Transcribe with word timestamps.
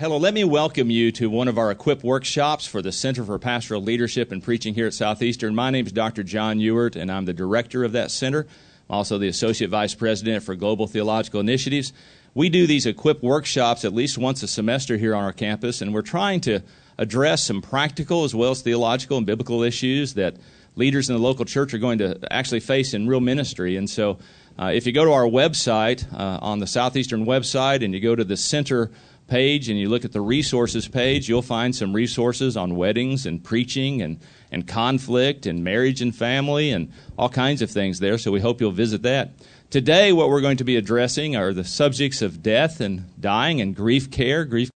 Hello, 0.00 0.16
let 0.16 0.32
me 0.32 0.44
welcome 0.44 0.90
you 0.90 1.10
to 1.10 1.28
one 1.28 1.48
of 1.48 1.58
our 1.58 1.72
equip 1.72 2.04
workshops 2.04 2.64
for 2.64 2.80
the 2.80 2.92
Center 2.92 3.24
for 3.24 3.36
Pastoral 3.36 3.82
Leadership 3.82 4.30
and 4.30 4.40
Preaching 4.40 4.74
here 4.74 4.86
at 4.86 4.94
Southeastern. 4.94 5.56
My 5.56 5.70
name 5.70 5.86
is 5.86 5.92
Dr. 5.92 6.22
John 6.22 6.60
Ewart, 6.60 6.94
and 6.94 7.10
I'm 7.10 7.24
the 7.24 7.32
director 7.32 7.82
of 7.82 7.90
that 7.90 8.12
center. 8.12 8.46
I'm 8.88 8.94
also 8.94 9.18
the 9.18 9.26
associate 9.26 9.70
vice 9.70 9.96
president 9.96 10.44
for 10.44 10.54
Global 10.54 10.86
Theological 10.86 11.40
Initiatives. 11.40 11.92
We 12.32 12.48
do 12.48 12.64
these 12.68 12.86
equip 12.86 13.24
workshops 13.24 13.84
at 13.84 13.92
least 13.92 14.18
once 14.18 14.40
a 14.44 14.46
semester 14.46 14.96
here 14.96 15.16
on 15.16 15.24
our 15.24 15.32
campus, 15.32 15.82
and 15.82 15.92
we're 15.92 16.02
trying 16.02 16.42
to 16.42 16.60
address 16.96 17.42
some 17.42 17.60
practical 17.60 18.22
as 18.22 18.36
well 18.36 18.52
as 18.52 18.62
theological 18.62 19.16
and 19.16 19.26
biblical 19.26 19.64
issues 19.64 20.14
that 20.14 20.36
leaders 20.76 21.10
in 21.10 21.16
the 21.16 21.20
local 21.20 21.44
church 21.44 21.74
are 21.74 21.78
going 21.78 21.98
to 21.98 22.16
actually 22.30 22.60
face 22.60 22.94
in 22.94 23.08
real 23.08 23.18
ministry. 23.18 23.74
And 23.74 23.90
so, 23.90 24.20
uh, 24.60 24.70
if 24.72 24.86
you 24.86 24.92
go 24.92 25.04
to 25.04 25.12
our 25.12 25.24
website, 25.24 26.06
uh, 26.12 26.38
on 26.40 26.60
the 26.60 26.68
Southeastern 26.68 27.26
website, 27.26 27.84
and 27.84 27.92
you 27.92 27.98
go 27.98 28.14
to 28.14 28.22
the 28.22 28.36
center 28.36 28.92
page 29.28 29.68
and 29.68 29.78
you 29.78 29.88
look 29.88 30.04
at 30.04 30.12
the 30.12 30.20
resources 30.20 30.88
page, 30.88 31.28
you'll 31.28 31.42
find 31.42 31.76
some 31.76 31.92
resources 31.92 32.56
on 32.56 32.74
weddings 32.74 33.26
and 33.26 33.44
preaching 33.44 34.02
and, 34.02 34.18
and 34.50 34.66
conflict 34.66 35.46
and 35.46 35.62
marriage 35.62 36.02
and 36.02 36.16
family 36.16 36.70
and 36.70 36.92
all 37.16 37.28
kinds 37.28 37.62
of 37.62 37.70
things 37.70 38.00
there. 38.00 38.18
So 38.18 38.32
we 38.32 38.40
hope 38.40 38.60
you'll 38.60 38.72
visit 38.72 39.02
that. 39.02 39.32
Today, 39.70 40.12
what 40.12 40.30
we're 40.30 40.40
going 40.40 40.56
to 40.56 40.64
be 40.64 40.76
addressing 40.76 41.36
are 41.36 41.52
the 41.52 41.62
subjects 41.62 42.22
of 42.22 42.42
death 42.42 42.80
and 42.80 43.04
dying 43.20 43.60
and 43.60 43.76
grief 43.76 44.10
care, 44.10 44.46
grief 44.46 44.70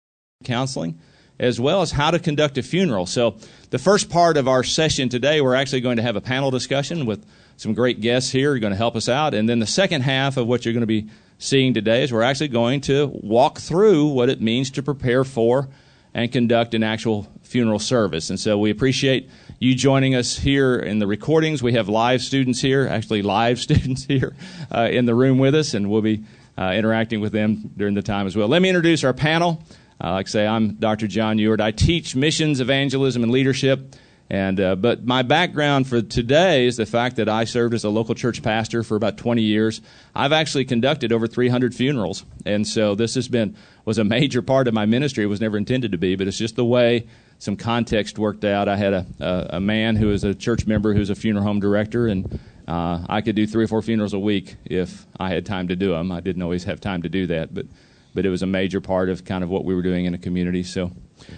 counseling, 0.44 1.00
as 1.40 1.60
well 1.60 1.84
as 1.84 1.92
how 1.92 2.10
to 2.10 2.18
conduct 2.18 2.58
a 2.58 2.64
funeral. 2.64 3.06
So, 3.06 3.38
the 3.70 3.78
first 3.78 4.10
part 4.10 4.36
of 4.36 4.48
our 4.48 4.64
session 4.64 5.08
today, 5.08 5.42
we're 5.42 5.54
actually 5.54 5.82
going 5.82 5.98
to 5.98 6.04
have 6.04 6.16
a 6.16 6.22
panel 6.22 6.50
discussion 6.50 7.06
with 7.06 7.24
some 7.56 7.76
great 7.76 8.02
guests 8.02 8.32
here 8.32 8.50
who 8.50 8.56
are 8.56 8.60
going 8.60 8.72
to 8.72 8.78
help 8.78 8.96
us 8.96 9.08
out. 9.08 9.36
And 9.36 9.48
then 9.48 9.60
the 9.60 9.68
second 9.68 10.02
half 10.02 10.38
of 10.38 10.48
what 10.48 10.66
you're 10.66 10.74
going 10.74 10.82
to 10.82 10.88
be 10.88 11.10
seeing 11.40 11.74
today 11.74 12.04
is 12.04 12.12
we're 12.12 12.22
actually 12.22 12.50
going 12.50 12.82
to 12.82 13.08
walk 13.08 13.60
through 13.60 14.08
what 14.08 14.30
it 14.30 14.42
means 14.42 14.70
to 14.72 14.84
prepare 14.84 15.24
for 15.24 15.70
and 16.14 16.32
conduct 16.32 16.74
an 16.74 16.84
actual 16.84 17.28
funeral 17.44 17.80
service. 17.80 18.30
And 18.30 18.38
so 18.38 18.58
we 18.58 18.70
appreciate 18.70 19.30
you 19.58 19.74
joining 19.74 20.16
us 20.16 20.38
here 20.38 20.78
in 20.78 21.00
the 21.00 21.08
recordings. 21.08 21.64
We 21.64 21.74
have 21.74 21.88
live 21.88 22.22
students 22.22 22.60
here, 22.60 22.88
actually 22.88 23.22
live 23.22 23.58
students 23.68 24.04
here 24.04 24.36
uh, 24.70 24.90
in 24.92 25.06
the 25.06 25.16
room 25.16 25.40
with 25.40 25.56
us, 25.56 25.74
and 25.74 25.90
we'll 25.90 26.02
be 26.02 26.26
uh, 26.58 26.74
interacting 26.76 27.22
with 27.22 27.32
them 27.32 27.72
during 27.78 27.94
the 27.94 28.02
time 28.02 28.28
as 28.28 28.36
well. 28.36 28.50
Let 28.50 28.62
me 28.62 28.68
introduce 28.68 29.06
our 29.06 29.14
panel. 29.14 29.64
Uh, 30.04 30.12
like 30.12 30.28
I 30.28 30.30
say, 30.30 30.48
I'm 30.48 30.76
Dr. 30.76 31.08
John 31.08 31.40
Ewart. 31.40 31.62
I 31.62 31.72
teach 31.72 32.18
missions, 32.18 32.60
evangelism, 32.60 33.24
and 33.24 33.32
leadership 33.32 33.96
and 34.30 34.60
uh, 34.60 34.76
but 34.76 35.04
my 35.04 35.24
background 35.24 35.88
for 35.88 36.02
today 36.04 36.68
is 36.68 36.78
the 36.78 36.86
fact 36.86 37.16
that 37.16 37.28
I 37.28 37.46
served 37.46 37.74
as 37.74 37.84
a 37.84 37.90
local 37.90 38.14
church 38.14 38.44
pastor 38.44 38.84
for 38.84 38.96
about 38.96 39.18
20 39.18 39.42
years. 39.42 39.82
I've 40.14 40.32
actually 40.32 40.66
conducted 40.66 41.12
over 41.12 41.26
300 41.26 41.74
funerals, 41.74 42.24
and 42.46 42.68
so 42.68 42.94
this 42.94 43.16
has 43.16 43.28
been 43.28 43.56
was 43.86 43.98
a 43.98 44.04
major 44.04 44.44
part 44.44 44.68
of 44.68 44.76
my 44.76 44.86
ministry. 44.86 45.24
It 45.24 45.28
was 45.28 45.42
never 45.42 45.58
intended 45.58 45.94
to 45.94 45.98
be, 45.98 46.16
but 46.16 46.28
it's 46.28 46.38
just 46.38 46.56
the 46.56 46.66
way 46.66 47.08
some 47.40 47.56
context 47.56 48.20
worked 48.20 48.46
out. 48.46 48.70
I 48.70 48.78
had 48.78 48.94
a 48.94 49.06
a, 49.20 49.48
a 49.54 49.60
man 49.60 49.96
who 49.96 50.08
was 50.08 50.24
a 50.24 50.36
church 50.36 50.68
member 50.68 50.94
who's 50.94 51.10
a 51.10 51.16
funeral 51.16 51.44
home 51.44 51.60
director, 51.60 52.06
and 52.06 52.40
uh, 52.68 53.04
I 53.10 53.22
could 53.22 53.36
do 53.36 53.48
three 53.48 53.64
or 53.64 53.68
four 53.68 53.82
funerals 53.82 54.14
a 54.14 54.20
week 54.20 54.58
if 54.64 55.08
I 55.20 55.30
had 55.30 55.48
time 55.48 55.70
to 55.70 55.76
do 55.76 55.94
them. 55.94 56.12
I 56.12 56.20
didn't 56.20 56.44
always 56.44 56.66
have 56.66 56.80
time 56.80 57.02
to 57.02 57.10
do 57.10 57.26
that, 57.28 57.52
but 57.52 57.66
but 58.14 58.28
it 58.28 58.30
was 58.30 58.44
a 58.44 58.48
major 58.48 58.80
part 58.80 59.10
of 59.10 59.26
kind 59.26 59.44
of 59.44 59.50
what 59.50 59.66
we 59.66 59.74
were 59.74 59.82
doing 59.82 60.06
in 60.06 60.14
a 60.14 60.20
community. 60.20 60.62
So. 60.62 60.92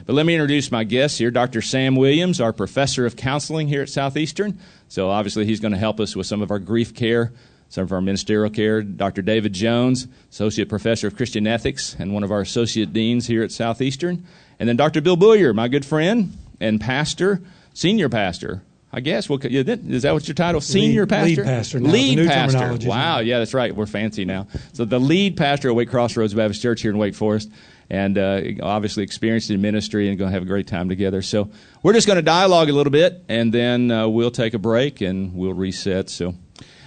But 0.05 0.13
let 0.13 0.25
me 0.25 0.33
introduce 0.33 0.71
my 0.71 0.83
guests 0.83 1.17
here 1.17 1.31
Dr. 1.31 1.61
Sam 1.61 1.95
Williams, 1.95 2.41
our 2.41 2.53
professor 2.53 3.05
of 3.05 3.15
counseling 3.15 3.67
here 3.67 3.81
at 3.81 3.89
Southeastern. 3.89 4.59
So 4.87 5.09
obviously, 5.09 5.45
he's 5.45 5.59
going 5.59 5.71
to 5.71 5.77
help 5.77 5.99
us 5.99 6.15
with 6.15 6.27
some 6.27 6.41
of 6.41 6.51
our 6.51 6.59
grief 6.59 6.93
care, 6.93 7.31
some 7.69 7.83
of 7.83 7.91
our 7.91 8.01
ministerial 8.01 8.49
care. 8.49 8.81
Dr. 8.81 9.21
David 9.21 9.53
Jones, 9.53 10.07
associate 10.29 10.69
professor 10.69 11.07
of 11.07 11.15
Christian 11.15 11.47
ethics 11.47 11.95
and 11.99 12.13
one 12.13 12.23
of 12.23 12.31
our 12.31 12.41
associate 12.41 12.93
deans 12.93 13.27
here 13.27 13.43
at 13.43 13.51
Southeastern. 13.51 14.25
And 14.59 14.67
then 14.67 14.77
Dr. 14.77 15.01
Bill 15.01 15.15
Bullier, 15.15 15.53
my 15.53 15.67
good 15.67 15.85
friend 15.85 16.37
and 16.59 16.79
pastor, 16.79 17.41
senior 17.73 18.09
pastor 18.09 18.61
I 18.93 18.99
guess. 18.99 19.29
Well, 19.29 19.39
is 19.41 20.01
that 20.01 20.13
what 20.13 20.27
your 20.27 20.35
title? 20.35 20.59
Senior 20.59 21.03
lead, 21.03 21.09
pastor. 21.09 21.43
Lead 21.43 21.45
pastor. 21.45 21.79
Now, 21.79 21.91
lead 21.91 22.27
pastor. 22.27 22.89
Wow. 22.89 23.19
Yeah, 23.19 23.39
that's 23.39 23.53
right. 23.53 23.73
We're 23.73 23.85
fancy 23.85 24.25
now. 24.25 24.47
So 24.73 24.83
the 24.83 24.99
lead 24.99 25.37
pastor 25.37 25.69
of 25.69 25.75
Wake 25.75 25.89
Crossroads 25.89 26.33
Baptist 26.33 26.61
Church 26.61 26.81
here 26.81 26.91
in 26.91 26.97
Wake 26.97 27.15
Forest 27.15 27.49
and 27.91 28.17
uh, 28.17 28.41
obviously 28.63 29.03
experienced 29.03 29.51
in 29.51 29.59
ministry 29.59 30.07
and 30.07 30.17
going 30.17 30.29
to 30.29 30.33
have 30.33 30.43
a 30.43 30.47
great 30.47 30.65
time 30.65 30.87
together. 30.87 31.21
So 31.21 31.51
we're 31.83 31.91
just 31.91 32.07
going 32.07 32.15
to 32.15 32.21
dialogue 32.23 32.69
a 32.69 32.73
little 32.73 32.91
bit, 32.91 33.25
and 33.27 33.53
then 33.53 33.91
uh, 33.91 34.07
we'll 34.07 34.31
take 34.31 34.53
a 34.53 34.59
break 34.59 35.01
and 35.01 35.35
we'll 35.35 35.53
reset. 35.53 36.09
So 36.09 36.33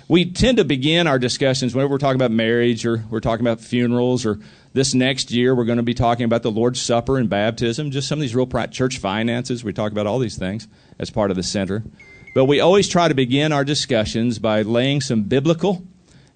we 0.09 0.33
tend 0.33 0.57
to 0.57 0.65
begin 0.65 1.07
our 1.07 1.19
discussions 1.19 1.75
whenever 1.75 1.91
we're 1.91 1.99
talking 1.99 2.17
about 2.17 2.31
marriage 2.31 2.87
or 2.87 3.05
we're 3.11 3.21
talking 3.21 3.47
about 3.47 3.61
funerals 3.61 4.25
or 4.25 4.41
this 4.73 4.95
next 4.95 5.31
year 5.31 5.55
we're 5.55 5.67
going 5.67 5.77
to 5.77 5.83
be 5.83 5.93
talking 5.93 6.25
about 6.25 6.43
the 6.43 6.51
Lord's 6.51 6.81
Supper 6.81 7.19
and 7.19 7.29
baptism, 7.29 7.91
just 7.91 8.09
some 8.09 8.19
of 8.19 8.21
these 8.23 8.35
real 8.35 8.47
church 8.69 8.97
finances. 8.97 9.63
We 9.63 9.75
talk 9.75 9.93
about 9.93 10.07
all 10.07 10.19
these 10.19 10.39
things 10.39 10.67
as 10.99 11.11
part 11.11 11.31
of 11.31 11.37
the 11.37 11.43
center. 11.43 11.85
But 12.35 12.47
we 12.47 12.61
always 12.61 12.89
try 12.89 13.09
to 13.09 13.15
begin 13.15 13.53
our 13.53 13.65
discussions 13.65 14.39
by 14.39 14.63
laying 14.63 15.03
some 15.03 15.25
biblical 15.25 15.87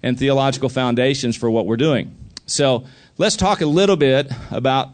and 0.03 0.17
theological 0.17 0.69
foundations 0.69 1.35
for 1.35 1.49
what 1.49 1.65
we're 1.65 1.75
doing. 1.75 2.15
So 2.45 2.85
let's 3.19 3.35
talk 3.35 3.59
a 3.61 3.65
little 3.65 3.97
bit 3.97 4.31
about, 4.49 4.91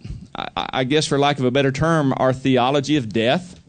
I 0.58 0.84
guess, 0.84 1.06
for 1.06 1.18
lack 1.18 1.40
of 1.40 1.46
a 1.46 1.52
better 1.52 1.72
term, 1.72 2.13
our 2.18 2.34
theology 2.34 2.97
of 2.97 3.08
death, 3.13 3.62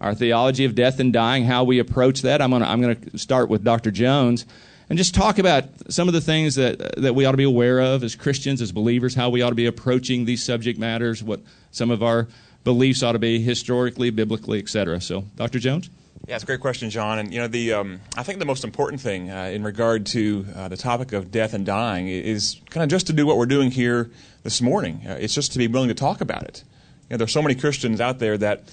our 0.00 0.14
theology 0.14 0.64
of 0.64 0.74
death 0.74 0.98
and 0.98 1.12
dying, 1.12 1.44
how 1.44 1.62
we 1.62 1.78
approach 1.78 2.22
that. 2.22 2.42
I'm 2.42 2.50
going 2.50 2.62
to 2.62 2.68
I'm 2.68 2.80
going 2.80 2.96
to 2.96 3.18
start 3.18 3.48
with 3.48 3.62
Dr. 3.62 3.90
Jones 3.92 4.46
and 4.88 4.98
just 4.98 5.14
talk 5.14 5.38
about 5.38 5.64
some 5.90 6.08
of 6.08 6.14
the 6.14 6.20
things 6.20 6.56
that 6.56 6.96
that 6.96 7.14
we 7.14 7.26
ought 7.26 7.32
to 7.32 7.36
be 7.36 7.44
aware 7.44 7.78
of 7.78 8.02
as 8.02 8.16
Christians, 8.16 8.60
as 8.60 8.72
believers, 8.72 9.14
how 9.14 9.28
we 9.28 9.42
ought 9.42 9.50
to 9.50 9.54
be 9.54 9.66
approaching 9.66 10.24
these 10.24 10.42
subject 10.42 10.78
matters, 10.78 11.22
what 11.22 11.40
some 11.70 11.90
of 11.90 12.02
our 12.02 12.26
beliefs 12.64 13.02
ought 13.02 13.12
to 13.12 13.18
be 13.18 13.40
historically, 13.40 14.10
biblically, 14.10 14.58
etc. 14.58 15.00
So, 15.00 15.24
Dr. 15.36 15.58
Jones. 15.58 15.90
Yeah, 16.26 16.34
it's 16.34 16.44
a 16.44 16.46
great 16.46 16.60
question, 16.60 16.90
John. 16.90 17.18
And 17.18 17.32
you 17.32 17.40
know, 17.40 17.48
the 17.48 17.72
um, 17.72 18.00
I 18.16 18.22
think 18.22 18.38
the 18.38 18.44
most 18.44 18.62
important 18.62 19.00
thing 19.00 19.30
uh, 19.30 19.44
in 19.44 19.64
regard 19.64 20.06
to 20.06 20.46
uh, 20.54 20.68
the 20.68 20.76
topic 20.76 21.12
of 21.12 21.30
death 21.30 21.54
and 21.54 21.64
dying 21.64 22.08
is 22.08 22.60
kind 22.68 22.84
of 22.84 22.90
just 22.90 23.06
to 23.06 23.12
do 23.12 23.26
what 23.26 23.36
we're 23.36 23.46
doing 23.46 23.70
here 23.70 24.10
this 24.42 24.60
morning. 24.60 25.02
Uh, 25.06 25.16
it's 25.18 25.34
just 25.34 25.52
to 25.52 25.58
be 25.58 25.66
willing 25.66 25.88
to 25.88 25.94
talk 25.94 26.20
about 26.20 26.42
it. 26.44 26.62
You 27.08 27.14
know, 27.14 27.18
there's 27.18 27.32
so 27.32 27.42
many 27.42 27.54
Christians 27.54 28.00
out 28.00 28.18
there 28.18 28.36
that 28.38 28.70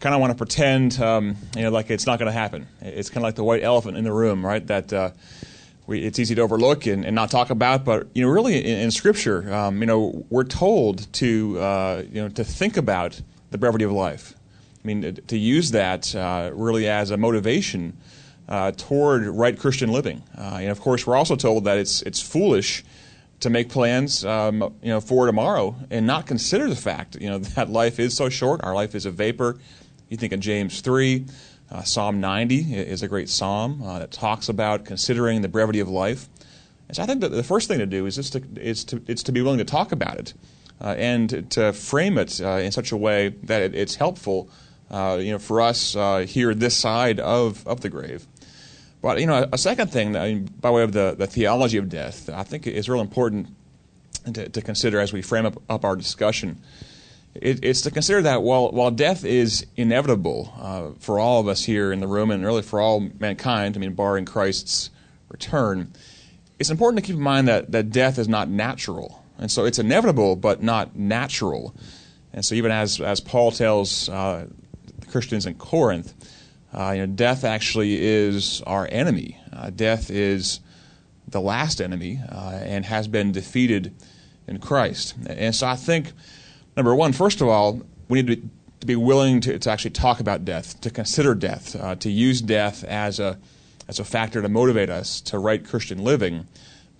kind 0.00 0.14
of 0.14 0.20
want 0.20 0.30
to 0.32 0.36
pretend, 0.36 1.00
um, 1.00 1.36
you 1.54 1.62
know, 1.62 1.70
like 1.70 1.90
it's 1.90 2.06
not 2.06 2.18
going 2.18 2.26
to 2.26 2.38
happen. 2.38 2.66
It's 2.80 3.10
kind 3.10 3.18
of 3.18 3.24
like 3.24 3.34
the 3.36 3.44
white 3.44 3.62
elephant 3.62 3.96
in 3.96 4.04
the 4.04 4.12
room, 4.12 4.44
right? 4.44 4.66
That 4.66 4.92
uh, 4.92 5.10
we, 5.86 6.02
it's 6.02 6.18
easy 6.18 6.34
to 6.34 6.42
overlook 6.42 6.86
and, 6.86 7.04
and, 7.04 7.14
not 7.14 7.30
talk 7.30 7.50
about. 7.50 7.84
But 7.84 8.08
you 8.14 8.22
know, 8.22 8.28
really, 8.28 8.56
in, 8.56 8.78
in 8.80 8.90
Scripture, 8.90 9.52
um, 9.52 9.80
you 9.80 9.86
know, 9.86 10.24
we're 10.30 10.44
told 10.44 11.12
to 11.14 11.58
uh, 11.60 12.02
you 12.10 12.22
know 12.22 12.28
to 12.30 12.42
think 12.42 12.78
about 12.78 13.20
the 13.50 13.58
brevity 13.58 13.84
of 13.84 13.92
life 13.92 14.35
I 14.86 14.94
mean, 14.94 15.16
to 15.26 15.36
use 15.36 15.72
that 15.72 16.14
uh, 16.14 16.52
really 16.54 16.88
as 16.88 17.10
a 17.10 17.16
motivation 17.16 17.96
uh, 18.48 18.70
toward 18.70 19.26
right 19.26 19.58
Christian 19.58 19.90
living. 19.90 20.22
Uh, 20.38 20.58
and 20.60 20.70
of 20.70 20.80
course, 20.80 21.04
we're 21.04 21.16
also 21.16 21.34
told 21.34 21.64
that 21.64 21.76
it's 21.76 22.02
it's 22.02 22.20
foolish 22.20 22.84
to 23.40 23.50
make 23.50 23.68
plans, 23.68 24.24
um, 24.24 24.60
you 24.82 24.90
know, 24.90 25.00
for 25.00 25.26
tomorrow 25.26 25.74
and 25.90 26.06
not 26.06 26.26
consider 26.26 26.68
the 26.68 26.76
fact, 26.76 27.16
you 27.16 27.28
know, 27.28 27.38
that 27.56 27.68
life 27.68 27.98
is 27.98 28.16
so 28.16 28.28
short. 28.28 28.62
Our 28.62 28.76
life 28.76 28.94
is 28.94 29.06
a 29.06 29.10
vapor. 29.10 29.58
You 30.08 30.16
think 30.16 30.32
of 30.32 30.38
James 30.38 30.80
three. 30.80 31.26
Uh, 31.68 31.82
psalm 31.82 32.20
90 32.20 32.74
is 32.74 33.02
a 33.02 33.08
great 33.08 33.28
psalm 33.28 33.82
uh, 33.82 33.98
that 33.98 34.12
talks 34.12 34.48
about 34.48 34.84
considering 34.84 35.42
the 35.42 35.48
brevity 35.48 35.80
of 35.80 35.88
life. 35.88 36.28
And 36.86 36.96
so 36.96 37.02
I 37.02 37.06
think 37.06 37.22
that 37.22 37.30
the 37.30 37.42
first 37.42 37.66
thing 37.66 37.80
to 37.80 37.86
do 37.86 38.06
is 38.06 38.14
just 38.14 38.34
to, 38.34 38.42
is 38.54 38.84
to, 38.84 39.02
it's 39.08 39.24
to 39.24 39.32
be 39.32 39.42
willing 39.42 39.58
to 39.58 39.64
talk 39.64 39.90
about 39.90 40.16
it 40.16 40.32
uh, 40.80 40.94
and 40.96 41.50
to 41.50 41.72
frame 41.72 42.18
it 42.18 42.38
in 42.38 42.70
such 42.70 42.92
a 42.92 42.96
way 42.96 43.30
that 43.42 43.62
it, 43.62 43.74
it's 43.74 43.96
helpful 43.96 44.48
uh, 44.90 45.18
you 45.20 45.32
know, 45.32 45.38
for 45.38 45.60
us 45.60 45.96
uh, 45.96 46.18
here 46.18 46.54
this 46.54 46.76
side 46.76 47.20
of, 47.20 47.66
of 47.66 47.80
the 47.80 47.88
grave. 47.88 48.26
But 49.02 49.20
you 49.20 49.26
know, 49.26 49.46
a 49.52 49.58
second 49.58 49.92
thing, 49.92 50.16
I 50.16 50.34
mean, 50.34 50.50
by 50.60 50.70
way 50.70 50.82
of 50.82 50.92
the, 50.92 51.14
the 51.16 51.26
theology 51.26 51.76
of 51.76 51.88
death, 51.88 52.28
I 52.28 52.42
think 52.42 52.66
is 52.66 52.88
real 52.88 53.00
important 53.00 53.48
to, 54.34 54.48
to 54.48 54.62
consider 54.62 55.00
as 55.00 55.12
we 55.12 55.22
frame 55.22 55.46
up, 55.46 55.62
up 55.68 55.84
our 55.84 55.96
discussion. 55.96 56.60
It, 57.34 57.64
it's 57.64 57.82
to 57.82 57.90
consider 57.90 58.22
that 58.22 58.42
while 58.42 58.70
while 58.70 58.90
death 58.90 59.24
is 59.24 59.66
inevitable 59.76 60.52
uh, 60.58 60.98
for 60.98 61.18
all 61.18 61.40
of 61.40 61.48
us 61.48 61.64
here 61.64 61.92
in 61.92 62.00
the 62.00 62.06
room, 62.06 62.30
and 62.30 62.44
really 62.44 62.62
for 62.62 62.80
all 62.80 63.00
mankind, 63.20 63.76
I 63.76 63.80
mean, 63.80 63.92
barring 63.92 64.24
Christ's 64.24 64.90
return, 65.28 65.92
it's 66.58 66.70
important 66.70 67.04
to 67.04 67.06
keep 67.06 67.16
in 67.16 67.22
mind 67.22 67.46
that 67.48 67.72
that 67.72 67.90
death 67.90 68.18
is 68.18 68.28
not 68.28 68.48
natural, 68.48 69.22
and 69.38 69.50
so 69.50 69.66
it's 69.66 69.78
inevitable 69.78 70.36
but 70.36 70.62
not 70.62 70.96
natural. 70.96 71.74
And 72.32 72.44
so, 72.44 72.54
even 72.54 72.70
as 72.70 73.00
as 73.00 73.20
Paul 73.20 73.52
tells 73.52 74.08
uh, 74.08 74.46
Christians 75.10 75.46
in 75.46 75.54
Corinth, 75.54 76.14
uh, 76.72 76.92
you 76.92 77.06
know, 77.06 77.12
death 77.12 77.44
actually 77.44 78.02
is 78.02 78.60
our 78.66 78.88
enemy. 78.90 79.38
Uh, 79.52 79.70
death 79.70 80.10
is 80.10 80.60
the 81.28 81.40
last 81.40 81.80
enemy 81.80 82.20
uh, 82.30 82.60
and 82.62 82.84
has 82.84 83.08
been 83.08 83.32
defeated 83.32 83.94
in 84.46 84.58
Christ. 84.58 85.14
And 85.26 85.54
so 85.54 85.66
I 85.66 85.76
think, 85.76 86.12
number 86.76 86.94
one, 86.94 87.12
first 87.12 87.40
of 87.40 87.48
all, 87.48 87.82
we 88.08 88.22
need 88.22 88.26
to 88.28 88.36
be, 88.36 88.48
to 88.80 88.86
be 88.86 88.96
willing 88.96 89.40
to, 89.40 89.58
to 89.58 89.70
actually 89.70 89.90
talk 89.90 90.20
about 90.20 90.44
death, 90.44 90.80
to 90.82 90.90
consider 90.90 91.34
death, 91.34 91.74
uh, 91.76 91.94
to 91.96 92.10
use 92.10 92.40
death 92.40 92.84
as 92.84 93.18
a, 93.18 93.38
as 93.88 93.98
a 93.98 94.04
factor 94.04 94.42
to 94.42 94.48
motivate 94.48 94.90
us 94.90 95.20
to 95.22 95.38
right 95.38 95.64
Christian 95.64 96.04
living, 96.04 96.46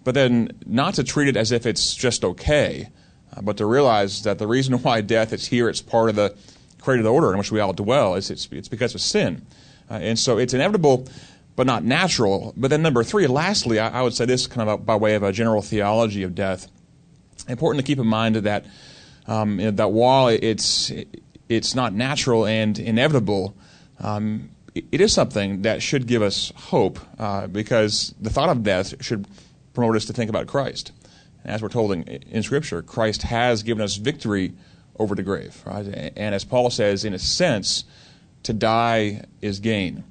but 0.05 0.15
then 0.15 0.51
not 0.67 0.95
to 0.95 1.05
treat 1.05 1.29
it 1.29 1.37
as 1.37 1.53
if 1.53 1.67
it's 1.67 1.95
just 1.95 2.25
okay. 2.25 2.89
uh, 3.37 3.43
but 3.43 3.57
to 3.59 3.67
realize 3.67 4.23
that 4.23 4.39
the 4.39 4.47
reason 4.47 4.75
why 4.83 5.01
death 5.01 5.33
is 5.33 5.47
here, 5.47 5.69
it's 5.69 5.83
part 5.83 6.09
of 6.09 6.17
the 6.17 6.35
created 6.81 7.05
the 7.05 7.13
order 7.13 7.33
in 7.33 7.39
which 7.39 7.51
we 7.51 7.61
all 7.61 7.73
dwell, 7.73 8.15
is 8.15 8.31
it's, 8.31 8.49
it's 8.53 8.69
because 8.69 8.95
of 8.95 9.01
sin. 9.01 9.47
Uh, 9.91 9.95
and 9.95 10.19
so 10.19 10.39
it's 10.39 10.55
inevitable, 10.55 11.07
but 11.55 11.67
not 11.67 11.85
natural. 11.85 12.53
But 12.57 12.69
then, 12.69 12.83
number 12.83 13.03
three, 13.05 13.27
lastly, 13.27 13.79
I, 13.79 14.01
I 14.01 14.03
would 14.03 14.15
say 14.15 14.25
this 14.25 14.47
kind 14.47 14.69
of 14.69 14.85
by 14.85 14.97
way 14.97 15.15
of 15.15 15.23
a 15.23 15.33
general 15.33 15.63
theology 15.63 16.23
of 16.23 16.35
death. 16.35 16.69
Important 17.49 17.85
to 17.85 17.87
keep 17.87 17.99
in 17.99 18.07
mind 18.07 18.37
that 18.37 18.67
um, 19.27 19.59
you 19.59 19.67
know, 19.67 19.71
that 19.73 19.93
while 19.93 20.29
it's 20.29 20.93
it's 21.49 21.75
not 21.75 21.93
natural 21.93 22.47
and 22.47 22.79
inevitable, 22.79 23.57
um, 24.01 24.51
it 24.75 25.01
is 25.01 25.13
something 25.13 25.63
that 25.63 25.83
should 25.83 26.07
give 26.07 26.23
us 26.23 26.53
hope 26.57 26.99
uh, 27.19 27.47
because 27.47 28.15
the 28.21 28.31
thought 28.31 28.49
of 28.49 28.63
death 28.63 29.03
should 29.03 29.27
promote 29.75 29.97
us 29.97 30.05
to 30.07 30.13
think 30.13 30.29
about 30.29 30.47
Christ. 30.47 30.93
As 31.45 31.63
we're 31.63 31.69
told 31.69 31.93
in, 31.93 32.03
in, 32.03 32.43
Scripture, 32.43 32.83
Christ 32.83 33.23
has 33.23 33.63
given 33.63 33.83
us 33.83 33.97
victory 33.97 34.55
over 34.99 35.15
the 35.15 35.23
grave. 35.23 35.63
Right? 35.67 36.13
And 36.17 36.35
as 36.35 36.45
Paul 36.45 36.71
says, 36.71 37.05
in 37.05 37.15
a 37.15 37.19
sense, 37.19 37.85
to 38.45 38.53
die 38.53 39.25
is 39.41 39.61
gain. 39.61 40.05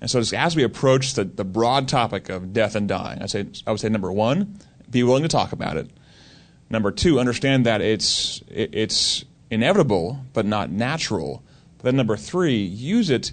And 0.00 0.10
so 0.10 0.20
as 0.34 0.56
we 0.56 0.62
approach 0.62 1.14
the, 1.14 1.24
the 1.24 1.44
broad 1.44 1.88
topic 1.88 2.28
of 2.28 2.52
death 2.52 2.74
and 2.74 2.88
dying, 2.88 3.20
I, 3.22 3.26
say, 3.26 3.46
I 3.66 3.70
would 3.70 3.80
say 3.80 3.88
number 3.88 4.10
one, 4.10 4.58
be 4.90 5.02
willing 5.02 5.22
to 5.22 5.28
talk 5.28 5.52
about 5.52 5.76
it. 5.76 5.90
Number 6.70 6.90
two, 6.90 7.20
understand 7.20 7.66
that 7.66 7.80
it's, 7.80 8.42
it, 8.48 8.70
it's 8.72 9.24
inevitable 9.50 10.24
but 10.32 10.46
not 10.46 10.70
natural. 10.70 11.42
But 11.76 11.84
then 11.84 11.96
number 11.96 12.16
three, 12.16 12.58
use 12.58 13.10
it 13.10 13.32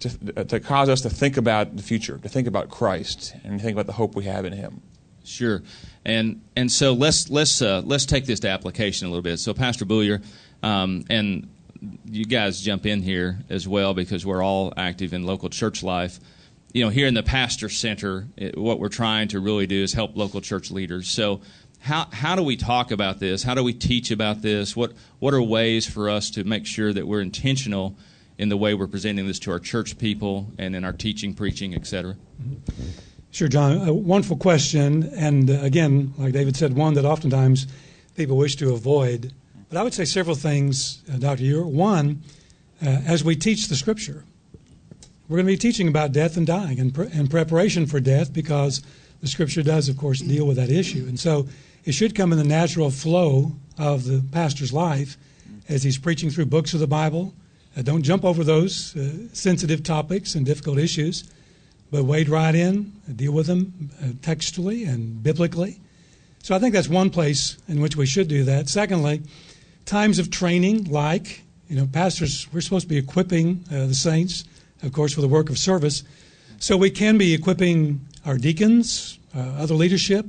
to, 0.00 0.44
to 0.44 0.60
cause 0.60 0.88
us 0.88 1.00
to 1.02 1.10
think 1.10 1.36
about 1.36 1.76
the 1.76 1.82
future, 1.82 2.18
to 2.18 2.28
think 2.28 2.46
about 2.46 2.68
Christ, 2.68 3.34
and 3.42 3.60
think 3.60 3.74
about 3.74 3.86
the 3.86 3.92
hope 3.92 4.14
we 4.14 4.24
have 4.24 4.44
in 4.44 4.52
Him. 4.52 4.82
Sure, 5.24 5.62
and 6.04 6.42
and 6.54 6.70
so 6.70 6.92
let's 6.92 7.30
let's 7.30 7.62
uh, 7.62 7.82
let's 7.84 8.04
take 8.04 8.26
this 8.26 8.40
to 8.40 8.48
application 8.48 9.06
a 9.06 9.10
little 9.10 9.22
bit. 9.22 9.38
So, 9.38 9.54
Pastor 9.54 9.86
Bullier, 9.86 10.20
um, 10.62 11.04
and 11.08 11.48
you 12.04 12.24
guys 12.26 12.60
jump 12.60 12.84
in 12.86 13.02
here 13.02 13.38
as 13.48 13.66
well 13.66 13.94
because 13.94 14.26
we're 14.26 14.42
all 14.42 14.72
active 14.76 15.14
in 15.14 15.24
local 15.24 15.48
church 15.48 15.82
life. 15.82 16.20
You 16.72 16.84
know, 16.84 16.90
here 16.90 17.06
in 17.06 17.14
the 17.14 17.22
Pastor 17.22 17.68
Center, 17.68 18.26
it, 18.36 18.58
what 18.58 18.78
we're 18.78 18.88
trying 18.88 19.28
to 19.28 19.40
really 19.40 19.66
do 19.66 19.82
is 19.82 19.92
help 19.92 20.16
local 20.16 20.40
church 20.40 20.70
leaders. 20.70 21.10
So, 21.10 21.40
how 21.80 22.06
how 22.12 22.36
do 22.36 22.42
we 22.42 22.56
talk 22.56 22.90
about 22.90 23.18
this? 23.18 23.42
How 23.42 23.54
do 23.54 23.64
we 23.64 23.72
teach 23.72 24.10
about 24.10 24.42
this? 24.42 24.76
What 24.76 24.92
what 25.20 25.32
are 25.32 25.42
ways 25.42 25.86
for 25.86 26.10
us 26.10 26.30
to 26.32 26.44
make 26.44 26.66
sure 26.66 26.92
that 26.92 27.06
we're 27.06 27.22
intentional? 27.22 27.96
in 28.38 28.48
the 28.48 28.56
way 28.56 28.74
we're 28.74 28.88
presenting 28.88 29.26
this 29.26 29.38
to 29.40 29.50
our 29.50 29.60
church 29.60 29.98
people 29.98 30.52
and 30.58 30.74
in 30.74 30.84
our 30.84 30.92
teaching, 30.92 31.34
preaching, 31.34 31.74
etc.? 31.74 32.16
Sure, 33.34 33.48
John. 33.48 33.88
A 33.88 33.92
wonderful 33.92 34.36
question. 34.36 35.10
And 35.12 35.50
uh, 35.50 35.54
again, 35.54 36.14
like 36.18 36.32
David 36.32 36.56
said, 36.56 36.74
one 36.74 36.94
that 36.94 37.04
oftentimes 37.04 37.66
people 38.16 38.36
wish 38.36 38.54
to 38.54 38.72
avoid. 38.72 39.32
But 39.68 39.76
I 39.76 39.82
would 39.82 39.92
say 39.92 40.04
several 40.04 40.36
things, 40.36 41.02
uh, 41.12 41.16
Dr. 41.16 41.42
Ewart. 41.42 41.66
One, 41.66 42.22
uh, 42.80 42.90
as 43.04 43.24
we 43.24 43.34
teach 43.34 43.66
the 43.66 43.74
Scripture, 43.74 44.22
we're 45.28 45.38
going 45.38 45.46
to 45.46 45.52
be 45.52 45.56
teaching 45.56 45.88
about 45.88 46.12
death 46.12 46.36
and 46.36 46.46
dying 46.46 46.78
and, 46.78 46.94
pre- 46.94 47.08
and 47.12 47.28
preparation 47.28 47.86
for 47.86 47.98
death 47.98 48.32
because 48.32 48.82
the 49.20 49.26
Scripture 49.26 49.64
does, 49.64 49.88
of 49.88 49.96
course, 49.96 50.20
deal 50.20 50.46
with 50.46 50.56
that 50.56 50.70
issue. 50.70 51.04
And 51.08 51.18
so 51.18 51.48
it 51.84 51.90
should 51.90 52.14
come 52.14 52.30
in 52.30 52.38
the 52.38 52.44
natural 52.44 52.92
flow 52.92 53.50
of 53.76 54.04
the 54.04 54.22
pastor's 54.30 54.72
life 54.72 55.18
as 55.68 55.82
he's 55.82 55.98
preaching 55.98 56.30
through 56.30 56.46
books 56.46 56.72
of 56.72 56.78
the 56.78 56.86
Bible 56.86 57.34
uh, 57.76 57.82
don't 57.82 58.02
jump 58.02 58.24
over 58.24 58.44
those 58.44 58.94
uh, 58.96 59.10
sensitive 59.32 59.82
topics 59.82 60.36
and 60.36 60.46
difficult 60.46 60.78
issues, 60.78 61.24
but 61.90 62.04
wade 62.04 62.28
right 62.28 62.54
in, 62.54 62.92
uh, 63.08 63.12
deal 63.12 63.32
with 63.32 63.46
them 63.46 63.90
uh, 64.02 64.08
textually 64.22 64.84
and 64.84 65.22
biblically. 65.22 65.80
So 66.42 66.54
I 66.54 66.58
think 66.58 66.74
that's 66.74 66.88
one 66.88 67.10
place 67.10 67.56
in 67.68 67.80
which 67.80 67.96
we 67.96 68.06
should 68.06 68.28
do 68.28 68.44
that. 68.44 68.68
Secondly, 68.68 69.22
times 69.86 70.18
of 70.18 70.30
training, 70.30 70.84
like, 70.84 71.42
you 71.68 71.76
know, 71.76 71.86
pastors, 71.86 72.46
we're 72.52 72.60
supposed 72.60 72.84
to 72.84 72.88
be 72.88 72.98
equipping 72.98 73.64
uh, 73.70 73.86
the 73.86 73.94
saints, 73.94 74.44
of 74.82 74.92
course, 74.92 75.14
for 75.14 75.20
the 75.20 75.28
work 75.28 75.48
of 75.48 75.58
service. 75.58 76.04
So 76.58 76.76
we 76.76 76.90
can 76.90 77.18
be 77.18 77.32
equipping 77.32 78.00
our 78.26 78.36
deacons, 78.36 79.18
uh, 79.34 79.40
other 79.40 79.74
leadership, 79.74 80.26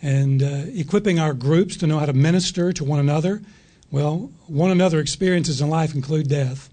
and 0.00 0.42
equipping 0.42 1.18
our 1.18 1.34
groups 1.34 1.76
to 1.78 1.86
know 1.86 1.98
how 1.98 2.06
to 2.06 2.12
minister 2.12 2.72
to 2.72 2.84
one 2.84 3.00
another 3.00 3.42
well, 3.90 4.30
one 4.46 4.70
another 4.70 5.00
experiences 5.00 5.62
in 5.62 5.70
life 5.70 5.94
include 5.94 6.28
death. 6.28 6.68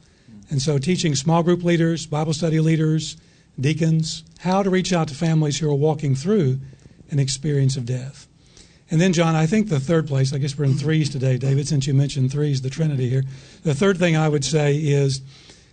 And 0.49 0.61
so, 0.61 0.77
teaching 0.77 1.15
small 1.15 1.43
group 1.43 1.63
leaders, 1.63 2.05
Bible 2.05 2.33
study 2.33 2.59
leaders, 2.59 3.15
deacons, 3.59 4.23
how 4.39 4.63
to 4.63 4.69
reach 4.69 4.93
out 4.93 5.07
to 5.07 5.15
families 5.15 5.59
who 5.59 5.69
are 5.69 5.75
walking 5.75 6.15
through 6.15 6.59
an 7.11 7.19
experience 7.19 7.77
of 7.77 7.85
death. 7.85 8.27
And 8.91 9.01
then, 9.01 9.13
John, 9.13 9.35
I 9.35 9.47
think 9.47 9.69
the 9.69 9.79
third 9.79 10.07
place, 10.07 10.31
I 10.33 10.37
guess 10.37 10.57
we're 10.57 10.65
in 10.65 10.75
threes 10.75 11.09
today, 11.09 11.37
David, 11.37 11.67
since 11.67 11.87
you 11.87 11.93
mentioned 11.93 12.31
threes, 12.31 12.61
the 12.61 12.69
Trinity 12.69 13.09
here. 13.09 13.23
The 13.63 13.73
third 13.73 13.97
thing 13.97 14.15
I 14.15 14.29
would 14.29 14.45
say 14.45 14.75
is 14.75 15.21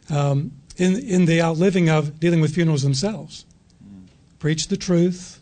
um, 0.09 0.53
in, 0.77 0.97
in 0.99 1.27
the 1.27 1.43
outliving 1.43 1.91
of 1.91 2.19
dealing 2.19 2.41
with 2.41 2.55
funerals 2.55 2.83
themselves, 2.83 3.45
preach 4.39 4.69
the 4.69 4.79
truth, 4.79 5.41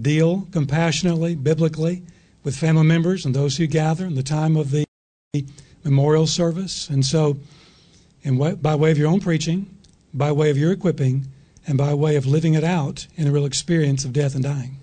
deal 0.00 0.48
compassionately, 0.50 1.34
biblically 1.34 2.02
with 2.42 2.56
family 2.56 2.84
members 2.84 3.26
and 3.26 3.34
those 3.34 3.58
who 3.58 3.66
gather 3.66 4.06
in 4.06 4.14
the 4.14 4.22
time 4.22 4.56
of 4.56 4.70
the 4.70 4.86
memorial 5.84 6.26
service. 6.26 6.88
And 6.88 7.04
so, 7.04 7.36
and 8.24 8.62
by 8.62 8.74
way 8.74 8.90
of 8.90 8.98
your 8.98 9.08
own 9.08 9.20
preaching, 9.20 9.66
by 10.14 10.32
way 10.32 10.50
of 10.50 10.56
your 10.56 10.72
equipping, 10.72 11.26
and 11.66 11.76
by 11.78 11.94
way 11.94 12.16
of 12.16 12.26
living 12.26 12.54
it 12.54 12.64
out 12.64 13.06
in 13.16 13.26
a 13.26 13.30
real 13.30 13.44
experience 13.44 14.04
of 14.04 14.12
death 14.12 14.34
and 14.34 14.44
dying. 14.44 14.76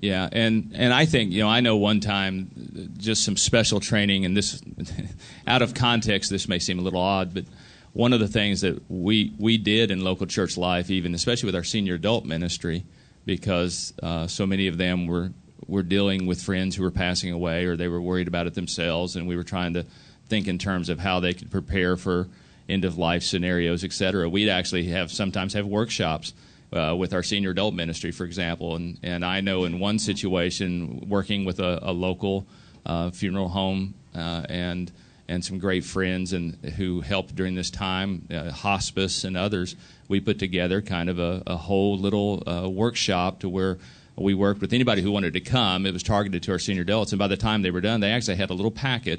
Yeah, 0.00 0.28
and, 0.30 0.72
and 0.74 0.92
I 0.92 1.06
think, 1.06 1.32
you 1.32 1.40
know, 1.40 1.48
I 1.48 1.60
know 1.60 1.76
one 1.76 2.00
time 2.00 2.50
just 2.98 3.24
some 3.24 3.36
special 3.36 3.80
training, 3.80 4.24
and 4.24 4.36
this, 4.36 4.62
out 5.46 5.62
of 5.62 5.74
context, 5.74 6.30
this 6.30 6.48
may 6.48 6.58
seem 6.58 6.78
a 6.78 6.82
little 6.82 7.00
odd, 7.00 7.32
but 7.32 7.44
one 7.92 8.12
of 8.12 8.20
the 8.20 8.28
things 8.28 8.60
that 8.60 8.90
we, 8.90 9.32
we 9.38 9.56
did 9.56 9.90
in 9.90 10.04
local 10.04 10.26
church 10.26 10.58
life, 10.58 10.90
even 10.90 11.14
especially 11.14 11.46
with 11.46 11.54
our 11.54 11.64
senior 11.64 11.94
adult 11.94 12.26
ministry, 12.26 12.84
because 13.24 13.94
uh, 14.02 14.26
so 14.26 14.46
many 14.46 14.68
of 14.68 14.78
them 14.78 15.06
were 15.06 15.32
were 15.66 15.82
dealing 15.82 16.26
with 16.26 16.40
friends 16.40 16.76
who 16.76 16.82
were 16.82 16.90
passing 16.90 17.32
away 17.32 17.64
or 17.64 17.76
they 17.76 17.88
were 17.88 18.00
worried 18.00 18.28
about 18.28 18.46
it 18.46 18.54
themselves, 18.54 19.16
and 19.16 19.26
we 19.26 19.36
were 19.36 19.42
trying 19.42 19.74
to 19.74 19.84
think 20.28 20.46
in 20.46 20.58
terms 20.58 20.88
of 20.88 20.98
how 20.98 21.20
they 21.20 21.32
could 21.32 21.50
prepare 21.50 21.96
for 21.96 22.28
end 22.68 22.84
of 22.84 22.98
life 22.98 23.22
scenarios, 23.22 23.84
et 23.84 23.92
cetera. 23.92 24.28
We'd 24.28 24.48
actually 24.48 24.88
have 24.88 25.10
sometimes 25.10 25.54
have 25.54 25.66
workshops 25.66 26.34
uh, 26.72 26.94
with 26.98 27.12
our 27.12 27.22
senior 27.22 27.50
adult 27.50 27.74
ministry, 27.74 28.12
for 28.12 28.24
example. 28.24 28.76
And, 28.76 28.98
and 29.02 29.24
I 29.24 29.40
know 29.40 29.64
in 29.64 29.78
one 29.78 29.98
situation, 29.98 31.06
working 31.08 31.44
with 31.44 31.60
a, 31.60 31.78
a 31.82 31.92
local 31.92 32.46
uh, 32.84 33.10
funeral 33.10 33.48
home 33.48 33.94
uh, 34.14 34.46
and 34.48 34.92
and 35.28 35.44
some 35.44 35.58
great 35.58 35.84
friends 35.84 36.32
and 36.32 36.54
who 36.76 37.00
helped 37.00 37.34
during 37.34 37.56
this 37.56 37.68
time, 37.68 38.28
uh, 38.30 38.50
hospice 38.52 39.24
and 39.24 39.36
others, 39.36 39.74
we 40.08 40.20
put 40.20 40.38
together 40.38 40.80
kind 40.80 41.10
of 41.10 41.18
a, 41.18 41.42
a 41.48 41.56
whole 41.56 41.98
little 41.98 42.44
uh, 42.46 42.68
workshop 42.68 43.40
to 43.40 43.48
where 43.48 43.76
we 44.16 44.34
worked 44.34 44.60
with 44.60 44.72
anybody 44.72 45.02
who 45.02 45.10
wanted 45.10 45.32
to 45.32 45.40
come. 45.40 45.84
It 45.84 45.92
was 45.92 46.04
targeted 46.04 46.44
to 46.44 46.52
our 46.52 46.60
senior 46.60 46.82
adults, 46.82 47.10
and 47.10 47.18
by 47.18 47.26
the 47.26 47.36
time 47.36 47.62
they 47.62 47.72
were 47.72 47.80
done, 47.80 47.98
they 47.98 48.12
actually 48.12 48.36
had 48.36 48.50
a 48.50 48.54
little 48.54 48.70
packet 48.70 49.18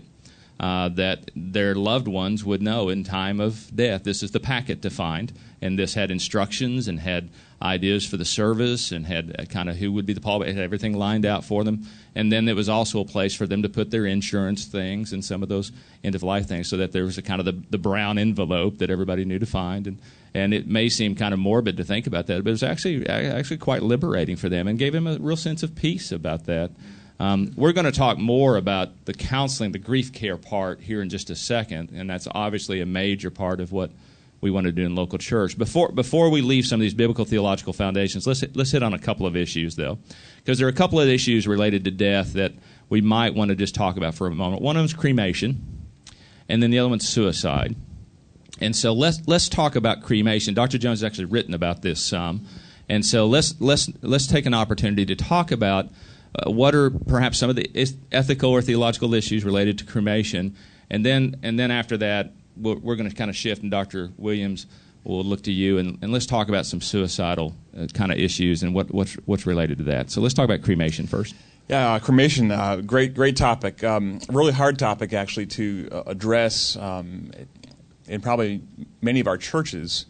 uh, 0.60 0.90
that 0.90 1.30
their 1.36 1.76
loved 1.76 2.08
ones 2.08 2.44
would 2.44 2.62
know 2.62 2.90
in 2.90 3.04
time 3.04 3.40
of 3.40 3.76
death. 3.76 4.04
This 4.04 4.24
is 4.24 4.32
the 4.32 4.40
packet 4.40 4.82
to 4.82 4.90
find, 4.90 5.32
and 5.62 5.78
this 5.78 5.94
had 5.94 6.10
instructions 6.12 6.88
and 6.88 7.00
had 7.00 7.30
ideas 7.62 8.06
for 8.06 8.18
the 8.18 8.26
service 8.26 8.92
and 8.92 9.06
had 9.06 9.50
kind 9.50 9.70
of 9.70 9.78
who 9.78 9.92
would 9.92 10.06
be 10.06 10.14
the 10.14 10.22
pallbearer. 10.22 10.48
It 10.48 10.56
had 10.56 10.64
everything 10.64 10.98
lined 10.98 11.26
out 11.26 11.44
for 11.44 11.64
them, 11.64 11.86
and 12.16 12.32
then 12.32 12.46
there 12.46 12.56
was 12.56 12.70
also 12.70 13.00
a 13.00 13.06
place 13.06 13.36
for 13.36 13.46
them 13.46 13.62
to 13.62 13.70
put 13.70 13.92
their 13.92 14.06
insurance 14.06 14.66
things 14.66 15.14
and 15.14 15.24
some 15.24 15.44
of 15.44 15.50
those 15.50 15.72
end 16.04 16.16
of 16.16 16.24
life 16.24 16.48
things, 16.48 16.70
so 16.70 16.78
that 16.78 16.92
there 16.92 17.04
was 17.04 17.18
a 17.18 17.22
kind 17.22 17.40
of 17.40 17.46
the, 17.46 17.64
the 17.70 17.78
brown 17.78 18.18
envelope 18.18 18.80
that 18.80 18.90
everybody 18.90 19.26
knew 19.26 19.40
to 19.40 19.46
find. 19.46 19.88
And 19.88 20.00
and 20.34 20.54
it 20.54 20.68
may 20.68 20.88
seem 20.90 21.16
kind 21.16 21.34
of 21.34 21.40
morbid 21.40 21.78
to 21.78 21.84
think 21.84 22.06
about 22.06 22.28
that, 22.28 22.44
but 22.44 22.50
it 22.50 22.54
was 22.54 22.64
actually 22.64 23.08
actually 23.08 23.58
quite 23.58 23.82
liberating 23.82 24.36
for 24.36 24.50
them 24.50 24.68
and 24.68 24.78
gave 24.78 24.94
them 24.94 25.08
a 25.08 25.18
real 25.18 25.38
sense 25.38 25.64
of 25.64 25.76
peace 25.76 26.12
about 26.12 26.46
that. 26.46 26.72
Um, 27.20 27.52
we're 27.56 27.74
going 27.74 27.86
to 27.86 27.92
talk 27.92 28.18
more 28.18 28.58
about 28.58 29.06
the 29.06 29.14
counseling, 29.14 29.72
the 29.72 29.80
grief 29.80 30.14
care 30.14 30.38
part 30.38 30.82
here 30.82 31.02
in 31.02 31.10
just 31.10 31.30
a 31.30 31.36
second, 31.36 31.92
and 31.92 32.10
that's 32.10 32.28
obviously 32.32 32.82
a 32.82 32.86
major 32.86 33.32
part 33.32 33.60
of 33.60 33.72
what 33.72 33.92
we 34.40 34.52
want 34.52 34.66
to 34.66 34.72
do 34.72 34.86
in 34.86 34.96
local 34.96 35.18
church. 35.18 35.58
Before 35.58 35.92
before 35.92 36.30
we 36.30 36.42
leave 36.42 36.66
some 36.66 36.80
of 36.80 36.82
these 36.82 36.94
biblical 36.94 37.26
theological 37.26 37.74
foundations, 37.74 38.28
let's 38.28 38.44
let's 38.54 38.72
hit 38.72 38.84
on 38.84 38.94
a 38.94 39.00
couple 39.00 39.26
of 39.26 39.36
issues 39.36 39.76
though, 39.76 39.98
because 40.38 40.60
there 40.60 40.68
are 40.68 40.72
a 40.72 40.74
couple 40.74 41.00
of 41.00 41.10
issues 41.10 41.48
related 41.48 41.84
to 41.86 41.92
death 41.92 42.34
that 42.34 42.54
we 42.90 43.02
might 43.02 43.34
want 43.34 43.50
to 43.50 43.56
just 43.56 43.74
talk 43.74 43.98
about 43.98 44.14
for 44.14 44.28
a 44.28 44.32
moment. 44.32 44.62
One 44.62 44.76
of 44.76 44.82
them 44.82 44.86
is 44.86 44.94
cremation, 44.94 45.88
and 46.48 46.62
then 46.62 46.70
the 46.70 46.80
other 46.80 46.90
one's 46.90 47.08
suicide. 47.08 47.76
And 48.62 48.76
so 48.76 48.94
let's 48.94 49.22
let's 49.28 49.50
talk 49.50 49.76
about 49.76 50.04
cremation. 50.04 50.54
Dr. 50.54 50.78
Jones 50.78 51.00
has 51.00 51.06
actually 51.06 51.26
written 51.26 51.56
about 51.56 51.82
this 51.82 52.00
some, 52.00 52.46
and 52.88 53.04
so 53.04 53.26
let's 53.26 53.60
let's 53.60 53.90
let's 54.02 54.28
take 54.28 54.46
an 54.46 54.54
opportunity 54.54 55.06
to 55.06 55.16
talk 55.16 55.52
about 55.52 55.90
uh, 56.36 56.52
what 56.52 56.76
are 56.76 56.90
perhaps 56.90 57.38
some 57.38 57.50
of 57.50 57.56
the 57.56 57.70
ethical 58.12 58.52
or 58.52 58.62
theological 58.62 59.14
issues 59.14 59.44
related 59.44 59.78
to 59.80 59.86
cremation, 59.86 60.56
and 60.90 61.06
then 61.06 61.36
and 61.44 61.60
then 61.60 61.72
after 61.72 61.98
that 61.98 62.34
we're, 62.56 62.76
we're 62.76 62.96
going 62.96 63.10
to 63.10 63.16
kind 63.16 63.30
of 63.30 63.36
shift, 63.36 63.62
and 63.62 63.72
Dr. 63.72 64.12
Williams 64.18 64.68
will 65.04 65.24
look 65.24 65.44
to 65.44 65.52
you, 65.52 65.78
and, 65.78 65.98
and 66.02 66.12
let's 66.12 66.26
talk 66.26 66.50
about 66.50 66.66
some 66.66 66.82
suicidal 66.82 67.56
uh, 67.78 67.88
kind 67.94 68.12
of 68.12 68.18
issues 68.18 68.64
and 68.64 68.74
what 68.74 68.94
what's 68.94 69.14
what's 69.26 69.46
related 69.46 69.78
to 69.80 69.84
that. 69.86 70.12
So 70.12 70.22
let's 70.22 70.34
talk 70.34 70.46
about 70.46 70.62
cremation 70.62 71.08
first. 71.08 71.36
Yeah, 71.68 71.94
uh, 71.94 72.00
cremation, 72.00 72.52
uh, 72.52 72.78
great, 72.78 73.14
great 73.14 73.36
topic. 73.36 73.84
Um, 73.84 74.20
really 74.30 74.54
hard 74.54 74.80
topic 74.80 75.12
actually 75.12 75.48
to 75.48 75.90
uh, 75.92 76.04
address 76.08 76.78
um, 76.78 77.32
in 78.08 78.22
probably 78.22 78.62
many 79.02 79.20
of 79.20 79.28
our 79.28 79.38
churches, 79.38 80.06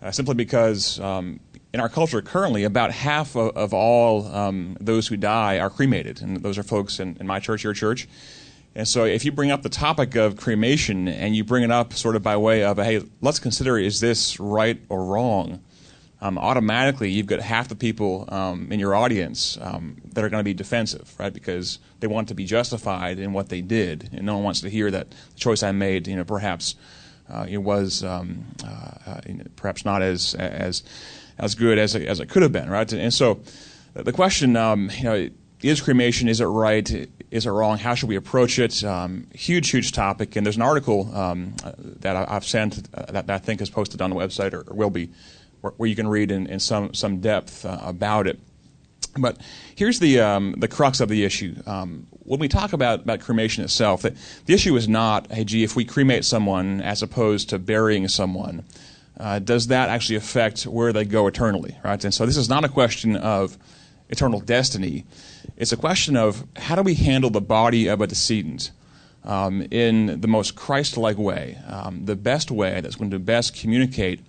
uh, 0.00 0.10
simply 0.10 0.34
because 0.34 0.98
um, 1.00 1.38
in 1.72 1.80
our 1.80 1.88
culture 1.88 2.22
currently, 2.22 2.64
about 2.64 2.90
half 2.90 3.34
of, 3.36 3.56
of 3.56 3.72
all 3.72 4.26
um, 4.26 4.76
those 4.80 5.08
who 5.08 5.16
die 5.16 5.58
are 5.58 5.70
cremated, 5.70 6.20
and 6.20 6.38
those 6.38 6.58
are 6.58 6.62
folks 6.62 7.00
in, 7.00 7.16
in 7.18 7.26
my 7.26 7.40
church, 7.40 7.64
your 7.64 7.74
church. 7.74 8.08
And 8.74 8.88
so, 8.88 9.04
if 9.04 9.24
you 9.24 9.32
bring 9.32 9.50
up 9.50 9.62
the 9.62 9.68
topic 9.68 10.14
of 10.14 10.36
cremation 10.36 11.06
and 11.08 11.36
you 11.36 11.44
bring 11.44 11.62
it 11.62 11.70
up 11.70 11.92
sort 11.92 12.16
of 12.16 12.22
by 12.22 12.36
way 12.36 12.64
of, 12.64 12.78
hey, 12.78 13.02
let's 13.20 13.38
consider 13.38 13.78
is 13.78 14.00
this 14.00 14.40
right 14.40 14.80
or 14.88 15.04
wrong? 15.04 15.60
um, 16.22 16.38
automatically 16.38 17.10
you've 17.10 17.26
got 17.26 17.40
half 17.40 17.68
the 17.68 17.74
people 17.74 18.24
um, 18.28 18.70
in 18.70 18.78
your 18.78 18.94
audience 18.94 19.58
um, 19.60 19.96
that 20.12 20.24
are 20.24 20.28
going 20.28 20.40
to 20.40 20.44
be 20.44 20.54
defensive, 20.54 21.12
right? 21.18 21.34
Because 21.34 21.80
they 21.98 22.06
want 22.06 22.28
to 22.28 22.34
be 22.34 22.44
justified 22.44 23.18
in 23.18 23.32
what 23.32 23.48
they 23.48 23.60
did, 23.60 24.08
and 24.12 24.24
no 24.24 24.36
one 24.36 24.44
wants 24.44 24.60
to 24.60 24.70
hear 24.70 24.90
that 24.92 25.10
the 25.10 25.16
choice 25.36 25.64
I 25.64 25.72
made, 25.72 26.06
you 26.06 26.14
know, 26.14 26.24
perhaps 26.24 26.76
uh, 27.28 27.46
it 27.48 27.58
was 27.58 28.04
um, 28.04 28.44
uh, 28.64 29.20
perhaps 29.56 29.84
not 29.84 30.00
as 30.00 30.34
as 30.34 30.84
as 31.38 31.54
good 31.54 31.78
as 31.78 31.94
it, 31.94 32.06
as 32.06 32.20
it 32.20 32.28
could 32.28 32.42
have 32.42 32.52
been, 32.52 32.68
right? 32.68 32.90
And 32.92 33.12
so 33.12 33.40
the 33.94 34.12
question, 34.12 34.56
um, 34.56 34.90
you 34.96 35.04
know, 35.04 35.28
is 35.62 35.80
cremation? 35.80 36.28
Is 36.28 36.40
it 36.40 36.46
right? 36.46 37.08
Is 37.30 37.46
it 37.46 37.50
wrong? 37.50 37.78
How 37.78 37.94
should 37.94 38.08
we 38.08 38.16
approach 38.16 38.58
it? 38.58 38.82
Um, 38.84 39.28
huge, 39.34 39.70
huge 39.70 39.92
topic. 39.92 40.34
And 40.36 40.44
there's 40.44 40.56
an 40.56 40.62
article 40.62 41.04
that 42.00 42.16
I, 42.16 42.34
have 42.34 42.44
sent 42.44 42.88
uh, 42.92 43.06
that, 43.12 43.26
that, 43.26 43.30
I 43.30 43.38
think 43.38 43.60
is 43.60 43.70
posted 43.70 44.02
on 44.02 44.10
the 44.10 44.16
website 44.16 44.52
or, 44.52 44.62
or 44.62 44.74
will 44.74 44.90
be 44.90 45.10
where, 45.60 45.72
where 45.76 45.88
you 45.88 45.96
can 45.96 46.08
read 46.08 46.30
in, 46.30 46.46
in 46.46 46.60
some, 46.60 46.94
some 46.94 47.20
depth 47.20 47.64
uh, 47.64 47.78
about 47.82 48.26
it. 48.26 48.38
But 49.16 49.38
here's 49.74 49.98
the, 49.98 50.20
um, 50.20 50.54
the 50.58 50.68
crux 50.68 51.00
of 51.00 51.08
the 51.08 51.24
issue. 51.24 51.54
Um, 51.66 52.06
when 52.10 52.40
we 52.40 52.48
talk 52.48 52.72
about, 52.72 53.00
about 53.00 53.20
cremation 53.20 53.62
itself, 53.62 54.02
the, 54.02 54.16
the 54.46 54.54
issue 54.54 54.74
is 54.76 54.88
not, 54.88 55.30
hey, 55.30 55.44
gee, 55.44 55.64
if 55.64 55.76
we 55.76 55.84
cremate 55.84 56.24
someone 56.24 56.80
as 56.80 57.02
opposed 57.02 57.50
to 57.50 57.58
burying 57.58 58.08
someone, 58.08 58.64
uh, 59.18 59.38
does 59.38 59.68
that 59.68 59.88
actually 59.88 60.16
affect 60.16 60.64
where 60.64 60.92
they 60.92 61.04
go 61.04 61.26
eternally, 61.26 61.76
right? 61.84 62.02
And 62.02 62.12
so 62.12 62.26
this 62.26 62.36
is 62.36 62.48
not 62.48 62.64
a 62.64 62.68
question 62.68 63.16
of 63.16 63.58
eternal 64.08 64.40
destiny. 64.40 65.04
It's 65.56 65.72
a 65.72 65.76
question 65.76 66.16
of 66.16 66.46
how 66.56 66.76
do 66.76 66.82
we 66.82 66.94
handle 66.94 67.30
the 67.30 67.40
body 67.40 67.88
of 67.88 68.00
a 68.00 68.06
decedent 68.06 68.70
um, 69.24 69.66
in 69.70 70.20
the 70.20 70.28
most 70.28 70.56
Christ 70.56 70.96
like 70.96 71.18
way, 71.18 71.58
um, 71.66 72.04
the 72.04 72.16
best 72.16 72.50
way 72.50 72.80
that's 72.80 72.96
going 72.96 73.10
to 73.10 73.18
best 73.18 73.54
communicate 73.54 74.20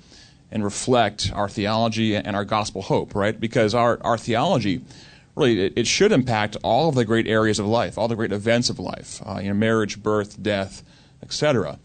and 0.52 0.64
reflect 0.64 1.32
our 1.34 1.50
theology 1.50 2.16
and 2.16 2.36
our 2.36 2.46
gospel 2.46 2.84
hope, 2.84 3.16
right? 3.16 3.40
Because 3.40 3.74
our, 3.74 3.98
our 4.02 4.18
theology, 4.18 4.82
really, 5.36 5.66
it, 5.66 5.74
it 5.76 5.88
should 5.88 6.12
impact 6.12 6.56
all 6.64 6.90
of 6.90 6.96
the 6.96 7.06
great 7.06 7.28
areas 7.28 7.58
of 7.58 7.66
life, 7.66 7.98
all 7.98 8.08
the 8.08 8.16
great 8.16 8.32
events 8.32 8.70
of 8.70 8.78
life, 8.78 9.22
uh, 9.26 9.40
you 9.42 9.48
know, 9.48 9.56
marriage, 9.56 10.04
birth, 10.04 10.42
death, 10.42 10.84
etc. 11.24 11.80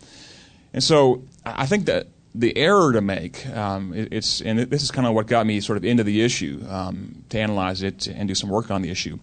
And 0.75 0.85
so 0.85 1.23
I 1.47 1.65
think 1.65 1.87
that 1.87 2.09
the 2.35 2.57
error 2.57 2.93
to 2.93 3.01
make, 3.01 3.47
um, 3.49 3.93
it, 3.95 4.09
it's, 4.13 4.41
and 4.41 4.59
this 4.59 4.83
is 4.83 4.91
kind 4.91 5.07
of 5.07 5.15
what 5.15 5.27
got 5.27 5.47
me 5.47 5.61
sort 5.61 5.77
of 5.77 5.85
into 5.85 6.05
the 6.05 6.23
issue, 6.23 6.65
um, 6.69 7.25
to 7.31 7.39
analyze 7.39 7.83
it 7.83 8.07
and 8.07 8.29
do 8.29 8.35
some 8.35 8.51
work 8.51 8.71
on 8.71 8.83
the 8.83 8.91
issue, 8.91 9.19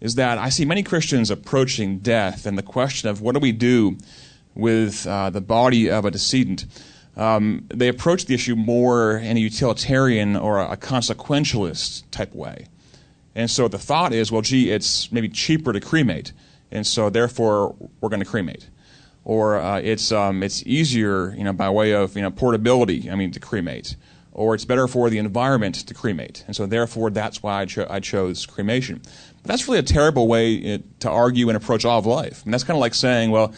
is 0.00 0.16
that 0.16 0.38
I 0.38 0.48
see 0.48 0.64
many 0.64 0.82
Christians 0.82 1.30
approaching 1.30 1.98
death 1.98 2.46
and 2.46 2.58
the 2.58 2.62
question 2.62 3.08
of 3.08 3.20
what 3.20 3.34
do 3.34 3.40
we 3.40 3.52
do 3.52 3.98
with 4.54 5.06
uh, 5.06 5.30
the 5.30 5.40
body 5.40 5.90
of 5.90 6.04
a 6.04 6.10
decedent 6.10 6.66
um, 7.16 7.66
they 7.68 7.88
approach 7.88 8.26
the 8.26 8.34
issue 8.34 8.56
more 8.56 9.18
in 9.18 9.36
a 9.36 9.40
utilitarian 9.40 10.36
or 10.36 10.60
a 10.60 10.76
consequentialist 10.76 12.04
type 12.10 12.34
way. 12.34 12.66
And 13.34 13.50
so 13.50 13.68
the 13.68 13.78
thought 13.78 14.12
is, 14.12 14.32
well, 14.32 14.42
gee, 14.42 14.70
it's 14.70 15.10
maybe 15.12 15.28
cheaper 15.28 15.72
to 15.72 15.80
cremate, 15.80 16.32
and 16.70 16.86
so 16.86 17.10
therefore 17.10 17.74
we're 18.00 18.08
going 18.08 18.22
to 18.22 18.26
cremate. 18.26 18.68
Or 19.24 19.58
uh, 19.58 19.80
it's, 19.80 20.12
um, 20.12 20.42
it's 20.42 20.62
easier, 20.66 21.34
you 21.36 21.44
know, 21.44 21.52
by 21.52 21.68
way 21.70 21.92
of 21.92 22.16
you 22.16 22.22
know, 22.22 22.30
portability, 22.30 23.10
I 23.10 23.14
mean, 23.14 23.30
to 23.32 23.40
cremate. 23.40 23.96
Or 24.32 24.54
it's 24.54 24.64
better 24.64 24.88
for 24.88 25.10
the 25.10 25.18
environment 25.18 25.74
to 25.74 25.94
cremate. 25.94 26.44
And 26.46 26.56
so 26.56 26.66
therefore 26.66 27.10
that's 27.10 27.42
why 27.42 27.62
I, 27.62 27.64
cho- 27.66 27.86
I 27.90 28.00
chose 28.00 28.46
cremation. 28.46 29.02
But 29.42 29.48
that's 29.48 29.66
really 29.68 29.80
a 29.80 29.82
terrible 29.82 30.28
way 30.28 30.54
it, 30.54 30.80
uh, 30.80 30.84
to 31.00 31.10
argue 31.10 31.48
and 31.48 31.56
approach 31.56 31.84
all 31.84 31.98
of 31.98 32.06
life. 32.06 32.44
And 32.44 32.54
that's 32.54 32.64
kind 32.64 32.76
of 32.76 32.80
like 32.80 32.94
saying, 32.94 33.30
well, 33.30 33.52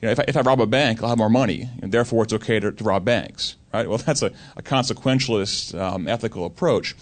you 0.00 0.06
know, 0.06 0.12
if 0.12 0.20
I, 0.20 0.24
if 0.28 0.36
I 0.36 0.40
rob 0.42 0.60
a 0.60 0.66
bank, 0.66 1.02
I'll 1.02 1.08
have 1.08 1.18
more 1.18 1.30
money, 1.30 1.70
and 1.80 1.90
therefore 1.90 2.24
it's 2.24 2.32
okay 2.34 2.60
to, 2.60 2.70
to 2.70 2.84
rob 2.84 3.04
banks, 3.04 3.56
right? 3.72 3.88
Well, 3.88 3.98
that's 4.06 4.22
a, 4.22 4.30
a 4.56 4.62
consequentialist 4.62 5.78
um, 5.78 6.06
ethical 6.06 6.44
approach. 6.44 6.94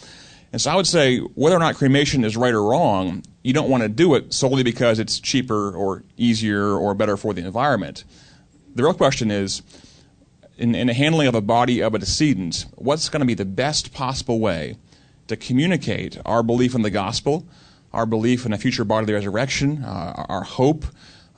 And 0.54 0.60
so 0.60 0.70
I 0.70 0.76
would 0.76 0.86
say 0.86 1.18
whether 1.18 1.56
or 1.56 1.58
not 1.58 1.74
cremation 1.74 2.22
is 2.22 2.36
right 2.36 2.54
or 2.54 2.62
wrong, 2.62 3.24
you 3.42 3.52
don't 3.52 3.68
want 3.68 3.82
to 3.82 3.88
do 3.88 4.14
it 4.14 4.32
solely 4.32 4.62
because 4.62 5.00
it's 5.00 5.18
cheaper 5.18 5.74
or 5.74 6.04
easier 6.16 6.76
or 6.76 6.94
better 6.94 7.16
for 7.16 7.34
the 7.34 7.44
environment. 7.44 8.04
The 8.76 8.84
real 8.84 8.94
question 8.94 9.32
is, 9.32 9.62
in, 10.56 10.76
in 10.76 10.86
the 10.86 10.94
handling 10.94 11.26
of 11.26 11.34
a 11.34 11.40
body 11.40 11.80
of 11.80 11.92
a 11.92 11.98
decedent, 11.98 12.66
what's 12.76 13.08
going 13.08 13.18
to 13.18 13.26
be 13.26 13.34
the 13.34 13.44
best 13.44 13.92
possible 13.92 14.38
way 14.38 14.76
to 15.26 15.36
communicate 15.36 16.18
our 16.24 16.44
belief 16.44 16.76
in 16.76 16.82
the 16.82 16.90
gospel, 16.90 17.44
our 17.92 18.06
belief 18.06 18.46
in 18.46 18.52
a 18.52 18.56
future 18.56 18.84
bodily 18.84 19.12
resurrection, 19.12 19.82
uh, 19.82 20.24
our 20.28 20.44
hope, 20.44 20.84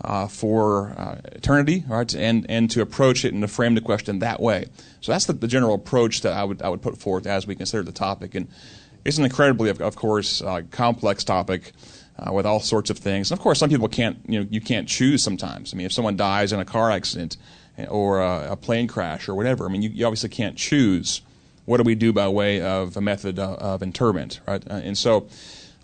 uh, 0.03 0.29
for 0.29 0.91
uh, 0.91 1.23
eternity, 1.33 1.85
right? 1.89 2.15
And 2.15 2.45
and 2.51 2.71
to 2.71 2.83
approach 2.83 3.25
it 3.25 3.33
and 3.33 3.41
to 3.41 3.49
frame 3.49 3.75
the 3.77 3.81
question 3.81 4.19
that 4.19 4.41
way. 4.41 4.67
So 5.01 5.13
that's 5.13 5.25
the, 5.25 5.33
the, 5.33 5.49
general 5.49 5.75
approach 5.75 6.21
that 6.21 6.35
I 6.35 6.45
would 6.45 6.61
I 6.61 6.69
would 6.69 6.83
put 6.83 6.99
forth 6.99 7.27
as 7.27 7.47
we 7.47 7.55
consider 7.55 7.83
the 7.83 7.93
topic. 7.93 8.35
And 8.35 8.49
it's 9.07 9.19
an 9.19 9.25
incredibly, 9.25 9.71
of, 9.71 9.81
of 9.81 9.97
course, 9.97 10.43
uh, 10.43 10.63
complex 10.71 11.25
topic. 11.25 11.73
Uh, 12.19 12.33
with 12.33 12.47
all 12.47 12.61
sorts 12.61 12.89
of 12.89 12.97
things, 12.97 13.31
and 13.31 13.39
of 13.39 13.43
course, 13.43 13.59
some 13.59 13.69
people 13.69 13.89
can't. 13.89 14.17
You 14.27 14.41
know, 14.41 14.47
you 14.51 14.63
can't 14.63 14.89
choose 14.89 15.23
sometimes. 15.23 15.75
I 15.75 15.77
mean, 15.77 15.85
if 15.85 15.93
someone 15.93 16.17
dies 16.17 16.51
in 16.51 16.59
a 16.59 16.65
car 16.65 16.91
accident 16.91 17.37
or 17.91 18.23
a, 18.23 18.53
a 18.53 18.57
plane 18.57 18.89
crash 18.89 19.29
or 19.29 19.35
whatever, 19.35 19.67
I 19.67 19.69
mean, 19.69 19.83
you, 19.83 19.91
you, 19.91 20.07
obviously 20.07 20.31
can't 20.31 20.57
choose. 20.57 21.21
What 21.67 21.77
do 21.77 21.83
we 21.83 21.95
do 21.95 22.15
by 22.15 22.27
way 22.29 22.63
of 22.63 22.97
a 22.97 23.03
method 23.03 23.39
of, 23.39 23.59
of 23.59 23.83
interment, 23.83 24.41
right? 24.47 24.67
Uh, 24.67 24.77
and 24.77 24.97
so, 24.97 25.29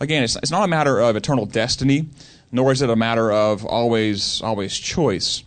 again, 0.00 0.22
it's, 0.22 0.36
it's 0.36 0.50
not 0.50 0.64
a 0.64 0.68
matter 0.68 1.00
of 1.00 1.16
eternal 1.16 1.44
destiny 1.44 2.08
nor 2.52 2.70
is 2.70 2.82
it 2.82 2.90
a 2.90 2.96
matter 2.96 3.32
of 3.32 3.64
always 3.64 4.40
always 4.42 4.78
choice. 4.78 5.42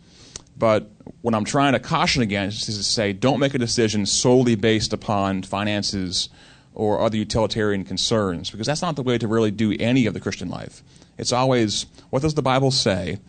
But 0.57 0.89
what 1.21 1.35
I'm 1.35 1.45
trying 1.45 1.73
to 1.73 1.79
caution 1.79 2.23
against 2.23 2.67
is 2.67 2.77
to 2.77 2.83
say 2.83 3.13
don't 3.13 3.39
make 3.39 3.53
a 3.53 3.59
decision 3.59 4.05
solely 4.05 4.55
based 4.55 4.91
upon 4.91 5.43
finances 5.43 6.29
or 6.75 6.99
other 6.99 7.17
utilitarian 7.17 7.83
concerns, 7.83 8.51
because 8.51 8.67
that's 8.67 8.81
not 8.81 8.95
the 8.95 9.03
way 9.03 9.17
to 9.17 9.27
really 9.27 9.51
do 9.51 9.75
any 9.79 10.05
of 10.05 10.13
the 10.13 10.19
Christian 10.19 10.49
life. 10.49 10.83
It's 11.17 11.31
always 11.31 11.85
what 12.09 12.21
does 12.21 12.35
the 12.35 12.41
Bible 12.41 12.71
say, 12.71 13.19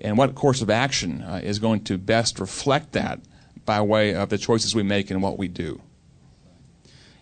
and 0.00 0.18
what 0.18 0.34
course 0.34 0.62
of 0.62 0.70
action 0.70 1.22
uh, 1.22 1.40
is 1.42 1.58
going 1.58 1.84
to 1.84 1.98
best 1.98 2.40
reflect 2.40 2.92
that 2.92 3.20
by 3.64 3.80
way 3.80 4.14
of 4.14 4.30
the 4.30 4.38
choices 4.38 4.74
we 4.74 4.82
make 4.82 5.10
and 5.10 5.22
what 5.22 5.38
we 5.38 5.48
do. 5.48 5.80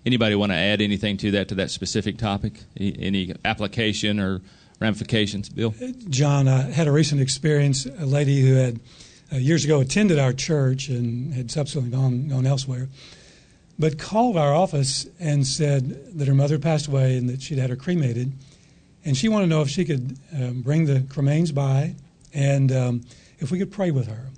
Anybody 0.05 0.35
want 0.35 0.51
to 0.51 0.57
add 0.57 0.81
anything 0.81 1.17
to 1.19 1.31
that 1.33 1.49
to 1.49 1.55
that 1.57 1.71
specific 1.71 2.19
topic? 2.19 2.55
Any 2.77 3.35
application 3.45 4.19
or 4.19 4.41
ramifications. 4.81 5.49
Bill? 5.49 5.75
John, 6.09 6.49
I 6.49 6.63
had 6.63 6.89
a 6.89 6.93
recent 6.93 7.21
experience. 7.21 7.87
A 7.87 8.07
lady 8.07 8.41
who 8.41 8.55
had 8.55 8.81
uh, 9.33 9.37
years 9.37 9.65
ago 9.65 9.81
attended 9.81 10.19
our 10.19 10.33
church 10.33 10.89
and 10.89 11.33
had 11.33 11.51
subsequently 11.51 11.97
gone, 11.97 12.29
gone 12.29 12.47
elsewhere, 12.47 12.89
but 13.83 13.99
called 13.99 14.37
our 14.37 14.55
office 14.55 15.09
and 15.19 15.45
said 15.45 16.17
that 16.17 16.29
her 16.29 16.35
mother 16.35 16.57
passed 16.57 16.87
away 16.87 17.17
and 17.17 17.29
that 17.29 17.43
she'd 17.43 17.59
had 17.59 17.69
her 17.69 17.75
cremated. 17.75 18.33
And 19.05 19.17
she 19.17 19.29
wanted 19.29 19.47
to 19.47 19.51
know 19.51 19.61
if 19.61 19.71
she 19.71 19.85
could 19.85 20.17
um, 20.33 20.63
bring 20.63 20.85
the 20.85 21.01
cremains 21.01 21.53
by 21.53 21.97
and 22.33 22.71
um, 22.71 23.01
if 23.41 23.51
we 23.51 23.59
could 23.59 23.73
pray 23.73 23.91
with 23.91 24.07
her. 24.07 24.29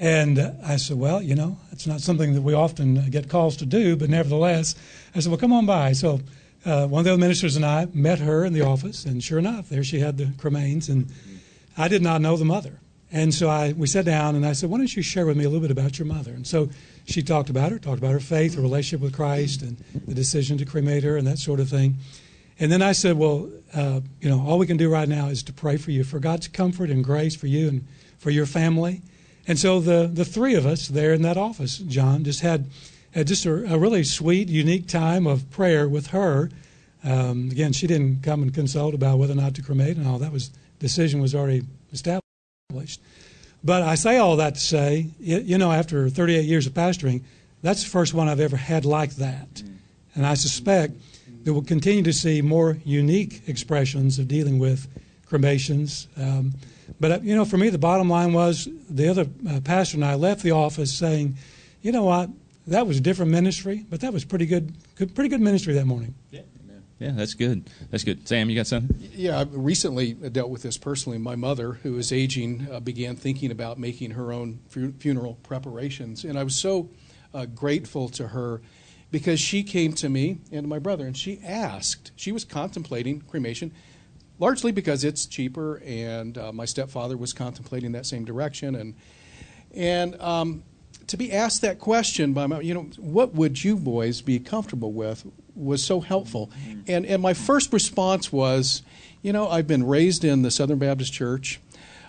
And 0.00 0.40
I 0.64 0.78
said, 0.78 0.98
Well, 0.98 1.22
you 1.22 1.36
know, 1.36 1.58
it's 1.70 1.86
not 1.86 2.00
something 2.00 2.34
that 2.34 2.42
we 2.42 2.54
often 2.54 3.08
get 3.08 3.28
calls 3.28 3.56
to 3.58 3.66
do, 3.66 3.94
but 3.94 4.10
nevertheless, 4.10 4.74
I 5.14 5.20
said, 5.20 5.30
Well, 5.30 5.38
come 5.38 5.52
on 5.52 5.64
by. 5.64 5.92
So 5.92 6.18
uh, 6.66 6.88
one 6.88 6.98
of 6.98 7.04
the 7.04 7.12
other 7.12 7.20
ministers 7.20 7.54
and 7.54 7.64
I 7.64 7.86
met 7.94 8.18
her 8.18 8.44
in 8.44 8.52
the 8.52 8.62
office, 8.62 9.04
and 9.04 9.22
sure 9.22 9.38
enough, 9.38 9.68
there 9.68 9.84
she 9.84 10.00
had 10.00 10.18
the 10.18 10.24
cremains, 10.24 10.88
and 10.88 11.08
I 11.78 11.86
did 11.86 12.02
not 12.02 12.20
know 12.20 12.36
the 12.36 12.44
mother. 12.44 12.80
And 13.14 13.32
so 13.32 13.48
I, 13.48 13.72
we 13.74 13.86
sat 13.86 14.04
down, 14.04 14.34
and 14.34 14.44
I 14.44 14.54
said, 14.54 14.70
"Why 14.70 14.78
don't 14.78 14.94
you 14.94 15.00
share 15.00 15.24
with 15.24 15.36
me 15.36 15.44
a 15.44 15.48
little 15.48 15.62
bit 15.62 15.70
about 15.70 16.00
your 16.00 16.06
mother?" 16.06 16.32
And 16.32 16.44
so 16.44 16.68
she 17.04 17.22
talked 17.22 17.48
about 17.48 17.70
her, 17.70 17.78
talked 17.78 17.98
about 17.98 18.10
her 18.10 18.18
faith, 18.18 18.56
her 18.56 18.60
relationship 18.60 19.02
with 19.02 19.14
Christ, 19.14 19.62
and 19.62 19.76
the 20.04 20.14
decision 20.14 20.58
to 20.58 20.64
cremate 20.64 21.04
her, 21.04 21.16
and 21.16 21.24
that 21.24 21.38
sort 21.38 21.60
of 21.60 21.68
thing. 21.68 21.94
And 22.58 22.72
then 22.72 22.82
I 22.82 22.90
said, 22.90 23.16
"Well, 23.16 23.50
uh, 23.72 24.00
you 24.20 24.28
know, 24.28 24.44
all 24.44 24.58
we 24.58 24.66
can 24.66 24.76
do 24.76 24.90
right 24.90 25.08
now 25.08 25.28
is 25.28 25.44
to 25.44 25.52
pray 25.52 25.76
for 25.76 25.92
you, 25.92 26.02
for 26.02 26.18
God's 26.18 26.48
comfort 26.48 26.90
and 26.90 27.04
grace 27.04 27.36
for 27.36 27.46
you 27.46 27.68
and 27.68 27.86
for 28.18 28.30
your 28.30 28.46
family." 28.46 29.00
And 29.46 29.60
so 29.60 29.78
the 29.78 30.10
the 30.12 30.24
three 30.24 30.56
of 30.56 30.66
us 30.66 30.88
there 30.88 31.12
in 31.12 31.22
that 31.22 31.36
office, 31.36 31.78
John, 31.78 32.24
just 32.24 32.40
had 32.40 32.66
had 33.12 33.28
just 33.28 33.46
a, 33.46 33.72
a 33.72 33.78
really 33.78 34.02
sweet, 34.02 34.48
unique 34.48 34.88
time 34.88 35.28
of 35.28 35.48
prayer 35.52 35.88
with 35.88 36.08
her. 36.08 36.50
Um, 37.04 37.50
again, 37.52 37.72
she 37.72 37.86
didn't 37.86 38.24
come 38.24 38.42
and 38.42 38.52
consult 38.52 38.92
about 38.92 39.18
whether 39.18 39.34
or 39.34 39.36
not 39.36 39.54
to 39.54 39.62
cremate 39.62 39.96
and 39.98 40.08
all. 40.08 40.18
That 40.18 40.32
was 40.32 40.50
decision 40.80 41.20
was 41.20 41.32
already 41.32 41.62
established. 41.92 42.23
But 43.62 43.82
I 43.82 43.94
say 43.94 44.18
all 44.18 44.36
that 44.36 44.54
to 44.54 44.60
say, 44.60 45.08
you 45.18 45.56
know, 45.56 45.72
after 45.72 46.10
38 46.10 46.44
years 46.44 46.66
of 46.66 46.74
pastoring, 46.74 47.22
that's 47.62 47.82
the 47.82 47.88
first 47.88 48.12
one 48.12 48.28
I've 48.28 48.40
ever 48.40 48.56
had 48.56 48.84
like 48.84 49.14
that. 49.16 49.62
And 50.14 50.26
I 50.26 50.34
suspect 50.34 50.92
that 51.44 51.52
we'll 51.52 51.62
continue 51.62 52.02
to 52.02 52.12
see 52.12 52.42
more 52.42 52.78
unique 52.84 53.42
expressions 53.48 54.18
of 54.18 54.28
dealing 54.28 54.58
with 54.58 54.86
cremations. 55.26 56.08
Um, 56.16 56.52
but, 57.00 57.10
uh, 57.10 57.18
you 57.22 57.34
know, 57.34 57.44
for 57.44 57.56
me, 57.56 57.70
the 57.70 57.78
bottom 57.78 58.08
line 58.10 58.32
was 58.32 58.68
the 58.90 59.08
other 59.08 59.26
uh, 59.48 59.60
pastor 59.60 59.96
and 59.96 60.04
I 60.04 60.14
left 60.14 60.42
the 60.42 60.52
office 60.52 60.92
saying, 60.92 61.36
you 61.80 61.92
know 61.92 62.04
what, 62.04 62.30
that 62.66 62.86
was 62.86 62.98
a 62.98 63.00
different 63.00 63.30
ministry, 63.30 63.84
but 63.88 64.00
that 64.00 64.12
was 64.12 64.24
pretty 64.24 64.46
good, 64.46 64.72
good 64.96 65.14
pretty 65.14 65.28
good 65.28 65.40
ministry 65.40 65.74
that 65.74 65.86
morning. 65.86 66.14
Yeah. 66.30 66.42
Yeah, 66.98 67.10
that's 67.10 67.34
good. 67.34 67.68
That's 67.90 68.04
good. 68.04 68.26
Sam, 68.28 68.48
you 68.48 68.56
got 68.56 68.66
something? 68.68 68.96
Yeah, 69.12 69.40
I 69.40 69.42
recently 69.42 70.12
dealt 70.12 70.50
with 70.50 70.62
this 70.62 70.78
personally. 70.78 71.18
My 71.18 71.34
mother, 71.34 71.72
who 71.72 71.98
is 71.98 72.12
aging, 72.12 72.68
uh, 72.70 72.80
began 72.80 73.16
thinking 73.16 73.50
about 73.50 73.78
making 73.78 74.12
her 74.12 74.32
own 74.32 74.60
fu- 74.68 74.92
funeral 74.92 75.34
preparations. 75.42 76.24
And 76.24 76.38
I 76.38 76.44
was 76.44 76.56
so 76.56 76.90
uh, 77.34 77.46
grateful 77.46 78.08
to 78.10 78.28
her 78.28 78.62
because 79.10 79.40
she 79.40 79.62
came 79.62 79.92
to 79.94 80.08
me 80.08 80.38
and 80.52 80.68
my 80.68 80.78
brother 80.78 81.06
and 81.06 81.16
she 81.16 81.40
asked, 81.44 82.12
she 82.16 82.32
was 82.32 82.44
contemplating 82.44 83.20
cremation, 83.22 83.72
largely 84.38 84.72
because 84.72 85.04
it's 85.04 85.26
cheaper, 85.26 85.82
and 85.84 86.38
uh, 86.38 86.52
my 86.52 86.64
stepfather 86.64 87.16
was 87.16 87.32
contemplating 87.32 87.92
that 87.92 88.06
same 88.06 88.24
direction. 88.24 88.74
And, 88.74 88.94
and 89.74 90.20
um, 90.20 90.62
to 91.08 91.16
be 91.16 91.32
asked 91.32 91.62
that 91.62 91.78
question 91.78 92.32
by 92.32 92.46
my, 92.46 92.60
you 92.60 92.74
know, 92.74 92.82
what 92.98 93.34
would 93.34 93.62
you 93.62 93.76
boys 93.76 94.20
be 94.20 94.38
comfortable 94.38 94.92
with 94.92 95.24
was 95.54 95.84
so 95.84 96.00
helpful. 96.00 96.50
And, 96.86 97.06
and 97.06 97.22
my 97.22 97.34
first 97.34 97.72
response 97.72 98.32
was, 98.32 98.82
you 99.22 99.32
know, 99.32 99.48
I've 99.48 99.66
been 99.66 99.86
raised 99.86 100.24
in 100.24 100.42
the 100.42 100.50
Southern 100.50 100.78
Baptist 100.78 101.12
Church. 101.12 101.60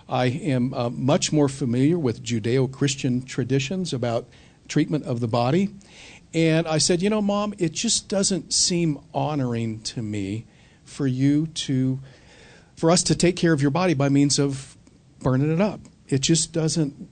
I 0.08 0.26
am 0.26 0.74
uh, 0.74 0.90
much 0.90 1.32
more 1.32 1.50
familiar 1.50 1.98
with 1.98 2.24
Judeo 2.24 2.72
Christian 2.72 3.24
traditions 3.24 3.94
about 3.94 4.28
treatment 4.68 5.06
of 5.06 5.20
the 5.20 5.28
body. 5.28 5.70
And 6.34 6.68
I 6.68 6.80
said, 6.80 7.02
you 7.02 7.10
know, 7.10 7.22
Mom, 7.22 7.54
it 7.58 7.72
just 7.72 8.10
doesn't 8.10 8.54
seem 8.54 9.00
honoring 9.14 9.80
to 9.84 10.02
me 10.02 10.46
for 10.84 11.08
you 11.08 11.48
to, 11.48 12.00
for 12.76 12.92
us 12.92 13.04
to 13.04 13.16
take 13.16 13.36
care 13.36 13.54
of 13.54 13.62
your 13.62 13.72
body 13.72 13.94
by 13.94 14.10
means 14.10 14.38
of 14.38 14.76
burning 15.20 15.52
it 15.52 15.62
up. 15.62 15.80
It 16.08 16.22
just 16.22 16.52
doesn't 16.52 17.10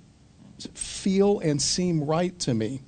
feel 0.73 1.39
and 1.39 1.61
seem 1.61 2.03
right 2.03 2.37
to 2.39 2.53
me. 2.53 2.81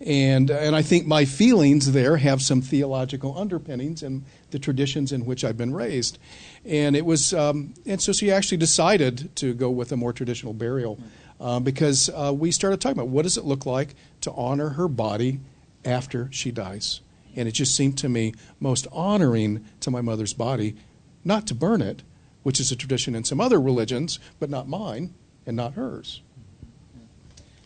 And, 0.00 0.50
and 0.50 0.74
I 0.74 0.80
think 0.80 1.06
my 1.06 1.26
feelings 1.26 1.92
there 1.92 2.16
have 2.16 2.40
some 2.40 2.62
theological 2.62 3.36
underpinnings 3.36 4.02
in 4.02 4.24
the 4.50 4.58
traditions 4.58 5.12
in 5.12 5.26
which 5.26 5.44
I've 5.44 5.58
been 5.58 5.74
raised. 5.74 6.18
And 6.64 6.96
it 6.96 7.04
was, 7.04 7.34
um, 7.34 7.74
and 7.84 8.00
so 8.00 8.12
she 8.12 8.30
actually 8.30 8.58
decided 8.58 9.34
to 9.36 9.52
go 9.52 9.68
with 9.68 9.92
a 9.92 9.96
more 9.96 10.14
traditional 10.14 10.54
burial 10.54 10.98
uh, 11.38 11.60
because 11.60 12.08
uh, 12.10 12.32
we 12.34 12.50
started 12.50 12.80
talking 12.80 12.98
about 12.98 13.08
what 13.08 13.22
does 13.22 13.36
it 13.36 13.44
look 13.44 13.66
like 13.66 13.94
to 14.22 14.32
honor 14.32 14.70
her 14.70 14.88
body 14.88 15.40
after 15.84 16.28
she 16.32 16.50
dies. 16.50 17.00
And 17.36 17.46
it 17.46 17.52
just 17.52 17.76
seemed 17.76 17.98
to 17.98 18.08
me 18.08 18.32
most 18.58 18.86
honoring 18.92 19.64
to 19.80 19.90
my 19.90 20.00
mother's 20.00 20.34
body 20.34 20.76
not 21.24 21.46
to 21.48 21.54
burn 21.54 21.82
it, 21.82 22.02
which 22.42 22.58
is 22.58 22.72
a 22.72 22.76
tradition 22.76 23.14
in 23.14 23.24
some 23.24 23.40
other 23.40 23.60
religions, 23.60 24.18
but 24.38 24.48
not 24.48 24.66
mine 24.66 25.14
and 25.46 25.56
not 25.56 25.74
hers. 25.74 26.22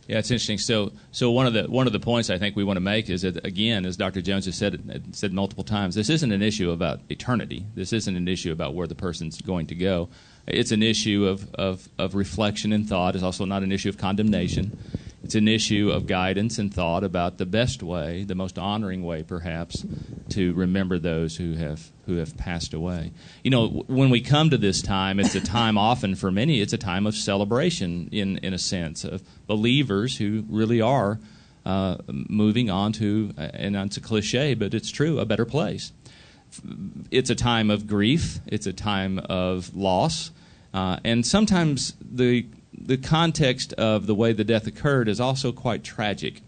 Yeah, 0.07 0.19
it's 0.19 0.31
interesting. 0.31 0.59
So, 0.59 0.93
so 1.13 1.31
one 1.31 1.47
of 1.47 1.55
the 1.55 1.65
one 1.65 1.87
of 1.87 1.93
the 1.93 2.01
points 2.01 2.29
I 2.29 2.39
think 2.39 2.57
we 2.57 2.65
want 2.65 2.77
to 2.77 2.83
make 2.83 3.09
is 3.09 3.23
that 3.23 3.45
again, 3.45 3.87
as 3.87 3.97
Dr. 3.97 4.21
Jones 4.21 4.45
has 4.47 4.57
said 4.57 5.03
said 5.13 5.33
multiple 5.33 5.65
times, 5.65 5.95
this 5.95 6.11
isn't 6.11 6.31
an 6.31 6.43
issue 6.43 6.71
about 6.71 7.01
eternity. 7.09 7.65
This 7.75 7.93
isn't 7.93 8.15
an 8.15 8.29
issue 8.29 8.53
about 8.53 8.75
where 8.75 8.87
the 8.87 8.95
person's 8.95 9.41
going 9.41 9.67
to 9.69 9.75
go. 9.75 10.09
It's 10.47 10.73
an 10.73 10.83
issue 10.83 11.27
of 11.27 11.53
of, 11.55 11.89
of 11.99 12.15
reflection 12.15 12.73
and 12.73 12.87
thought. 12.87 13.15
It's 13.15 13.25
also 13.25 13.47
not 13.47 13.63
an 13.63 13.73
issue 13.73 13.89
of 13.89 13.97
condemnation. 13.97 14.77
It's 15.25 15.35
an 15.35 15.49
issue 15.49 15.91
of 15.91 16.07
guidance 16.07 16.59
and 16.59 16.73
thought 16.73 17.03
about 17.03 17.39
the 17.39 17.47
best 17.47 17.83
way, 17.83 18.25
the 18.25 18.35
most 18.35 18.59
honoring 18.59 19.03
way, 19.03 19.23
perhaps, 19.23 19.85
to 20.29 20.53
remember 20.53 20.99
those 20.99 21.37
who 21.37 21.55
have 21.55 21.91
who 22.05 22.17
have 22.17 22.37
passed 22.37 22.75
away. 22.75 23.11
You 23.43 23.51
know, 23.51 23.69
when 23.87 24.11
we 24.11 24.21
come 24.21 24.51
to 24.51 24.59
this 24.59 24.83
time, 24.83 25.19
it's 25.19 25.35
a 25.35 25.41
time 25.41 25.79
often 25.79 26.15
for 26.15 26.31
many. 26.31 26.61
It's 26.61 26.75
a 26.75 26.79
time 26.79 27.07
of 27.07 27.15
celebration, 27.15 28.11
in 28.13 28.37
in 28.39 28.53
a 28.53 28.59
sense, 28.59 29.03
of 29.03 29.23
believers 29.47 30.19
who 30.19 30.45
really 30.49 30.83
are 30.83 31.19
uh, 31.65 31.97
moving 32.07 32.69
on 32.69 32.93
to, 32.93 33.33
and 33.39 33.77
it's 33.77 33.97
a 33.97 34.03
cliche, 34.03 34.53
but 34.53 34.75
it's 34.75 34.91
true, 34.91 35.19
a 35.19 35.25
better 35.25 35.47
place. 35.47 35.93
It's 37.11 37.31
a 37.31 37.35
time 37.35 37.71
of 37.71 37.87
grief. 37.87 38.41
It's 38.47 38.67
a 38.67 38.75
time 38.75 39.19
of 39.21 39.75
loss, 39.75 40.33
uh, 40.75 40.99
and 41.03 41.27
sometimes 41.27 41.95
the 42.03 42.47
the 42.77 42.97
context 42.97 43.73
of 43.75 44.07
the 44.07 44.15
way 44.15 44.33
the 44.33 44.45
death 44.45 44.67
occurred 44.67 45.09
is 45.09 45.21
also 45.21 45.53
quite 45.53 45.85
tragic. 45.85 46.43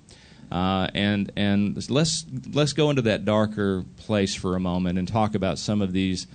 Uh, 0.51 0.89
and 0.95 1.33
and 1.37 1.91
let's 1.91 2.25
let's 2.53 2.73
go 2.73 2.89
into 2.91 3.03
that 3.03 3.25
darker 3.25 3.85
place 3.97 4.35
for 4.35 4.55
a 4.55 4.61
moment 4.61 4.99
and 4.99 5.09
talk 5.09 5.35
about 5.35 5.59
some 5.59 5.83
of 5.83 5.93
these 5.93 6.27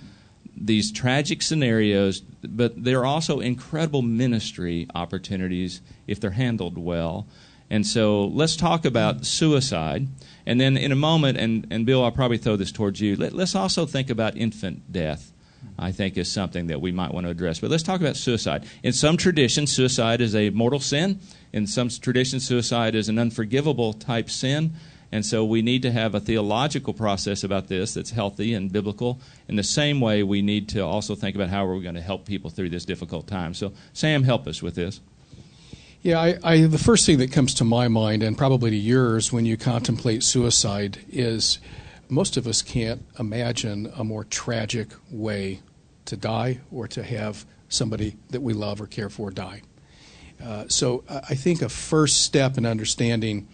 these 0.54 0.92
tragic 0.92 1.40
scenarios, 1.40 2.20
but 2.20 2.84
there 2.84 3.00
are 3.00 3.06
also 3.06 3.40
incredible 3.40 4.02
ministry 4.02 4.86
opportunities 4.94 5.80
if 6.06 6.20
they're 6.20 6.30
handled 6.30 6.76
well. 6.76 7.26
And 7.70 7.86
so 7.86 8.26
let's 8.26 8.54
talk 8.54 8.84
about 8.84 9.24
suicide. 9.24 10.08
And 10.44 10.60
then 10.60 10.76
in 10.76 10.92
a 10.92 10.96
moment, 10.96 11.38
and, 11.38 11.66
and 11.70 11.86
Bill, 11.86 12.04
I'll 12.04 12.10
probably 12.10 12.36
throw 12.36 12.56
this 12.56 12.70
towards 12.70 13.00
you, 13.00 13.16
let, 13.16 13.32
let's 13.32 13.54
also 13.54 13.86
think 13.86 14.10
about 14.10 14.36
infant 14.36 14.92
death. 14.92 15.31
I 15.78 15.92
think 15.92 16.16
is 16.16 16.30
something 16.30 16.68
that 16.68 16.80
we 16.80 16.92
might 16.92 17.12
want 17.12 17.26
to 17.26 17.30
address. 17.30 17.60
But 17.60 17.70
let's 17.70 17.82
talk 17.82 18.00
about 18.00 18.16
suicide. 18.16 18.64
In 18.82 18.92
some 18.92 19.16
traditions, 19.16 19.72
suicide 19.72 20.20
is 20.20 20.34
a 20.34 20.50
mortal 20.50 20.80
sin. 20.80 21.20
In 21.52 21.66
some 21.66 21.88
traditions, 21.88 22.46
suicide 22.46 22.94
is 22.94 23.08
an 23.08 23.18
unforgivable 23.18 23.92
type 23.92 24.30
sin. 24.30 24.74
And 25.10 25.26
so 25.26 25.44
we 25.44 25.60
need 25.60 25.82
to 25.82 25.92
have 25.92 26.14
a 26.14 26.20
theological 26.20 26.94
process 26.94 27.44
about 27.44 27.68
this 27.68 27.92
that's 27.94 28.10
healthy 28.10 28.54
and 28.54 28.72
biblical. 28.72 29.20
In 29.46 29.56
the 29.56 29.62
same 29.62 30.00
way, 30.00 30.22
we 30.22 30.40
need 30.40 30.70
to 30.70 30.80
also 30.80 31.14
think 31.14 31.36
about 31.36 31.50
how 31.50 31.66
we're 31.66 31.80
going 31.80 31.96
to 31.96 32.00
help 32.00 32.24
people 32.24 32.48
through 32.48 32.70
this 32.70 32.86
difficult 32.86 33.26
time. 33.26 33.52
So, 33.52 33.74
Sam, 33.92 34.22
help 34.22 34.46
us 34.46 34.62
with 34.62 34.74
this. 34.74 35.00
Yeah, 36.00 36.18
I, 36.18 36.38
I, 36.42 36.60
the 36.62 36.78
first 36.78 37.06
thing 37.06 37.18
that 37.18 37.30
comes 37.30 37.54
to 37.54 37.64
my 37.64 37.88
mind, 37.88 38.22
and 38.22 38.36
probably 38.36 38.70
to 38.70 38.76
yours, 38.76 39.32
when 39.32 39.44
you 39.44 39.56
contemplate 39.56 40.24
suicide, 40.24 40.98
is 41.10 41.58
most 42.12 42.36
of 42.36 42.46
us 42.46 42.60
can't 42.60 43.02
imagine 43.18 43.90
a 43.96 44.04
more 44.04 44.24
tragic 44.24 44.88
way 45.10 45.60
to 46.04 46.16
die 46.16 46.60
or 46.70 46.86
to 46.88 47.02
have 47.02 47.46
somebody 47.68 48.16
that 48.30 48.42
we 48.42 48.52
love 48.52 48.82
or 48.82 48.86
care 48.86 49.08
for 49.08 49.30
die. 49.30 49.62
Uh, 50.42 50.64
so 50.68 51.04
I 51.08 51.34
think 51.34 51.62
a 51.62 51.68
first 51.70 52.22
step 52.22 52.58
in 52.58 52.66
understanding 52.66 53.48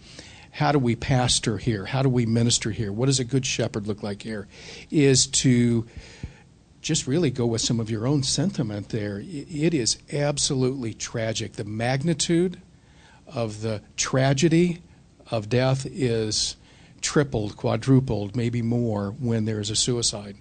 how 0.51 0.73
do 0.73 0.79
we 0.79 0.95
pastor 0.95 1.57
here, 1.57 1.85
how 1.85 2.01
do 2.01 2.09
we 2.09 2.25
minister 2.25 2.71
here, 2.71 2.91
what 2.91 3.05
does 3.05 3.19
a 3.19 3.23
good 3.23 3.45
shepherd 3.45 3.87
look 3.87 4.03
like 4.03 4.23
here, 4.23 4.47
is 4.91 5.27
to 5.27 5.87
just 6.81 7.07
really 7.07 7.29
go 7.29 7.45
with 7.45 7.61
some 7.61 7.79
of 7.79 7.89
your 7.89 8.05
own 8.07 8.23
sentiment 8.23 8.89
there. 8.89 9.21
It 9.23 9.73
is 9.73 9.99
absolutely 10.11 10.93
tragic. 10.93 11.53
The 11.53 11.63
magnitude 11.63 12.59
of 13.27 13.61
the 13.61 13.83
tragedy 13.95 14.81
of 15.31 15.47
death 15.47 15.85
is 15.85 16.55
tripled, 17.01 17.55
quadrupled, 17.55 18.35
maybe 18.35 18.61
more 18.61 19.11
when 19.11 19.45
there's 19.45 19.69
a 19.69 19.75
suicide. 19.75 20.37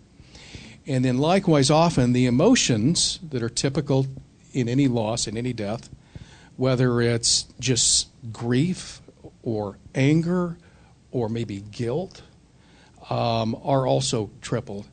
And 0.87 1.05
then, 1.05 1.19
likewise, 1.19 1.71
often 1.71 2.13
the 2.13 2.27
emotions 2.27 3.19
that 3.29 3.43
are 3.43 3.49
typical 3.49 4.07
in 4.53 4.69
any 4.69 4.89
loss, 4.89 5.27
in 5.27 5.37
any 5.37 5.53
death, 5.53 5.91
whether 6.57 7.01
it's 7.01 7.43
just 7.61 8.09
grief 8.33 9.01
or 9.43 9.79
anger 9.95 10.57
or 11.11 11.29
maybe 11.29 11.61
guilt, 11.61 12.23
um, 13.11 13.55
are 13.63 13.87
also 13.87 14.31
tripled. 14.41 14.87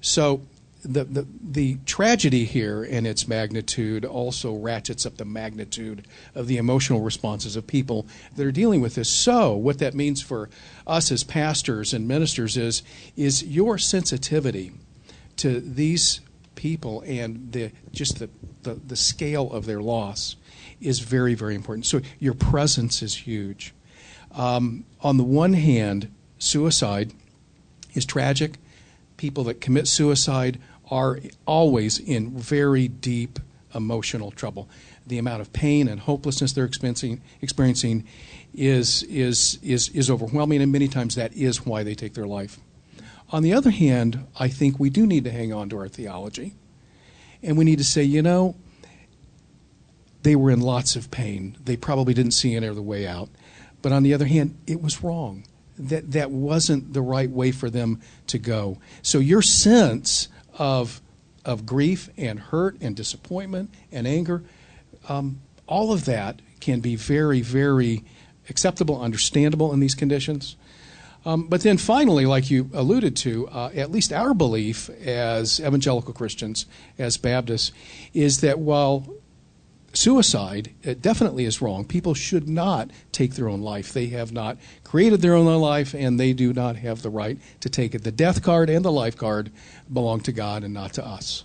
So 0.00 0.42
the, 0.82 1.04
the, 1.04 1.26
the 1.40 1.78
tragedy 1.86 2.44
here 2.44 2.84
and 2.84 3.06
its 3.06 3.26
magnitude 3.26 4.04
also 4.04 4.54
ratchets 4.54 5.04
up 5.04 5.16
the 5.16 5.24
magnitude 5.24 6.06
of 6.34 6.46
the 6.46 6.56
emotional 6.56 7.00
responses 7.00 7.56
of 7.56 7.66
people 7.66 8.06
that 8.36 8.46
are 8.46 8.52
dealing 8.52 8.80
with 8.80 8.94
this. 8.94 9.08
So, 9.08 9.54
what 9.54 9.78
that 9.78 9.94
means 9.94 10.22
for 10.22 10.48
us 10.86 11.10
as 11.10 11.24
pastors 11.24 11.92
and 11.92 12.06
ministers 12.06 12.56
is, 12.56 12.82
is 13.16 13.42
your 13.42 13.78
sensitivity 13.78 14.72
to 15.38 15.60
these 15.60 16.20
people 16.54 17.02
and 17.06 17.52
the, 17.52 17.72
just 17.92 18.18
the, 18.18 18.30
the, 18.62 18.74
the 18.74 18.96
scale 18.96 19.50
of 19.52 19.66
their 19.66 19.80
loss 19.80 20.36
is 20.80 21.00
very, 21.00 21.34
very 21.34 21.56
important. 21.56 21.86
So, 21.86 22.00
your 22.20 22.34
presence 22.34 23.02
is 23.02 23.16
huge. 23.16 23.74
Um, 24.32 24.84
on 25.00 25.16
the 25.16 25.24
one 25.24 25.54
hand, 25.54 26.12
suicide 26.38 27.12
is 27.94 28.04
tragic 28.04 28.58
people 29.18 29.44
that 29.44 29.60
commit 29.60 29.86
suicide 29.86 30.58
are 30.90 31.20
always 31.44 31.98
in 31.98 32.30
very 32.30 32.88
deep 32.88 33.38
emotional 33.74 34.30
trouble. 34.30 34.68
The 35.06 35.18
amount 35.18 35.42
of 35.42 35.52
pain 35.52 35.88
and 35.88 36.00
hopelessness 36.00 36.52
they're 36.52 36.64
experiencing, 36.64 37.20
experiencing 37.42 38.06
is, 38.54 39.02
is, 39.02 39.58
is, 39.62 39.90
is 39.90 40.10
overwhelming, 40.10 40.62
and 40.62 40.72
many 40.72 40.88
times 40.88 41.14
that 41.16 41.34
is 41.34 41.66
why 41.66 41.82
they 41.82 41.94
take 41.94 42.14
their 42.14 42.26
life. 42.26 42.58
On 43.30 43.42
the 43.42 43.52
other 43.52 43.70
hand, 43.70 44.26
I 44.38 44.48
think 44.48 44.78
we 44.78 44.88
do 44.88 45.06
need 45.06 45.24
to 45.24 45.30
hang 45.30 45.52
on 45.52 45.68
to 45.68 45.78
our 45.78 45.88
theology. 45.88 46.54
And 47.42 47.58
we 47.58 47.64
need 47.64 47.78
to 47.78 47.84
say, 47.84 48.02
you 48.02 48.22
know, 48.22 48.56
they 50.22 50.34
were 50.34 50.50
in 50.50 50.60
lots 50.60 50.96
of 50.96 51.10
pain. 51.10 51.56
They 51.62 51.76
probably 51.76 52.14
didn't 52.14 52.32
see 52.32 52.56
any 52.56 52.66
other 52.66 52.82
way 52.82 53.06
out. 53.06 53.28
But 53.82 53.92
on 53.92 54.02
the 54.02 54.14
other 54.14 54.26
hand, 54.26 54.58
it 54.66 54.82
was 54.82 55.02
wrong. 55.02 55.44
That 55.78 56.12
that 56.12 56.30
wasn't 56.30 56.92
the 56.92 57.02
right 57.02 57.30
way 57.30 57.52
for 57.52 57.70
them 57.70 58.00
to 58.26 58.38
go. 58.38 58.78
So 59.02 59.18
your 59.18 59.42
sense 59.42 60.28
of 60.58 61.00
of 61.44 61.64
grief 61.64 62.10
and 62.18 62.38
hurt 62.38 62.76
and 62.80 62.94
disappointment 62.94 63.72
and 63.90 64.06
anger, 64.06 64.42
um, 65.08 65.40
all 65.66 65.92
of 65.92 66.04
that 66.04 66.40
can 66.60 66.80
be 66.80 66.94
very, 66.94 67.40
very 67.40 68.04
acceptable, 68.50 69.00
understandable 69.00 69.72
in 69.72 69.80
these 69.80 69.94
conditions. 69.94 70.56
Um, 71.24 71.48
but 71.48 71.62
then 71.62 71.78
finally, 71.78 72.26
like 72.26 72.50
you 72.50 72.70
alluded 72.72 73.16
to, 73.16 73.48
uh, 73.48 73.70
at 73.74 73.90
least 73.90 74.12
our 74.12 74.34
belief 74.34 74.88
as 74.90 75.58
evangelical 75.60 76.12
Christians, 76.12 76.66
as 76.98 77.16
Baptists, 77.16 77.72
is 78.14 78.40
that 78.40 78.58
while 78.58 79.06
suicide 79.98 80.72
it 80.82 81.02
definitely 81.02 81.44
is 81.44 81.60
wrong, 81.60 81.84
people 81.84 82.14
should 82.14 82.48
not 82.48 82.90
take 83.10 83.34
their 83.34 83.48
own 83.48 83.60
life. 83.60 83.92
They 83.92 84.06
have 84.06 84.32
not 84.32 84.56
created 84.84 85.20
their 85.20 85.34
own 85.34 85.46
life, 85.60 85.92
and 85.94 86.18
they 86.18 86.32
do 86.32 86.52
not 86.52 86.76
have 86.76 87.02
the 87.02 87.10
right 87.10 87.38
to 87.60 87.68
take 87.68 87.94
it. 87.94 88.04
The 88.04 88.12
death 88.12 88.42
card 88.42 88.70
and 88.70 88.84
the 88.84 88.92
life 88.92 89.16
card 89.16 89.50
belong 89.92 90.20
to 90.20 90.32
God 90.32 90.62
and 90.62 90.72
not 90.72 90.92
to 90.94 91.04
us. 91.04 91.44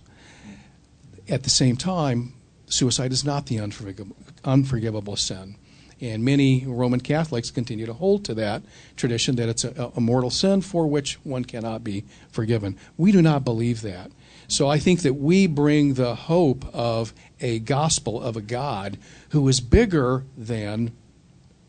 At 1.28 1.44
the 1.44 1.50
same 1.50 1.78
time, 1.78 2.34
suicide 2.68 3.12
is 3.12 3.26
not 3.26 3.48
the 3.48 3.60
unforgivable, 3.60 4.16
unforgivable 4.46 5.16
sin. 5.16 5.56
And 6.00 6.24
many 6.24 6.66
Roman 6.66 7.00
Catholics 7.00 7.50
continue 7.50 7.86
to 7.86 7.94
hold 7.94 8.26
to 8.26 8.34
that 8.36 8.62
tradition 8.98 9.36
that 9.38 9.50
it's 9.50 9.64
a, 9.64 9.92
a, 9.96 10.02
mortal 10.02 10.30
sin 10.30 10.62
for 10.62 10.86
which 10.86 11.16
one 11.24 11.46
cannot 11.46 11.84
be 11.84 12.04
forgiven. 12.30 12.78
We 12.98 13.14
do 13.14 13.22
not 13.22 13.46
believe 13.46 13.82
that. 13.82 14.12
So 14.48 14.68
I 14.68 14.80
think 14.80 15.02
that 15.02 15.14
we 15.14 15.48
bring 15.48 15.96
the 15.96 16.16
hope 16.16 16.66
of 16.74 17.14
a 17.40 17.60
gospel 17.60 18.22
of 18.22 18.36
a 18.36 18.42
God 18.42 18.98
who 19.30 19.48
is 19.48 19.60
bigger 19.60 20.26
than 20.38 20.92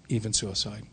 even 0.09 0.33
suicide. 0.33 0.85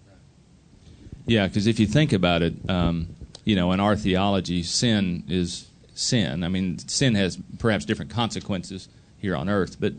Yeah, 1.25 1.47
because 1.47 1.67
if 1.67 1.79
you 1.79 1.87
think 1.87 2.13
about 2.13 2.41
it, 2.41 2.53
um, 2.69 3.15
you 3.45 3.55
know, 3.55 3.71
in 3.71 3.79
our 3.79 3.95
theology, 3.95 4.63
sin 4.63 5.23
is 5.27 5.67
sin. 5.93 6.43
I 6.43 6.47
mean, 6.47 6.79
sin 6.79 7.15
has 7.15 7.37
perhaps 7.59 7.85
different 7.85 8.11
consequences 8.11 8.89
here 9.17 9.35
on 9.35 9.49
earth, 9.49 9.79
but 9.79 9.93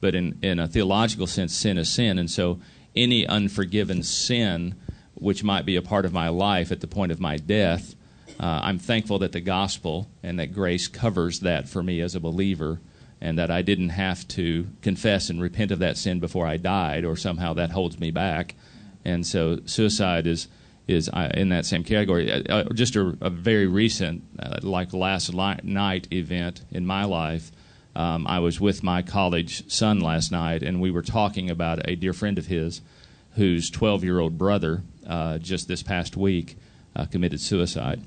but 0.00 0.14
in, 0.14 0.38
in 0.42 0.60
a 0.60 0.68
theological 0.68 1.26
sense, 1.26 1.52
sin 1.52 1.76
is 1.76 1.92
sin. 1.92 2.18
And 2.18 2.30
so 2.30 2.60
any 2.94 3.26
unforgiven 3.26 4.02
sin 4.02 4.76
which 5.14 5.42
might 5.42 5.66
be 5.66 5.76
a 5.76 5.82
part 5.82 6.04
of 6.04 6.12
my 6.12 6.28
life 6.28 6.70
at 6.70 6.80
the 6.80 6.86
point 6.86 7.10
of 7.10 7.20
my 7.20 7.36
death, 7.36 7.94
uh, 8.40 8.60
I'm 8.62 8.78
thankful 8.78 9.18
that 9.20 9.32
the 9.32 9.40
gospel 9.40 10.08
and 10.22 10.38
that 10.38 10.52
grace 10.52 10.86
covers 10.86 11.40
that 11.40 11.68
for 11.68 11.82
me 11.82 12.00
as 12.00 12.14
a 12.14 12.20
believer, 12.20 12.80
and 13.20 13.36
that 13.38 13.50
I 13.50 13.62
didn't 13.62 13.88
have 13.90 14.28
to 14.28 14.68
confess 14.80 15.28
and 15.28 15.42
repent 15.42 15.72
of 15.72 15.80
that 15.80 15.96
sin 15.96 16.20
before 16.20 16.46
I 16.46 16.56
died, 16.56 17.04
or 17.04 17.16
somehow 17.16 17.52
that 17.54 17.70
holds 17.70 17.98
me 17.98 18.12
back. 18.12 18.54
And 19.04 19.26
so 19.26 19.60
suicide 19.64 20.26
is 20.26 20.48
is 20.86 21.10
uh, 21.10 21.30
in 21.34 21.50
that 21.50 21.66
same 21.66 21.84
category. 21.84 22.32
Uh, 22.32 22.60
uh 22.60 22.72
just 22.72 22.96
a, 22.96 23.14
a, 23.20 23.28
very 23.28 23.66
recent, 23.66 24.22
uh, 24.38 24.58
like 24.62 24.94
last 24.94 25.34
li- 25.34 25.60
night 25.62 26.08
event 26.10 26.62
in 26.70 26.86
my 26.86 27.04
life 27.04 27.52
um, 27.94 28.26
I 28.26 28.38
was 28.38 28.60
with 28.60 28.82
my 28.82 29.02
college 29.02 29.70
son 29.70 30.00
last 30.00 30.30
night, 30.30 30.62
and 30.62 30.80
we 30.80 30.90
were 30.90 31.02
talking 31.02 31.50
about 31.50 31.86
a 31.86 31.96
dear 31.96 32.12
friend 32.12 32.38
of 32.38 32.46
his 32.46 32.80
whose 33.32 33.70
12 33.70 34.04
year 34.04 34.20
old 34.20 34.38
brother 34.38 34.82
uh, 35.06 35.38
just 35.38 35.68
this 35.68 35.82
past 35.82 36.16
week 36.16 36.56
committed 37.12 37.40
suicide. 37.40 38.02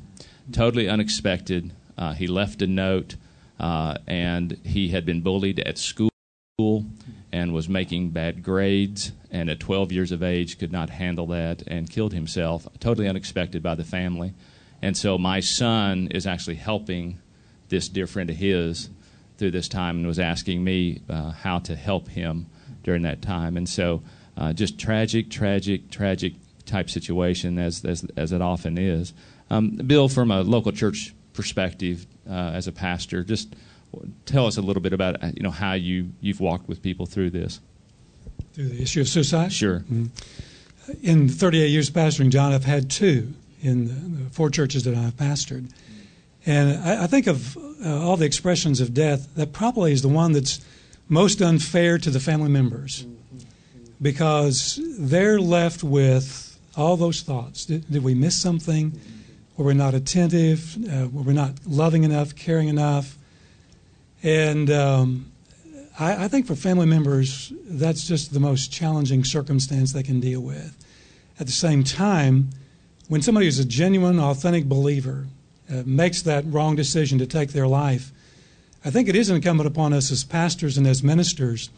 Totally 0.51 0.89
unexpected. 0.89 1.71
Uh, 1.97 2.13
he 2.13 2.27
left 2.27 2.61
a 2.61 2.67
note, 2.67 3.15
uh, 3.59 3.97
and 4.07 4.57
he 4.63 4.89
had 4.89 5.05
been 5.05 5.21
bullied 5.21 5.59
at 5.59 5.77
school 5.77 6.09
and 7.31 7.53
was 7.53 7.69
making 7.69 8.09
bad 8.09 8.43
grades, 8.43 9.13
and 9.29 9.49
at 9.49 9.59
12 9.59 9.91
years 9.91 10.11
of 10.11 10.21
age 10.21 10.59
could 10.59 10.71
not 10.71 10.89
handle 10.89 11.27
that 11.27 11.63
and 11.67 11.89
killed 11.89 12.13
himself. 12.13 12.67
Totally 12.79 13.07
unexpected 13.07 13.63
by 13.63 13.75
the 13.75 13.83
family. 13.83 14.33
And 14.81 14.97
so 14.97 15.17
my 15.17 15.39
son 15.39 16.07
is 16.11 16.27
actually 16.27 16.55
helping 16.55 17.19
this 17.69 17.87
dear 17.87 18.07
friend 18.07 18.29
of 18.29 18.35
his 18.35 18.89
through 19.37 19.51
this 19.51 19.69
time 19.69 19.97
and 19.97 20.07
was 20.07 20.19
asking 20.19 20.63
me 20.63 21.01
uh, 21.09 21.31
how 21.31 21.59
to 21.59 21.75
help 21.75 22.09
him 22.09 22.47
during 22.83 23.03
that 23.03 23.21
time. 23.21 23.57
And 23.57 23.69
so, 23.69 24.03
uh, 24.37 24.53
just 24.53 24.79
tragic, 24.79 25.29
tragic, 25.29 25.89
tragic 25.91 26.33
type 26.65 26.89
situation 26.89 27.57
as 27.57 27.83
as, 27.85 28.05
as 28.15 28.31
it 28.31 28.41
often 28.41 28.77
is. 28.77 29.13
Um, 29.51 29.71
Bill, 29.71 30.07
from 30.07 30.31
a 30.31 30.41
local 30.41 30.71
church 30.71 31.13
perspective, 31.33 32.07
uh, 32.27 32.31
as 32.31 32.67
a 32.67 32.71
pastor, 32.71 33.23
just 33.23 33.53
tell 34.25 34.47
us 34.47 34.55
a 34.55 34.61
little 34.61 34.81
bit 34.81 34.93
about 34.93 35.21
uh, 35.21 35.31
you 35.35 35.43
know 35.43 35.51
how 35.51 35.73
you 35.73 36.11
you've 36.21 36.39
walked 36.39 36.69
with 36.69 36.81
people 36.81 37.05
through 37.05 37.31
this. 37.31 37.59
Through 38.53 38.69
the 38.69 38.81
issue 38.81 39.01
of 39.01 39.09
suicide. 39.09 39.51
Sure. 39.51 39.79
Mm-hmm. 39.79 40.05
In 41.03 41.27
38 41.27 41.67
years 41.67 41.89
of 41.89 41.95
pastoring, 41.95 42.29
John, 42.29 42.53
I've 42.53 42.63
had 42.63 42.89
two 42.89 43.33
in 43.61 44.23
the 44.23 44.29
four 44.31 44.49
churches 44.49 44.83
that 44.85 44.95
I've 44.95 45.15
pastored. 45.17 45.69
And 46.45 46.77
I, 46.83 47.03
I 47.03 47.07
think 47.07 47.27
of 47.27 47.57
uh, 47.85 48.01
all 48.01 48.17
the 48.17 48.25
expressions 48.25 48.81
of 48.81 48.93
death, 48.93 49.35
that 49.35 49.53
probably 49.53 49.91
is 49.91 50.01
the 50.01 50.09
one 50.09 50.31
that's 50.31 50.59
most 51.07 51.41
unfair 51.41 51.97
to 51.97 52.09
the 52.09 52.19
family 52.19 52.49
members 52.49 53.05
because 54.01 54.79
they're 54.97 55.39
left 55.39 55.83
with 55.83 56.57
all 56.75 56.97
those 56.97 57.21
thoughts. 57.21 57.65
Did, 57.65 57.89
did 57.91 58.03
we 58.03 58.15
miss 58.15 58.41
something? 58.41 58.99
Were 59.61 59.65
we're 59.65 59.73
not 59.73 59.93
attentive? 59.93 60.75
Uh, 60.91 61.07
were 61.09 61.21
we 61.21 61.33
not 61.35 61.53
loving 61.67 62.03
enough, 62.03 62.35
caring 62.35 62.67
enough? 62.67 63.15
And 64.23 64.71
um, 64.71 65.31
I, 65.99 66.25
I 66.25 66.27
think 66.29 66.47
for 66.47 66.55
family 66.55 66.87
members, 66.87 67.53
that's 67.67 68.07
just 68.07 68.33
the 68.33 68.39
most 68.39 68.71
challenging 68.71 69.23
circumstance 69.23 69.93
they 69.93 70.01
can 70.01 70.19
deal 70.19 70.41
with. 70.41 70.75
At 71.39 71.45
the 71.45 71.51
same 71.51 71.83
time, 71.83 72.49
when 73.07 73.21
somebody 73.21 73.45
is 73.45 73.59
a 73.59 73.63
genuine, 73.63 74.19
authentic 74.19 74.65
believer, 74.65 75.27
uh, 75.71 75.83
makes 75.85 76.23
that 76.23 76.43
wrong 76.47 76.75
decision 76.75 77.19
to 77.19 77.27
take 77.27 77.51
their 77.51 77.67
life, 77.67 78.11
I 78.83 78.89
think 78.89 79.07
it 79.07 79.15
is 79.15 79.29
incumbent 79.29 79.67
upon 79.67 79.93
us 79.93 80.11
as 80.11 80.23
pastors 80.23 80.75
and 80.75 80.87
as 80.87 81.03
ministers 81.03 81.69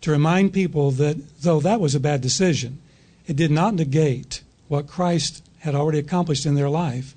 to 0.00 0.10
remind 0.10 0.52
people 0.52 0.90
that 0.90 1.42
though 1.42 1.60
that 1.60 1.80
was 1.80 1.94
a 1.94 2.00
bad 2.00 2.20
decision, 2.20 2.80
it 3.28 3.36
did 3.36 3.52
not 3.52 3.74
negate 3.74 4.42
what 4.66 4.88
Christ 4.88 5.48
had 5.60 5.76
already 5.76 6.00
accomplished 6.00 6.44
in 6.44 6.56
their 6.56 6.68
life, 6.68 7.14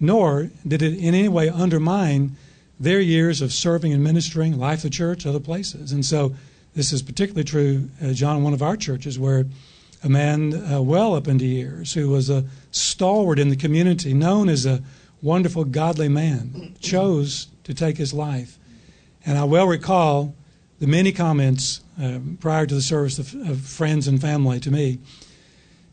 nor 0.00 0.50
did 0.66 0.82
it 0.82 0.94
in 0.98 1.14
any 1.14 1.28
way 1.28 1.48
undermine 1.48 2.36
their 2.80 3.00
years 3.00 3.42
of 3.42 3.52
serving 3.52 3.92
and 3.92 4.02
ministering, 4.02 4.58
life 4.58 4.84
of 4.84 4.90
church, 4.90 5.26
other 5.26 5.38
places. 5.38 5.92
And 5.92 6.04
so 6.04 6.34
this 6.74 6.92
is 6.92 7.02
particularly 7.02 7.44
true, 7.44 7.90
uh, 8.02 8.12
John, 8.12 8.42
one 8.42 8.54
of 8.54 8.62
our 8.62 8.76
churches 8.76 9.18
where 9.18 9.44
a 10.02 10.08
man 10.08 10.54
uh, 10.54 10.80
well 10.80 11.14
up 11.14 11.28
into 11.28 11.44
years 11.44 11.92
who 11.92 12.08
was 12.08 12.30
a 12.30 12.44
stalwart 12.70 13.38
in 13.38 13.50
the 13.50 13.56
community, 13.56 14.14
known 14.14 14.48
as 14.48 14.64
a 14.64 14.82
wonderful, 15.20 15.64
godly 15.64 16.08
man 16.08 16.74
chose 16.80 17.48
to 17.64 17.74
take 17.74 17.98
his 17.98 18.14
life. 18.14 18.58
And 19.26 19.36
I 19.36 19.44
well 19.44 19.66
recall 19.66 20.34
the 20.78 20.86
many 20.86 21.12
comments 21.12 21.82
uh, 22.02 22.18
prior 22.40 22.66
to 22.66 22.74
the 22.74 22.80
service 22.80 23.18
of, 23.18 23.34
of, 23.48 23.60
friends 23.60 24.08
and 24.08 24.18
family 24.20 24.58
to 24.60 24.70
me, 24.70 24.98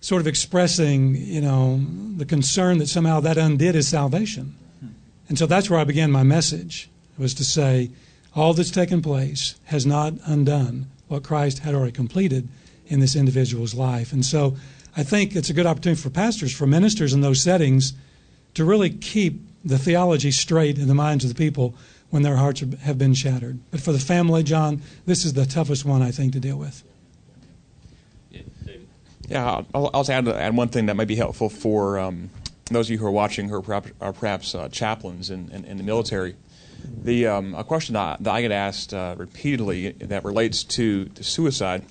sort 0.02 0.22
of 0.22 0.28
expressing, 0.28 1.16
you 1.16 1.42
know, 1.42 1.82
the 2.18 2.26
concern 2.26 2.78
that 2.78 2.88
somehow 2.88 3.20
that 3.20 3.38
undid 3.38 3.76
his 3.76 3.88
salvation. 3.88 4.56
Hmm. 4.80 4.88
And 5.30 5.38
so 5.38 5.46
that's 5.46 5.70
where 5.70 5.80
I 5.80 5.84
began 5.84 6.12
my 6.12 6.24
message, 6.24 6.90
was 7.18 7.34
to 7.36 7.44
say, 7.44 7.90
all 8.36 8.54
that's 8.54 8.72
taken 8.72 9.02
place 9.02 9.56
has 9.66 9.86
not 9.86 10.14
undone 10.26 10.88
what 11.08 11.24
Christ 11.24 11.60
had 11.60 11.74
already 11.74 11.92
completed 11.92 12.48
in 12.88 13.00
this 13.00 13.16
individual's 13.16 13.74
life. 13.74 14.14
And 14.14 14.26
so 14.26 14.56
I 14.96 15.04
think 15.04 15.36
it's 15.36 15.50
a 15.50 15.54
good 15.54 15.66
opportunity 15.66 16.02
for 16.02 16.10
pastors, 16.10 16.54
for 16.56 16.68
ministers 16.68 17.14
in 17.14 17.22
those 17.22 17.42
settings– 17.42 17.94
to 18.58 18.66
really 18.66 18.90
keep 18.90 19.40
the 19.64 19.78
theology 19.78 20.32
straight 20.32 20.80
in 20.80 20.88
the 20.88 20.96
minds 20.96 21.24
of 21.24 21.30
the 21.30 21.36
people 21.36 21.76
when 22.10 22.24
their 22.24 22.38
hearts 22.38 22.64
have 22.82 22.98
been 22.98 23.14
shattered. 23.14 23.60
But 23.70 23.82
for 23.82 23.92
the 23.92 24.00
family, 24.00 24.42
John, 24.42 24.82
this 25.06 25.26
is 25.26 25.34
the 25.34 25.46
toughest 25.46 25.86
one, 25.86 26.02
I 26.02 26.10
think, 26.10 26.34
to 26.34 26.40
deal 26.40 26.58
with. 26.58 26.84
Yeah, 29.28 29.64
I'll, 29.74 29.90
I'll 29.94 30.12
add, 30.12 30.28
add 30.28 30.56
one 30.56 30.70
thing 30.70 30.86
that 30.86 30.96
might 30.96 31.08
be 31.08 31.16
helpful 31.16 31.50
for 31.50 32.00
um, 32.00 32.30
those 32.66 32.88
of 32.88 32.92
you 32.92 32.98
who 32.98 33.06
are 33.06 33.12
watching 33.12 33.50
who 33.50 33.56
are 33.56 34.14
perhaps, 34.14 34.56
uh, 34.56 34.70
chaplains 34.70 35.30
in, 35.30 35.50
in, 35.52 35.66
in, 35.66 35.78
the 35.78 35.84
military. 35.84 36.36
The 37.04 37.28
um, 37.28 37.56
a 37.56 37.64
question 37.64 37.94
that, 37.94 38.26
I 38.26 38.42
get 38.42 38.52
asked 38.52 38.94
uh, 38.94 39.16
repeatedly 39.18 39.92
that 39.92 40.24
relates 40.24 40.64
to, 40.64 41.06
to 41.06 41.24
suicide. 41.24 41.84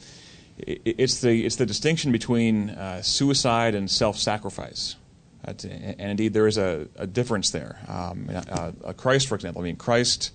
It's 0.59 1.21
the 1.21 1.45
it's 1.45 1.57
the 1.57 1.67
distinction 1.67 2.13
between 2.13 2.71
uh, 2.71 3.03
suicide 3.03 3.75
and 3.75 3.91
self-sacrifice. 3.91 4.97
And 5.45 6.01
indeed, 6.01 6.33
there 6.33 6.47
is 6.47 6.57
a, 6.57 6.89
a 6.97 7.07
difference 7.07 7.51
there. 7.51 7.79
Um, 7.89 8.31
Christ, 8.97 9.29
for 9.29 9.35
example, 9.35 9.61
I 9.63 9.65
mean, 9.65 9.77
Christ 9.77 10.33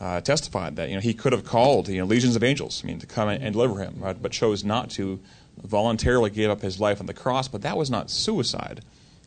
uh, 0.00 0.20
testified 0.20 0.76
that 0.76 0.88
you 0.88 0.96
know 0.96 1.00
he 1.00 1.14
could 1.14 1.32
have 1.32 1.44
called 1.44 1.88
you 1.88 1.98
know 1.98 2.04
legions 2.04 2.34
of 2.34 2.42
angels, 2.42 2.82
I 2.82 2.88
mean, 2.88 2.98
to 2.98 3.06
come 3.06 3.28
and 3.28 3.52
deliver 3.52 3.78
him, 3.78 3.96
right? 4.00 4.20
but 4.20 4.32
chose 4.32 4.64
not 4.64 4.90
to 4.90 5.20
voluntarily 5.62 6.30
gave 6.30 6.50
up 6.50 6.60
his 6.60 6.80
life 6.80 7.00
on 7.00 7.06
the 7.06 7.14
cross. 7.14 7.48
But 7.48 7.62
that 7.62 7.76
was 7.76 7.90
not 7.90 8.10
suicide; 8.10 8.82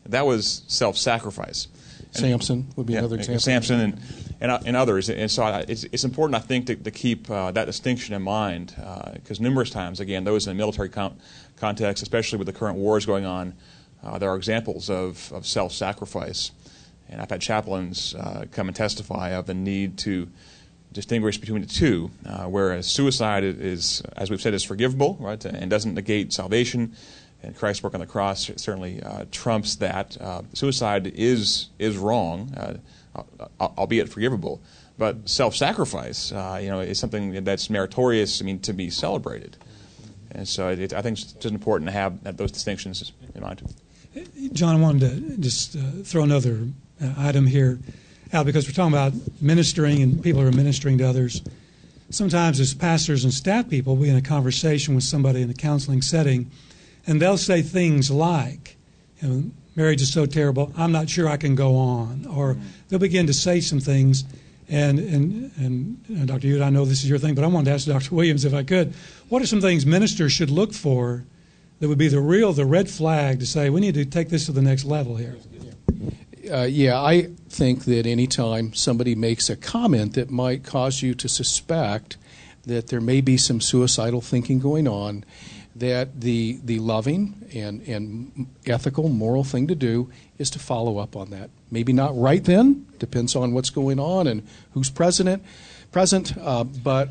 that 0.06 0.26
was 0.26 0.62
self-sacrifice. 0.68 1.68
Samson 2.12 2.68
would 2.76 2.86
be 2.86 2.94
yeah, 2.94 3.00
another 3.00 3.16
example. 3.16 3.40
Samson 3.40 3.80
and, 3.80 4.00
and, 4.40 4.50
uh, 4.50 4.60
and, 4.64 4.76
others. 4.76 5.08
And 5.08 5.30
so 5.30 5.46
it's, 5.68 5.84
it's 5.84 6.04
important, 6.04 6.36
I 6.36 6.40
think, 6.40 6.66
to, 6.66 6.76
to 6.76 6.90
keep 6.90 7.30
uh, 7.30 7.50
that 7.52 7.66
distinction 7.66 8.14
in 8.14 8.22
mind 8.22 8.74
because 9.14 9.40
uh, 9.40 9.42
numerous 9.42 9.70
times, 9.70 10.00
again, 10.00 10.24
those 10.24 10.46
in 10.46 10.56
the 10.56 10.58
military 10.58 10.88
con- 10.88 11.18
context, 11.56 12.02
especially 12.02 12.38
with 12.38 12.46
the 12.46 12.52
current 12.52 12.76
wars 12.78 13.06
going 13.06 13.24
on, 13.24 13.54
uh, 14.02 14.18
there 14.18 14.30
are 14.30 14.36
examples 14.36 14.90
of, 14.90 15.32
of 15.32 15.46
self 15.46 15.72
sacrifice. 15.72 16.52
And 17.08 17.20
I've 17.20 17.30
had 17.30 17.40
chaplains 17.40 18.14
uh, 18.14 18.46
come 18.50 18.68
and 18.68 18.76
testify 18.76 19.30
of 19.30 19.46
the 19.46 19.54
need 19.54 19.96
to 19.98 20.28
distinguish 20.96 21.36
between 21.38 21.60
the 21.60 21.68
two, 21.68 22.10
uh, 22.24 22.46
whereas 22.46 22.86
suicide 22.86 23.44
is, 23.44 24.02
as 24.16 24.30
we've 24.30 24.40
said, 24.40 24.54
is 24.54 24.64
forgivable, 24.64 25.16
right, 25.20 25.44
and 25.44 25.70
doesn't 25.70 25.94
negate 25.94 26.32
salvation. 26.32 26.96
And 27.42 27.54
Christ's 27.54 27.82
work 27.82 27.94
on 27.94 28.00
the 28.00 28.06
cross 28.06 28.50
certainly 28.56 29.02
uh, 29.02 29.26
trumps 29.30 29.76
that. 29.76 30.16
Uh, 30.20 30.42
suicide 30.54 31.06
is 31.14 31.68
is 31.78 31.96
wrong, 31.98 32.50
uh, 32.56 32.78
albeit 33.60 34.08
forgivable, 34.08 34.60
but 34.98 35.28
self-sacrifice, 35.28 36.32
uh, 36.32 36.58
you 36.62 36.70
know, 36.70 36.80
is 36.80 36.98
something 36.98 37.44
that's 37.44 37.68
meritorious. 37.68 38.40
I 38.40 38.44
mean, 38.46 38.58
to 38.60 38.72
be 38.72 38.88
celebrated. 38.90 39.56
And 40.32 40.48
so, 40.48 40.70
it, 40.70 40.92
I 40.92 41.02
think 41.02 41.18
it's 41.18 41.32
just 41.32 41.54
important 41.54 41.88
to 41.88 41.92
have 41.92 42.36
those 42.36 42.50
distinctions 42.50 43.12
in 43.34 43.42
mind. 43.42 43.62
John, 44.52 44.74
I 44.74 44.80
wanted 44.80 45.00
to 45.00 45.36
just 45.36 45.76
throw 46.04 46.22
another 46.22 46.68
item 47.18 47.46
here 47.46 47.78
out 48.32 48.46
because 48.46 48.66
we're 48.66 48.72
talking 48.72 48.92
about 48.92 49.12
ministering 49.40 50.02
and 50.02 50.22
people 50.22 50.40
are 50.40 50.52
ministering 50.52 50.98
to 50.98 51.04
others. 51.08 51.42
Sometimes, 52.10 52.60
as 52.60 52.72
pastors 52.74 53.24
and 53.24 53.32
staff 53.32 53.68
people, 53.68 53.96
we 53.96 54.08
in 54.08 54.16
a 54.16 54.22
conversation 54.22 54.94
with 54.94 55.04
somebody 55.04 55.42
in 55.42 55.50
a 55.50 55.54
counseling 55.54 56.02
setting, 56.02 56.50
and 57.06 57.20
they'll 57.20 57.38
say 57.38 57.62
things 57.62 58.10
like, 58.10 58.76
you 59.20 59.28
know, 59.28 59.50
marriage 59.74 60.00
is 60.00 60.12
so 60.12 60.26
terrible, 60.26 60.72
I'm 60.76 60.92
not 60.92 61.08
sure 61.08 61.28
I 61.28 61.36
can 61.36 61.54
go 61.54 61.76
on. 61.76 62.26
Or 62.26 62.56
they'll 62.88 62.98
begin 62.98 63.26
to 63.26 63.34
say 63.34 63.60
some 63.60 63.80
things. 63.80 64.24
And, 64.68 64.98
and, 64.98 65.52
and, 65.56 66.04
and 66.08 66.26
Dr. 66.26 66.48
Ewart, 66.48 66.62
I 66.62 66.70
know 66.70 66.84
this 66.84 67.04
is 67.04 67.08
your 67.08 67.18
thing, 67.18 67.34
but 67.34 67.44
I 67.44 67.46
wanted 67.46 67.66
to 67.66 67.70
ask 67.72 67.86
Dr. 67.86 68.14
Williams 68.14 68.44
if 68.44 68.54
I 68.54 68.64
could. 68.64 68.94
What 69.28 69.42
are 69.42 69.46
some 69.46 69.60
things 69.60 69.86
ministers 69.86 70.32
should 70.32 70.50
look 70.50 70.72
for 70.72 71.24
that 71.78 71.88
would 71.88 71.98
be 71.98 72.08
the 72.08 72.20
real, 72.20 72.52
the 72.52 72.64
red 72.64 72.90
flag 72.90 73.38
to 73.40 73.46
say 73.46 73.70
we 73.70 73.80
need 73.80 73.94
to 73.94 74.04
take 74.04 74.28
this 74.28 74.46
to 74.46 74.52
the 74.52 74.62
next 74.62 74.84
level 74.84 75.16
here? 75.16 75.36
Uh, 76.50 76.62
yeah, 76.62 77.00
I 77.00 77.28
think 77.48 77.84
that 77.84 78.06
anytime 78.06 78.74
somebody 78.74 79.14
makes 79.14 79.50
a 79.50 79.56
comment 79.56 80.14
that 80.14 80.30
might 80.30 80.64
cause 80.64 81.02
you 81.02 81.14
to 81.14 81.28
suspect 81.28 82.16
that 82.64 82.88
there 82.88 83.00
may 83.00 83.20
be 83.20 83.36
some 83.36 83.60
suicidal 83.60 84.20
thinking 84.20 84.58
going 84.58 84.88
on, 84.88 85.24
that 85.74 86.20
the 86.20 86.58
the 86.64 86.78
loving 86.78 87.34
and 87.54 87.80
and 87.86 88.46
ethical, 88.66 89.08
moral 89.08 89.44
thing 89.44 89.66
to 89.66 89.74
do 89.74 90.10
is 90.38 90.50
to 90.50 90.58
follow 90.58 90.98
up 90.98 91.16
on 91.16 91.30
that. 91.30 91.50
Maybe 91.70 91.92
not 91.92 92.18
right 92.18 92.42
then, 92.42 92.86
depends 92.98 93.36
on 93.36 93.52
what's 93.52 93.70
going 93.70 93.98
on 93.98 94.26
and 94.26 94.42
who's 94.72 94.90
president, 94.90 95.42
present. 95.92 96.36
Uh, 96.38 96.64
but 96.64 97.10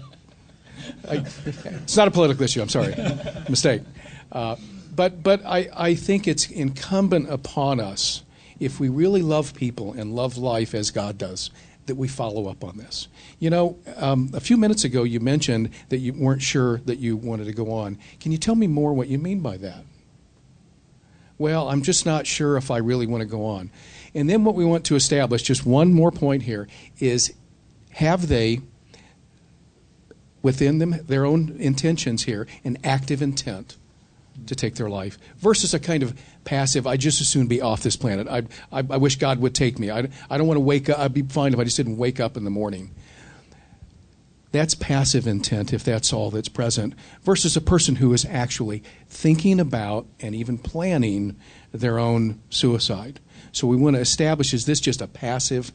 I, 1.09 1.25
it's 1.45 1.95
not 1.95 2.07
a 2.07 2.11
political 2.11 2.43
issue. 2.43 2.61
I'm 2.61 2.69
sorry, 2.69 2.95
mistake. 3.49 3.81
Uh, 4.31 4.55
but 4.95 5.21
but 5.21 5.45
I, 5.45 5.69
I 5.75 5.95
think 5.95 6.27
it's 6.27 6.49
incumbent 6.49 7.29
upon 7.29 7.79
us 7.79 8.23
if 8.59 8.79
we 8.79 8.89
really 8.89 9.21
love 9.21 9.53
people 9.53 9.93
and 9.93 10.15
love 10.15 10.37
life 10.37 10.73
as 10.73 10.91
God 10.91 11.17
does, 11.17 11.51
that 11.85 11.95
we 11.95 12.07
follow 12.07 12.47
up 12.47 12.63
on 12.63 12.77
this. 12.77 13.07
You 13.39 13.49
know, 13.49 13.77
um, 13.97 14.31
a 14.33 14.39
few 14.39 14.57
minutes 14.57 14.83
ago 14.83 15.03
you 15.03 15.19
mentioned 15.19 15.69
that 15.89 15.97
you 15.97 16.13
weren't 16.13 16.41
sure 16.41 16.77
that 16.85 16.99
you 16.99 17.15
wanted 17.15 17.45
to 17.45 17.53
go 17.53 17.71
on. 17.71 17.97
Can 18.19 18.31
you 18.31 18.37
tell 18.37 18.55
me 18.55 18.67
more 18.67 18.93
what 18.93 19.07
you 19.07 19.17
mean 19.17 19.39
by 19.39 19.57
that? 19.57 19.83
Well, 21.37 21.67
I'm 21.67 21.81
just 21.81 22.05
not 22.05 22.25
sure 22.25 22.57
if 22.57 22.71
I 22.71 22.77
really 22.77 23.07
want 23.07 23.21
to 23.21 23.27
go 23.27 23.45
on. 23.45 23.69
And 24.13 24.29
then 24.29 24.45
what 24.45 24.55
we 24.55 24.63
want 24.63 24.85
to 24.85 24.95
establish, 24.95 25.43
just 25.43 25.65
one 25.65 25.93
more 25.93 26.11
point 26.11 26.43
here, 26.43 26.67
is 26.99 27.33
have 27.91 28.29
they, 28.29 28.61
within 30.41 30.77
them, 30.77 31.01
their 31.07 31.25
own 31.25 31.57
intentions 31.59 32.23
here, 32.23 32.47
an 32.63 32.77
active 32.83 33.21
intent 33.21 33.75
to 34.47 34.55
take 34.55 34.75
their 34.75 34.89
life 34.89 35.17
versus 35.37 35.73
a 35.73 35.79
kind 35.79 36.03
of 36.03 36.17
passive, 36.45 36.87
I'd 36.87 37.01
just 37.01 37.19
as 37.19 37.27
soon 37.27 37.47
be 37.47 37.61
off 37.61 37.83
this 37.83 37.97
planet. 37.97 38.27
I, 38.27 38.43
I, 38.71 38.83
I 38.89 38.97
wish 38.97 39.17
God 39.17 39.39
would 39.39 39.53
take 39.53 39.77
me. 39.77 39.91
I, 39.91 40.07
I 40.29 40.37
don't 40.37 40.47
want 40.47 40.57
to 40.57 40.61
wake 40.61 40.89
up. 40.89 40.99
I'd 40.99 41.13
be 41.13 41.23
fine 41.23 41.53
if 41.53 41.59
I 41.59 41.63
just 41.63 41.77
didn't 41.77 41.97
wake 41.97 42.19
up 42.19 42.37
in 42.37 42.43
the 42.43 42.49
morning. 42.49 42.91
That's 44.51 44.73
passive 44.73 45.27
intent, 45.27 45.73
if 45.73 45.83
that's 45.83 46.13
all 46.13 46.31
that's 46.31 46.47
present, 46.47 46.93
versus 47.23 47.57
a 47.57 47.61
person 47.61 47.97
who 47.97 48.13
is 48.13 48.23
actually 48.23 48.83
thinking 49.09 49.59
about 49.59 50.07
and 50.21 50.33
even 50.33 50.57
planning 50.57 51.35
their 51.73 51.99
own 51.99 52.41
suicide. 52.49 53.19
So 53.51 53.67
we 53.67 53.75
want 53.75 53.97
to 53.97 54.01
establish 54.01 54.53
is 54.53 54.65
this 54.65 54.79
just 54.79 55.01
a 55.01 55.07
passive 55.07 55.73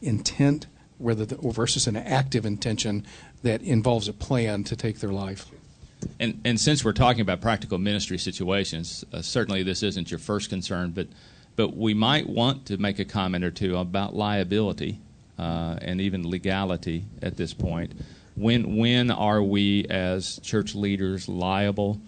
intent 0.00 0.68
rather 1.00 1.24
than, 1.24 1.50
versus 1.50 1.88
an 1.88 1.96
active 1.96 2.46
intention 2.46 3.04
that 3.42 3.62
involves 3.62 4.06
a 4.06 4.12
plan 4.12 4.62
to 4.64 4.76
take 4.76 5.00
their 5.00 5.12
life? 5.12 5.50
And, 6.18 6.40
and 6.44 6.60
since 6.60 6.84
we're 6.84 6.92
talking 6.92 7.20
about 7.20 7.40
practical 7.40 7.78
ministry 7.78 8.18
situations, 8.18 9.04
uh, 9.12 9.22
certainly 9.22 9.62
this 9.62 9.82
isn't 9.82 10.10
your 10.10 10.18
first 10.18 10.50
concern, 10.50 10.90
but, 10.90 11.08
but 11.56 11.76
we 11.76 11.94
might 11.94 12.28
want 12.28 12.66
to 12.66 12.76
make 12.76 12.98
a 12.98 13.04
comment 13.04 13.44
or 13.44 13.50
two 13.50 13.76
about 13.76 14.14
liability 14.14 14.98
uh, 15.38 15.78
and 15.80 16.00
even 16.00 16.28
legality 16.28 17.04
at 17.22 17.36
this 17.36 17.54
point. 17.54 17.92
When, 18.36 18.76
when 18.76 19.10
are 19.10 19.42
we 19.42 19.86
as 19.88 20.38
church 20.42 20.74
leaders 20.74 21.28
liable 21.28 22.00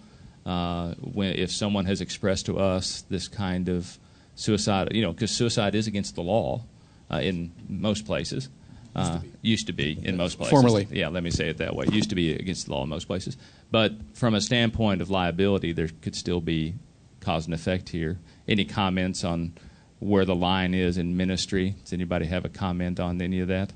uh, 0.45 0.93
when, 0.95 1.33
if 1.33 1.51
someone 1.51 1.85
has 1.85 2.01
expressed 2.01 2.45
to 2.47 2.59
us 2.59 3.03
this 3.09 3.27
kind 3.27 3.69
of 3.69 3.97
suicide? 4.35 4.89
You 4.93 5.01
know, 5.01 5.13
because 5.13 5.31
suicide 5.31 5.75
is 5.75 5.87
against 5.87 6.15
the 6.15 6.21
law 6.21 6.63
uh, 7.11 7.17
in 7.17 7.51
most 7.67 8.05
places. 8.05 8.49
Uh, 8.95 9.19
used 9.41 9.67
to 9.67 9.73
be 9.73 9.97
in 10.03 10.17
most 10.17 10.37
places. 10.37 10.51
Formerly. 10.51 10.87
Yeah, 10.91 11.07
let 11.07 11.23
me 11.23 11.31
say 11.31 11.49
it 11.49 11.57
that 11.57 11.75
way. 11.75 11.87
Used 11.91 12.09
to 12.09 12.15
be 12.15 12.33
against 12.33 12.67
the 12.67 12.73
law 12.73 12.83
in 12.83 12.89
most 12.89 13.07
places. 13.07 13.37
But 13.71 13.93
from 14.13 14.35
a 14.35 14.41
standpoint 14.41 15.01
of 15.01 15.09
liability, 15.09 15.73
there 15.73 15.89
could 16.01 16.15
still 16.15 16.41
be 16.41 16.75
cause 17.19 17.45
and 17.45 17.53
effect 17.53 17.89
here. 17.89 18.19
Any 18.47 18.65
comments 18.65 19.23
on 19.23 19.53
where 19.99 20.25
the 20.25 20.35
line 20.35 20.73
is 20.73 20.97
in 20.97 21.17
ministry? 21.17 21.75
Does 21.83 21.93
anybody 21.93 22.25
have 22.27 22.45
a 22.45 22.49
comment 22.49 22.99
on 22.99 23.21
any 23.21 23.39
of 23.39 23.47
that? 23.47 23.73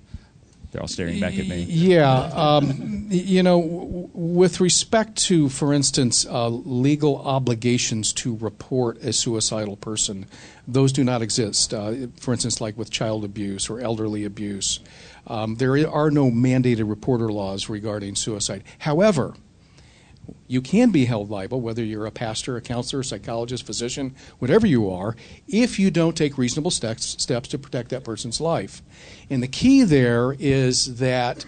They're 0.78 0.84
all 0.84 0.88
staring 0.88 1.20
back 1.20 1.40
at 1.40 1.48
me. 1.48 1.63
Yeah. 1.68 2.30
Um, 2.36 3.08
you 3.10 3.42
know, 3.42 3.60
w- 3.60 4.10
with 4.13 4.62
respect 4.62 5.16
to, 5.24 5.50
for 5.50 5.74
instance, 5.74 6.24
uh, 6.28 6.50
legal 6.50 7.18
obligations 7.18 8.13
to 8.13 8.36
report 8.36 9.00
a 9.00 9.12
suicidal 9.12 9.76
person, 9.76 10.28
those 10.68 10.92
do 10.92 11.04
not 11.04 11.24
exist. 11.24 11.74
Uh, 11.74 11.96
for 12.20 12.32
instance, 12.32 12.62
like 12.62 12.78
with 12.78 12.92
child 12.92 13.26
abuse 13.26 13.72
or 13.72 13.80
elderly 13.80 14.24
abuse, 14.24 14.80
um, 15.26 15.56
there 15.56 15.90
are 15.90 16.12
no 16.12 16.30
mandated 16.30 16.88
reporter 16.88 17.32
laws 17.32 17.70
regarding 17.70 18.13
suicide. 18.13 18.63
However, 18.78 19.34
you 20.48 20.62
can 20.62 20.92
be 20.92 21.06
held 21.06 21.30
liable, 21.30 21.62
whether 21.62 21.84
you're 21.84 22.06
a 22.06 22.12
pastor, 22.12 22.58
a 22.58 22.62
counselor, 22.62 23.02
a 23.02 23.04
psychologist, 23.06 23.66
physician, 23.66 24.16
whatever 24.40 24.66
you 24.66 24.90
are, 24.90 25.16
if 25.48 25.80
you 25.80 25.92
don't 25.92 26.16
take 26.16 26.38
reasonable 26.38 26.72
steps, 26.72 27.22
steps 27.22 27.50
to 27.50 27.58
protect 27.58 27.90
that 27.90 28.04
person's 28.04 28.40
life. 28.40 28.82
And 29.30 29.44
the 29.44 29.48
key 29.48 29.84
there 29.84 30.36
is 30.40 30.98
that 30.98 31.46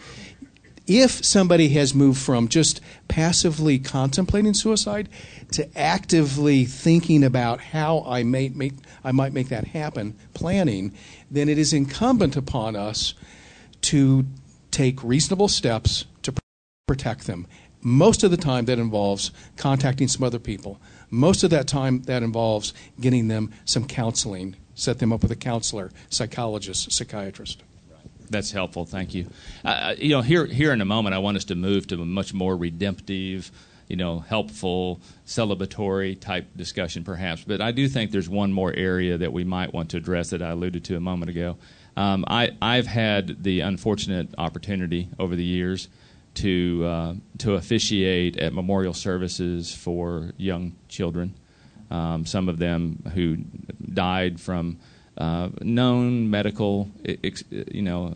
if 0.89 1.23
somebody 1.23 1.69
has 1.69 1.93
moved 1.93 2.19
from 2.19 2.47
just 2.47 2.81
passively 3.07 3.77
contemplating 3.77 4.55
suicide 4.55 5.07
to 5.51 5.77
actively 5.77 6.65
thinking 6.65 7.23
about 7.23 7.61
how 7.61 8.03
I, 8.07 8.23
may 8.23 8.49
make, 8.49 8.73
I 9.03 9.11
might 9.11 9.31
make 9.31 9.49
that 9.49 9.67
happen, 9.67 10.17
planning, 10.33 10.93
then 11.29 11.47
it 11.47 11.59
is 11.59 11.73
incumbent 11.73 12.35
upon 12.35 12.75
us 12.75 13.13
to 13.81 14.25
take 14.71 15.03
reasonable 15.03 15.47
steps 15.47 16.05
to 16.23 16.33
protect 16.87 17.27
them. 17.27 17.45
Most 17.81 18.23
of 18.23 18.31
the 18.31 18.37
time, 18.37 18.65
that 18.65 18.79
involves 18.79 19.31
contacting 19.55 20.07
some 20.07 20.23
other 20.23 20.39
people. 20.39 20.79
Most 21.09 21.43
of 21.43 21.49
that 21.51 21.67
time, 21.67 22.01
that 22.03 22.23
involves 22.23 22.73
getting 22.99 23.29
them 23.29 23.51
some 23.65 23.85
counseling, 23.85 24.55
set 24.75 24.99
them 24.99 25.13
up 25.13 25.21
with 25.21 25.31
a 25.31 25.35
counselor, 25.35 25.91
psychologist, 26.09 26.91
psychiatrist. 26.91 27.63
That's 28.29 28.51
helpful. 28.51 28.85
Thank 28.85 29.13
you. 29.15 29.27
Uh, 29.65 29.95
you 29.97 30.09
know, 30.09 30.21
here 30.21 30.45
here 30.45 30.71
in 30.71 30.81
a 30.81 30.85
moment, 30.85 31.15
I 31.15 31.17
want 31.19 31.37
us 31.37 31.45
to 31.45 31.55
move 31.55 31.87
to 31.87 31.95
a 32.01 32.05
much 32.05 32.33
more 32.33 32.55
redemptive, 32.55 33.51
you 33.87 33.95
know, 33.95 34.19
helpful, 34.19 35.01
celebratory 35.25 36.19
type 36.19 36.45
discussion, 36.55 37.03
perhaps. 37.03 37.43
But 37.43 37.59
I 37.59 37.71
do 37.71 37.87
think 37.87 38.11
there's 38.11 38.29
one 38.29 38.53
more 38.53 38.71
area 38.73 39.17
that 39.17 39.33
we 39.33 39.43
might 39.43 39.73
want 39.73 39.89
to 39.91 39.97
address 39.97 40.29
that 40.29 40.43
I 40.43 40.49
alluded 40.49 40.83
to 40.85 40.95
a 40.95 40.99
moment 40.99 41.31
ago. 41.31 41.57
Um, 41.97 42.23
I 42.27 42.51
I've 42.61 42.87
had 42.87 43.43
the 43.43 43.61
unfortunate 43.61 44.29
opportunity 44.37 45.09
over 45.17 45.35
the 45.35 45.43
years 45.43 45.87
to 46.35 46.85
uh, 46.85 47.13
to 47.39 47.55
officiate 47.55 48.37
at 48.37 48.53
memorial 48.53 48.93
services 48.93 49.73
for 49.73 50.31
young 50.37 50.75
children. 50.87 51.33
Um, 51.91 52.25
some 52.25 52.49
of 52.49 52.59
them 52.59 53.03
who 53.15 53.37
died 53.93 54.39
from 54.39 54.77
uh, 55.17 55.49
known 55.61 56.29
medical, 56.29 56.89
you 57.49 57.81
know, 57.81 58.15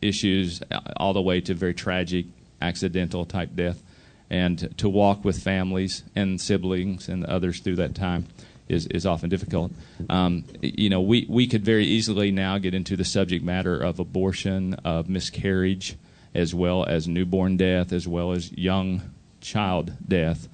issues, 0.00 0.62
all 0.96 1.12
the 1.12 1.20
way 1.20 1.40
to 1.42 1.54
very 1.54 1.74
tragic, 1.74 2.26
accidental 2.62 3.26
type 3.26 3.54
death, 3.54 3.82
and 4.30 4.74
to 4.78 4.88
walk 4.88 5.24
with 5.24 5.42
families 5.42 6.04
and 6.14 6.40
siblings 6.40 7.08
and 7.08 7.24
others 7.24 7.60
through 7.60 7.76
that 7.76 7.94
time 7.94 8.26
is, 8.68 8.86
is 8.86 9.06
often 9.06 9.28
difficult. 9.28 9.72
Um, 10.08 10.44
you 10.62 10.90
know, 10.90 11.00
we, 11.00 11.26
we 11.28 11.46
could 11.46 11.64
very 11.64 11.86
easily 11.86 12.30
now 12.30 12.58
get 12.58 12.74
into 12.74 12.96
the 12.96 13.04
subject 13.04 13.44
matter 13.44 13.78
of 13.78 13.98
abortion, 13.98 14.74
of 14.84 15.08
miscarriage, 15.08 15.96
as 16.38 16.54
well 16.54 16.84
as 16.84 17.08
newborn 17.08 17.56
death, 17.56 17.92
as 17.92 18.06
well 18.06 18.32
as 18.32 18.52
young 18.52 19.02
child 19.40 19.92
death. 20.06 20.48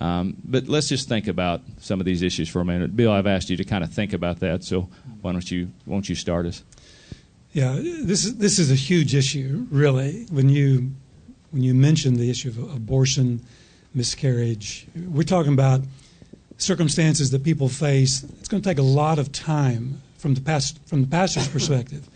Um, 0.00 0.36
but 0.44 0.68
let's 0.68 0.88
just 0.88 1.08
think 1.08 1.26
about 1.26 1.62
some 1.80 2.00
of 2.00 2.06
these 2.06 2.22
issues 2.22 2.48
for 2.48 2.60
a 2.60 2.64
minute. 2.64 2.96
Bill, 2.96 3.12
I've 3.12 3.26
asked 3.26 3.48
you 3.48 3.56
to 3.56 3.64
kind 3.64 3.82
of 3.84 3.92
think 3.92 4.12
about 4.12 4.40
that, 4.40 4.64
so 4.64 4.88
why 5.22 5.32
don't 5.32 5.50
you 5.50 5.70
won't 5.86 6.08
you 6.08 6.14
start 6.14 6.46
us? 6.46 6.62
Yeah, 7.52 7.78
this 7.80 8.24
is 8.24 8.36
this 8.36 8.58
is 8.58 8.70
a 8.70 8.74
huge 8.74 9.14
issue, 9.14 9.66
really. 9.70 10.26
When 10.30 10.48
you 10.48 10.90
when 11.50 11.62
you 11.62 11.74
mention 11.74 12.14
the 12.14 12.28
issue 12.28 12.48
of 12.48 12.58
abortion, 12.74 13.40
miscarriage, 13.94 14.86
we're 14.94 15.22
talking 15.22 15.54
about 15.54 15.80
circumstances 16.58 17.30
that 17.30 17.44
people 17.44 17.68
face. 17.68 18.24
It's 18.38 18.48
going 18.48 18.62
to 18.62 18.68
take 18.68 18.78
a 18.78 18.82
lot 18.82 19.18
of 19.18 19.32
time 19.32 20.02
from 20.18 20.34
the 20.34 20.40
past 20.40 20.78
from 20.86 21.00
the 21.02 21.08
pastor's 21.08 21.48
perspective, 21.48 22.08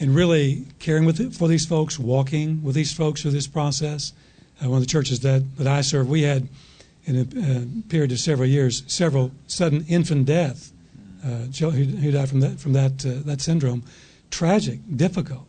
and 0.00 0.14
really 0.14 0.66
caring 0.78 1.04
with 1.04 1.36
for 1.36 1.48
these 1.48 1.66
folks, 1.66 1.98
walking 1.98 2.62
with 2.62 2.74
these 2.74 2.92
folks 2.92 3.22
through 3.22 3.30
this 3.32 3.46
process. 3.46 4.12
Uh, 4.62 4.68
one 4.68 4.78
of 4.78 4.82
the 4.82 4.90
churches 4.90 5.20
that 5.20 5.56
that 5.56 5.66
I 5.66 5.80
serve, 5.80 6.08
we 6.08 6.22
had 6.22 6.48
in 7.06 7.16
a 7.16 7.20
uh, 7.20 7.88
period 7.88 8.12
of 8.12 8.18
several 8.18 8.48
years, 8.48 8.82
several 8.86 9.30
sudden 9.46 9.84
infant 9.88 10.26
death, 10.26 10.72
uh, 11.24 11.28
who, 11.58 11.70
who, 11.70 12.10
died 12.10 12.28
from 12.28 12.40
that 12.40 12.58
from 12.58 12.72
that 12.72 13.04
uh, 13.04 13.20
that 13.24 13.40
syndrome. 13.40 13.82
Tragic, 14.30 14.80
difficult. 14.96 15.46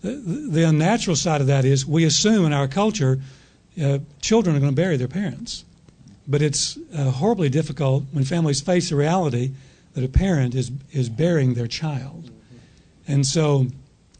The, 0.00 0.10
the, 0.50 0.62
unnatural 0.62 1.16
side 1.16 1.40
of 1.40 1.48
that 1.48 1.64
is 1.64 1.84
we 1.84 2.04
assume 2.04 2.46
in 2.46 2.52
our 2.52 2.68
culture 2.68 3.20
uh, 3.82 3.98
children 4.20 4.54
are 4.54 4.60
going 4.60 4.70
to 4.70 4.76
bury 4.76 4.96
their 4.96 5.08
parents, 5.08 5.64
but 6.28 6.40
it's 6.40 6.78
uh, 6.94 7.10
horribly 7.10 7.48
difficult 7.48 8.04
when 8.12 8.22
families 8.22 8.60
face 8.60 8.90
the 8.90 8.96
reality 8.96 9.52
that 9.94 10.04
a 10.04 10.08
parent 10.08 10.54
is 10.54 10.70
is 10.92 11.08
burying 11.08 11.54
their 11.54 11.66
child, 11.66 12.30
and 13.06 13.26
so. 13.26 13.66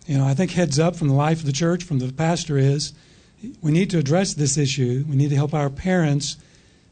You 0.09 0.16
know, 0.16 0.27
I 0.27 0.33
think 0.33 0.53
heads 0.53 0.79
up 0.79 0.97
from 0.97 1.09
the 1.09 1.14
life 1.14 1.40
of 1.40 1.44
the 1.44 1.53
church, 1.53 1.85
from 1.85 1.99
the 1.99 2.11
pastor 2.11 2.57
is, 2.57 2.94
we 3.61 3.71
need 3.71 3.90
to 3.90 3.99
address 3.99 4.33
this 4.33 4.57
issue. 4.57 5.05
We 5.07 5.16
need 5.16 5.29
to 5.29 5.37
help 5.37 5.53
our 5.53 5.68
parents 5.68 6.38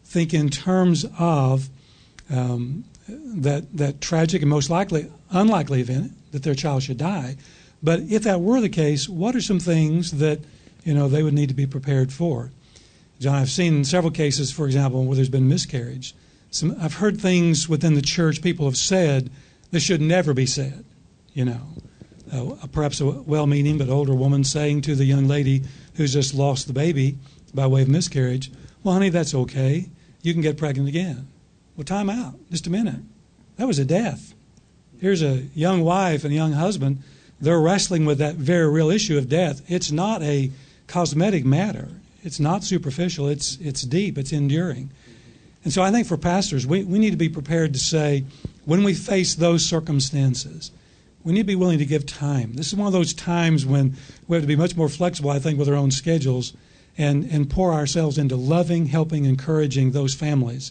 think 0.05 0.35
in 0.35 0.51
terms 0.51 1.07
of 1.19 1.71
um, 2.31 2.85
that 3.09 3.75
that 3.77 4.03
tragic 4.03 4.43
and 4.43 4.51
most 4.51 4.69
likely 4.69 5.11
unlikely 5.31 5.81
event 5.81 6.13
that 6.33 6.43
their 6.43 6.55
child 6.55 6.83
should 6.83 6.99
die. 6.99 7.37
But 7.83 8.01
if 8.01 8.23
that 8.25 8.43
were 8.43 8.61
the 8.61 8.69
case, 8.69 9.09
what 9.09 9.35
are 9.35 9.41
some 9.41 9.61
things 9.61 10.13
that 10.13 10.41
you 10.85 10.93
know 10.93 11.09
they 11.09 11.23
would 11.23 11.35
need 11.35 11.49
to 11.49 11.55
be 11.55 11.67
prepared 11.67 12.13
for? 12.13 12.51
John, 13.19 13.37
I've 13.37 13.51
seen 13.51 13.85
several 13.85 14.11
cases, 14.11 14.53
for 14.53 14.67
example, 14.67 15.05
where 15.07 15.17
there's 15.17 15.31
been 15.31 15.49
miscarriage. 15.49 16.15
Some, 16.51 16.77
I've 16.79 16.95
heard 16.95 17.19
things 17.19 17.67
within 17.67 17.95
the 17.95 18.03
church 18.03 18.43
people 18.43 18.67
have 18.67 18.77
said 18.77 19.31
that 19.71 19.81
should 19.81 20.03
never 20.03 20.35
be 20.35 20.47
said. 20.47 20.85
You 21.33 21.47
know, 21.47 21.61
uh, 22.33 22.67
perhaps 22.73 23.01
a 23.01 23.07
well-meaning 23.07 23.79
but 23.79 23.89
older 23.89 24.15
woman 24.15 24.45
saying 24.45 24.83
to 24.83 24.95
the 24.95 25.05
young 25.05 25.29
lady 25.29 25.63
who's 25.95 26.13
just 26.13 26.35
lost 26.35 26.67
the 26.67 26.73
baby 26.73 27.17
by 27.55 27.67
way 27.67 27.83
of 27.83 27.89
miscarriage, 27.89 28.51
"Well, 28.83 28.95
honey, 28.95 29.09
that's 29.09 29.35
okay 29.35 29.89
you 30.27 30.33
can 30.33 30.43
get 30.43 30.57
pregnant 30.57 30.89
again. 30.89 31.29
Well, 31.77 31.85
time 31.85 32.11
out. 32.11 32.35
Just 32.51 32.67
a 32.67 32.71
minute. 32.71 33.01
That 33.59 33.69
was 33.69 33.79
a 33.79 33.85
death. 33.85 34.35
Here's 35.01 35.23
a 35.23 35.45
young 35.55 35.83
wife 35.83 36.25
and 36.25 36.33
a 36.33 36.37
young 36.37 36.53
husband. 36.53 37.05
They're 37.41 37.61
wrestling 37.61 38.07
with 38.07 38.19
that 38.19 38.35
very 38.35 38.69
real 38.69 38.91
issue 38.91 39.19
of 39.19 39.29
death. 39.29 39.63
It's 39.69 39.93
not 39.93 40.23
a 40.23 40.51
cosmetic 40.89 41.45
matter. 41.45 41.89
It's 42.25 42.41
not 42.41 42.65
superficial. 42.65 43.29
It's 43.29 43.57
it's 43.61 43.83
deep. 43.83 44.19
It's 44.19 44.33
enduring. 44.33 44.91
And 45.63 45.73
so 45.73 45.81
I 45.81 45.93
think 45.93 46.09
for 46.09 46.17
pastors, 46.17 46.67
we, 46.67 46.83
we 46.83 46.99
need 46.99 47.11
to 47.11 47.17
be 47.17 47.29
prepared 47.29 47.73
to 47.75 47.79
say, 47.79 48.25
when 48.65 48.83
we 48.83 48.95
face 48.95 49.37
those 49.37 49.65
circumstances, 49.65 50.73
we 51.27 51.33
need 51.33 51.41
to 51.41 51.45
be 51.45 51.57
willing 51.57 51.81
to 51.81 51.85
give 51.85 52.07
time. 52.07 52.53
This 52.53 52.69
is 52.69 52.77
one 52.77 52.87
of 52.87 52.93
those 52.93 53.13
times 53.13 53.67
when 53.67 53.97
we 54.29 54.37
have 54.37 54.45
to 54.45 54.47
be 54.47 54.55
much 54.55 54.77
more 54.77 54.89
flexible, 54.89 55.29
I 55.29 55.41
think, 55.41 55.59
with 55.59 55.69
our 55.69 55.75
own 55.75 55.91
schedules 55.91 56.53
and, 56.97 57.25
and 57.25 57.51
pour 57.51 57.73
ourselves 57.73 58.17
into 58.17 58.37
loving, 58.37 58.87
helping, 58.87 59.25
encouraging 59.25 59.91
those 59.91 60.15
families. 60.15 60.71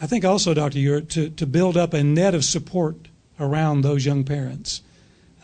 I 0.00 0.06
think 0.06 0.24
also, 0.24 0.54
Dr. 0.54 0.78
Ewart, 0.78 1.10
to, 1.10 1.28
to 1.28 1.46
build 1.46 1.76
up 1.76 1.92
a 1.92 2.02
net 2.02 2.34
of 2.34 2.46
support 2.46 2.96
around 3.38 3.82
those 3.82 4.06
young 4.06 4.24
parents 4.24 4.80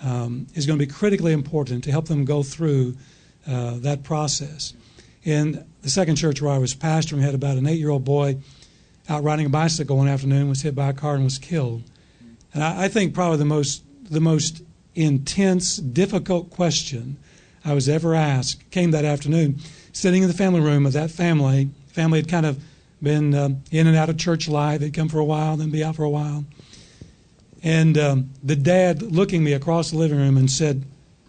um, 0.03 0.47
is 0.55 0.65
going 0.65 0.79
to 0.79 0.87
be 0.87 0.91
critically 0.91 1.35
important 1.35 1.85
to 1.85 1.91
help 1.91 2.07
them 2.07 2.25
go 2.25 2.43
through 2.43 2.97
uh, 3.47 3.75
that 3.81 4.05
process. 4.05 4.73
In 5.23 5.67
the 5.83 5.91
second 5.91 6.17
church 6.17 6.41
where 6.41 6.53
I 6.53 6.57
was 6.57 6.75
pastoring, 6.75 7.19
we 7.19 7.25
had 7.25 7.35
about 7.35 7.59
an 7.59 7.67
eight 7.67 7.79
year 7.79 7.91
old 7.91 8.07
boy 8.07 8.39
out 9.07 9.23
riding 9.23 9.45
a 9.45 9.51
bicycle 9.51 9.99
one 9.99 10.09
afternoon, 10.09 10.49
was 10.49 10.63
hit 10.63 10.75
by 10.75 10.89
a 10.89 10.95
car 10.95 11.15
and 11.15 11.25
was 11.25 11.37
killed. 11.37 11.83
And 12.55 12.65
I, 12.65 12.85
I 12.85 12.89
think 12.89 13.13
probably 13.13 13.37
the 13.37 13.45
most, 13.45 13.83
the 14.15 14.21
most 14.21 14.63
intense, 14.95 15.77
difficult 15.77 16.51
question 16.51 17.17
I 17.65 17.75
was 17.75 17.89
ever 17.89 18.15
asked 18.15 18.71
came 18.71 18.93
that 18.93 19.05
afternoon 19.05 19.59
sitting 19.93 20.23
in 20.23 20.29
the 20.29 20.35
family 20.35 20.61
room 20.61 20.87
of 20.87 20.93
that 20.93 21.11
family. 21.11 21.71
Family 21.89 22.21
had 22.21 22.29
kind 22.29 22.47
of 22.47 22.63
been 23.03 23.35
um, 23.35 23.63
in 23.71 23.87
and 23.87 23.97
out 23.97 24.09
of 24.09 24.17
church 24.17 24.49
life. 24.49 24.81
They'd 24.81 24.95
come 24.95 25.09
for 25.09 25.19
a 25.19 25.25
while, 25.25 25.57
then 25.57 25.71
be 25.71 25.85
out 25.85 25.97
for 25.97 26.05
a 26.05 26.11
while. 26.11 26.45
And 27.63 27.97
um, 27.97 28.31
the 28.43 28.57
dad 28.57 29.03
looking 29.03 29.43
me 29.43 29.53
across 29.53 29.91
the 29.91 29.97
living 29.97 30.19
room 30.19 30.37
and 30.37 30.51
said, 30.51 30.85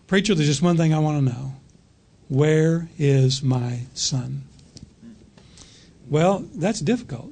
Preacher, 0.07 0.35
there's 0.35 0.47
just 0.47 0.61
one 0.61 0.77
thing 0.77 0.93
I 0.93 0.99
want 0.99 1.25
to 1.25 1.33
know. 1.33 1.53
Where 2.27 2.89
is 2.97 3.41
my 3.41 3.81
son? 3.93 4.43
Well, 6.09 6.45
that's 6.55 6.79
difficult. 6.79 7.31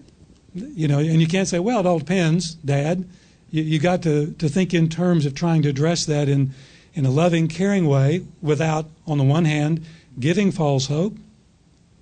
You 0.53 0.87
know, 0.87 0.99
and 0.99 1.19
you 1.19 1.27
can't 1.27 1.47
say, 1.47 1.59
well, 1.59 1.79
it 1.79 1.85
all 1.85 1.99
depends, 1.99 2.53
Dad. 2.55 3.07
You, 3.53 3.61
you 3.61 3.79
got 3.79 4.01
to, 4.01 4.31
to 4.33 4.49
think 4.49 4.73
in 4.73 4.89
terms 4.89 5.27
of 5.27 5.35
trying 5.35 5.61
to 5.61 5.69
address 5.69 6.05
that 6.07 6.27
in, 6.27 6.51
in 6.95 7.05
a 7.05 7.11
loving, 7.11 7.47
caring 7.47 7.87
way 7.87 8.25
without, 8.41 8.89
on 9.05 9.19
the 9.19 9.23
one 9.23 9.45
hand, 9.45 9.85
giving 10.19 10.51
false 10.51 10.87
hope, 10.87 11.15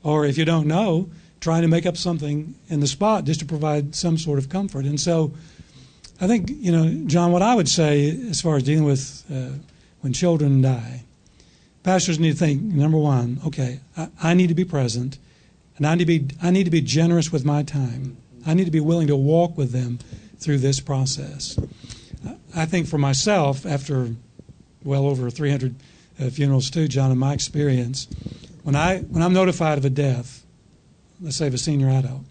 or 0.01 0.25
if 0.25 0.37
you 0.37 0.45
don't 0.45 0.65
know, 0.65 1.09
trying 1.41 1.61
to 1.63 1.67
make 1.67 1.85
up 1.85 1.97
something 1.97 2.55
in 2.69 2.79
the 2.79 2.87
spot 2.87 3.25
just 3.25 3.41
to 3.41 3.45
provide 3.45 3.93
some 3.95 4.17
sort 4.17 4.39
of 4.39 4.47
comfort. 4.47 4.85
And 4.85 4.97
so 4.97 5.33
I 6.21 6.27
think, 6.27 6.49
you 6.49 6.71
know, 6.71 7.05
John, 7.05 7.33
what 7.33 7.41
I 7.41 7.53
would 7.53 7.67
say 7.67 8.09
as 8.29 8.39
far 8.39 8.55
as 8.55 8.63
dealing 8.63 8.85
with 8.85 9.25
uh, 9.29 9.57
when 9.99 10.13
children 10.13 10.61
die, 10.61 11.03
pastors 11.83 12.17
need 12.17 12.31
to 12.31 12.37
think 12.37 12.61
number 12.61 12.97
one, 12.97 13.41
okay, 13.45 13.81
I, 13.97 14.07
I 14.23 14.33
need 14.35 14.47
to 14.47 14.55
be 14.55 14.63
present, 14.63 15.17
and 15.75 15.85
I 15.85 15.95
need 15.95 16.05
to 16.05 16.19
be, 16.19 16.27
I 16.41 16.49
need 16.49 16.63
to 16.63 16.71
be 16.71 16.81
generous 16.81 17.29
with 17.29 17.43
my 17.43 17.63
time. 17.63 18.15
I 18.45 18.53
need 18.53 18.65
to 18.65 18.71
be 18.71 18.79
willing 18.79 19.07
to 19.07 19.17
walk 19.17 19.57
with 19.57 19.71
them 19.71 19.99
through 20.41 20.57
this 20.57 20.79
process. 20.79 21.57
I 22.55 22.65
think 22.65 22.87
for 22.87 22.97
myself, 22.97 23.65
after 23.65 24.09
well 24.83 25.05
over 25.05 25.29
300 25.29 25.75
uh, 26.19 26.29
funerals 26.29 26.69
too, 26.69 26.87
John, 26.87 27.11
in 27.11 27.17
my 27.17 27.33
experience, 27.33 28.07
when 28.63 28.75
I 28.75 28.99
when 28.99 29.23
I'm 29.23 29.33
notified 29.33 29.77
of 29.77 29.85
a 29.85 29.89
death, 29.89 30.45
let's 31.21 31.37
say 31.37 31.47
of 31.47 31.53
a 31.53 31.57
senior 31.57 31.89
adult, 31.89 32.21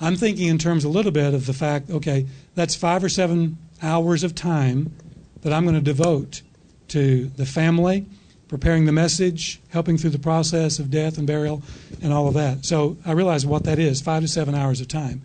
I'm 0.00 0.16
thinking 0.16 0.48
in 0.48 0.58
terms 0.58 0.84
a 0.84 0.88
little 0.88 1.12
bit 1.12 1.32
of 1.32 1.46
the 1.46 1.54
fact, 1.54 1.90
okay, 1.90 2.26
that's 2.54 2.74
five 2.74 3.02
or 3.02 3.08
seven 3.08 3.56
hours 3.82 4.22
of 4.24 4.34
time 4.34 4.94
that 5.42 5.52
I'm 5.52 5.64
going 5.64 5.76
to 5.76 5.80
devote 5.80 6.42
to 6.88 7.26
the 7.36 7.46
family, 7.46 8.06
preparing 8.48 8.84
the 8.84 8.92
message, 8.92 9.60
helping 9.70 9.96
through 9.96 10.10
the 10.10 10.18
process 10.18 10.78
of 10.78 10.90
death 10.90 11.18
and 11.18 11.26
burial, 11.26 11.62
and 12.02 12.12
all 12.12 12.28
of 12.28 12.34
that. 12.34 12.64
So 12.64 12.96
I 13.06 13.12
realize 13.12 13.46
what 13.46 13.64
that 13.64 13.78
is, 13.78 14.00
five 14.00 14.22
to 14.22 14.28
seven 14.28 14.54
hours 14.54 14.80
of 14.80 14.88
time. 14.88 15.22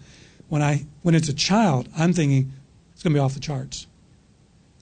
When 0.51 0.61
I 0.61 0.85
when 1.01 1.15
it's 1.15 1.29
a 1.29 1.33
child, 1.33 1.87
I'm 1.97 2.11
thinking 2.11 2.51
it's 2.91 3.01
going 3.01 3.13
to 3.13 3.17
be 3.17 3.23
off 3.23 3.35
the 3.35 3.39
charts. 3.39 3.87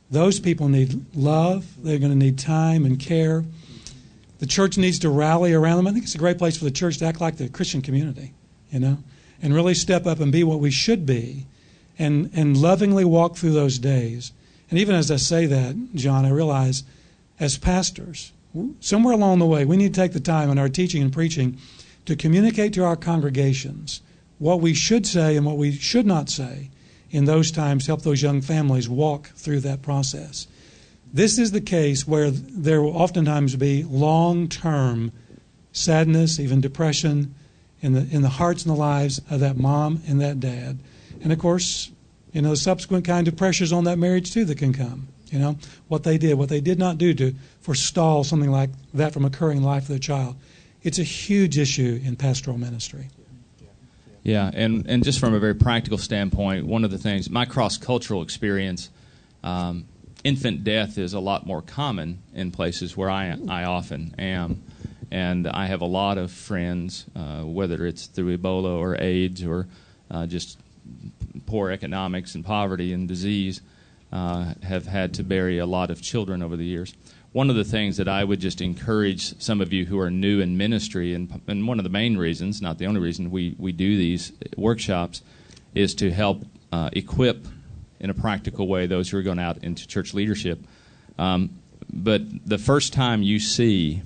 Those 0.09 0.39
people 0.39 0.67
need 0.67 1.15
love. 1.15 1.63
They're 1.83 1.99
going 1.99 2.11
to 2.11 2.17
need 2.17 2.39
time 2.39 2.87
and 2.87 2.99
care. 2.99 3.45
The 4.39 4.47
church 4.47 4.79
needs 4.79 4.97
to 4.99 5.11
rally 5.11 5.53
around 5.53 5.77
them. 5.77 5.85
I 5.85 5.91
think 5.91 6.05
it's 6.05 6.15
a 6.15 6.17
great 6.17 6.39
place 6.39 6.57
for 6.57 6.63
the 6.63 6.71
church 6.71 6.97
to 6.97 7.05
act 7.05 7.21
like 7.21 7.37
the 7.37 7.49
Christian 7.49 7.83
community, 7.83 8.33
you 8.71 8.79
know, 8.79 8.97
and 9.43 9.53
really 9.53 9.75
step 9.75 10.07
up 10.07 10.19
and 10.19 10.31
be 10.31 10.43
what 10.43 10.59
we 10.59 10.71
should 10.71 11.05
be 11.05 11.45
and, 11.99 12.31
and 12.33 12.57
lovingly 12.57 13.05
walk 13.05 13.35
through 13.35 13.51
those 13.51 13.77
days. 13.77 14.31
And 14.71 14.79
even 14.79 14.95
as 14.95 15.11
I 15.11 15.17
say 15.17 15.45
that, 15.45 15.75
John, 15.93 16.25
I 16.25 16.31
realize 16.31 16.83
as 17.39 17.59
pastors, 17.59 18.31
somewhere 18.79 19.13
along 19.13 19.37
the 19.37 19.45
way, 19.45 19.65
we 19.65 19.77
need 19.77 19.93
to 19.93 20.01
take 20.01 20.13
the 20.13 20.19
time 20.19 20.49
in 20.49 20.57
our 20.57 20.67
teaching 20.67 21.03
and 21.03 21.13
preaching 21.13 21.59
to 22.05 22.15
communicate 22.15 22.73
to 22.73 22.83
our 22.83 22.95
congregations 22.95 24.01
what 24.39 24.61
we 24.61 24.73
should 24.73 25.05
say 25.05 25.35
and 25.37 25.45
what 25.45 25.57
we 25.57 25.71
should 25.71 26.05
not 26.05 26.29
say 26.29 26.71
in 27.11 27.25
those 27.25 27.51
times 27.51 27.87
help 27.87 28.01
those 28.01 28.21
young 28.21 28.41
families 28.41 28.89
walk 28.89 29.27
through 29.35 29.59
that 29.59 29.81
process. 29.81 30.47
This 31.13 31.37
is 31.37 31.51
the 31.51 31.61
case 31.61 32.07
where 32.07 32.31
there 32.31 32.81
will 32.81 32.95
oftentimes 32.95 33.55
be 33.55 33.83
long 33.83 34.47
term 34.47 35.11
sadness, 35.71 36.39
even 36.39 36.61
depression, 36.61 37.33
in 37.81 37.93
the, 37.93 38.07
in 38.11 38.21
the 38.21 38.29
hearts 38.29 38.65
and 38.65 38.73
the 38.73 38.79
lives 38.79 39.21
of 39.29 39.39
that 39.39 39.57
mom 39.57 40.01
and 40.07 40.21
that 40.21 40.39
dad. 40.39 40.79
And 41.21 41.31
of 41.31 41.39
course, 41.39 41.91
you 42.31 42.41
know, 42.41 42.53
subsequent 42.55 43.05
kind 43.05 43.27
of 43.27 43.35
pressures 43.35 43.71
on 43.71 43.85
that 43.85 43.97
marriage 43.97 44.33
too 44.33 44.45
that 44.45 44.57
can 44.57 44.73
come. 44.73 45.07
You 45.31 45.39
know, 45.39 45.57
what 45.87 46.03
they 46.03 46.17
did, 46.17 46.37
what 46.37 46.49
they 46.49 46.61
did 46.61 46.79
not 46.79 46.97
do 46.97 47.13
to 47.13 47.35
forestall 47.61 48.23
something 48.23 48.49
like 48.49 48.71
that 48.95 49.13
from 49.13 49.25
occurring 49.25 49.57
in 49.57 49.63
the 49.63 49.69
life 49.69 49.83
of 49.83 49.89
their 49.89 49.99
child. 49.99 50.35
It's 50.81 50.97
a 50.97 51.03
huge 51.03 51.57
issue 51.57 51.99
in 52.03 52.15
pastoral 52.15 52.57
ministry. 52.57 53.09
Yeah, 54.29 54.51
and, 54.53 54.85
and 54.87 55.03
just 55.03 55.19
from 55.19 55.33
a 55.33 55.39
very 55.39 55.55
practical 55.55 55.97
standpoint, 55.97 56.67
one 56.67 56.85
of 56.85 56.91
the 56.91 56.99
things, 56.99 57.31
my 57.31 57.45
cross 57.45 57.77
cultural 57.77 58.21
experience, 58.21 58.91
um, 59.43 59.85
infant 60.23 60.63
death 60.63 60.99
is 60.99 61.13
a 61.15 61.19
lot 61.19 61.47
more 61.47 61.63
common 61.63 62.21
in 62.35 62.51
places 62.51 62.95
where 62.95 63.09
I, 63.09 63.35
I 63.49 63.63
often 63.63 64.13
am. 64.19 64.61
And 65.09 65.47
I 65.47 65.65
have 65.65 65.81
a 65.81 65.87
lot 65.87 66.19
of 66.19 66.31
friends, 66.31 67.05
uh, 67.15 67.41
whether 67.41 67.87
it's 67.87 68.05
through 68.05 68.37
Ebola 68.37 68.77
or 68.77 69.01
AIDS 69.01 69.43
or 69.43 69.65
uh, 70.11 70.27
just 70.27 70.59
poor 71.47 71.71
economics 71.71 72.35
and 72.35 72.45
poverty 72.45 72.93
and 72.93 73.07
disease, 73.07 73.61
uh, 74.11 74.53
have 74.61 74.85
had 74.85 75.15
to 75.15 75.23
bury 75.23 75.57
a 75.57 75.65
lot 75.65 75.89
of 75.89 76.03
children 76.03 76.43
over 76.43 76.55
the 76.55 76.65
years. 76.65 76.93
One 77.31 77.49
of 77.51 77.55
the 77.55 77.63
things 77.63 77.97
that 77.97 78.07
I 78.07 78.23
would 78.23 78.39
just 78.39 78.59
encourage 78.59 79.39
some 79.39 79.61
of 79.61 79.71
you 79.71 79.85
who 79.85 79.99
are 79.99 80.09
new 80.09 80.39
in 80.39 80.57
ministry, 80.57 81.13
and, 81.13 81.41
and 81.47 81.67
one 81.67 81.79
of 81.79 81.83
the 81.83 81.89
main 81.89 82.17
reasons, 82.17 82.59
not 82.59 82.79
the 82.79 82.87
only 82.87 82.99
reason 82.99 83.29
we, 83.29 83.55
we 83.59 83.71
do 83.71 83.97
these 83.97 84.31
workshops, 84.57 85.21
is 85.75 85.93
to 85.95 86.11
help 86.11 86.43
uh, 86.71 86.89
equip 86.93 87.45
in 87.99 88.09
a 88.09 88.15
practical 88.15 88.67
way 88.67 88.87
those 88.87 89.09
who 89.09 89.17
are 89.17 89.21
going 89.21 89.37
out 89.37 89.59
into 89.63 89.85
church 89.87 90.15
leadership. 90.15 90.59
Um, 91.19 91.59
but 91.91 92.21
the 92.47 92.57
first 92.57 92.93
time 92.93 93.21
you 93.21 93.39
see, 93.39 94.01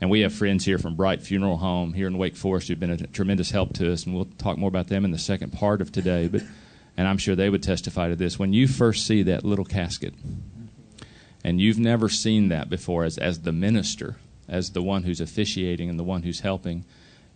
and 0.00 0.10
we 0.10 0.20
have 0.20 0.34
friends 0.34 0.66
here 0.66 0.78
from 0.78 0.96
Bright 0.96 1.22
Funeral 1.22 1.56
Home 1.56 1.94
here 1.94 2.08
in 2.08 2.18
Wake 2.18 2.36
Forest 2.36 2.68
who've 2.68 2.80
been 2.80 2.90
a 2.90 3.06
tremendous 3.06 3.50
help 3.50 3.72
to 3.74 3.90
us, 3.90 4.04
and 4.04 4.14
we'll 4.14 4.26
talk 4.36 4.58
more 4.58 4.68
about 4.68 4.88
them 4.88 5.06
in 5.06 5.12
the 5.12 5.18
second 5.18 5.52
part 5.52 5.80
of 5.80 5.90
today. 5.92 6.28
But 6.28 6.42
and 6.96 7.08
I'm 7.08 7.18
sure 7.18 7.34
they 7.34 7.50
would 7.50 7.62
testify 7.62 8.08
to 8.08 8.16
this. 8.16 8.38
When 8.38 8.52
you 8.52 8.68
first 8.68 9.06
see 9.06 9.22
that 9.24 9.44
little 9.44 9.64
casket, 9.64 10.14
and 11.44 11.60
you've 11.60 11.78
never 11.78 12.08
seen 12.08 12.48
that 12.48 12.70
before 12.70 13.04
as 13.04 13.18
as 13.18 13.40
the 13.40 13.52
minister, 13.52 14.16
as 14.48 14.70
the 14.70 14.82
one 14.82 15.02
who's 15.02 15.20
officiating 15.20 15.90
and 15.90 15.98
the 15.98 16.04
one 16.04 16.22
who's 16.22 16.40
helping, 16.40 16.84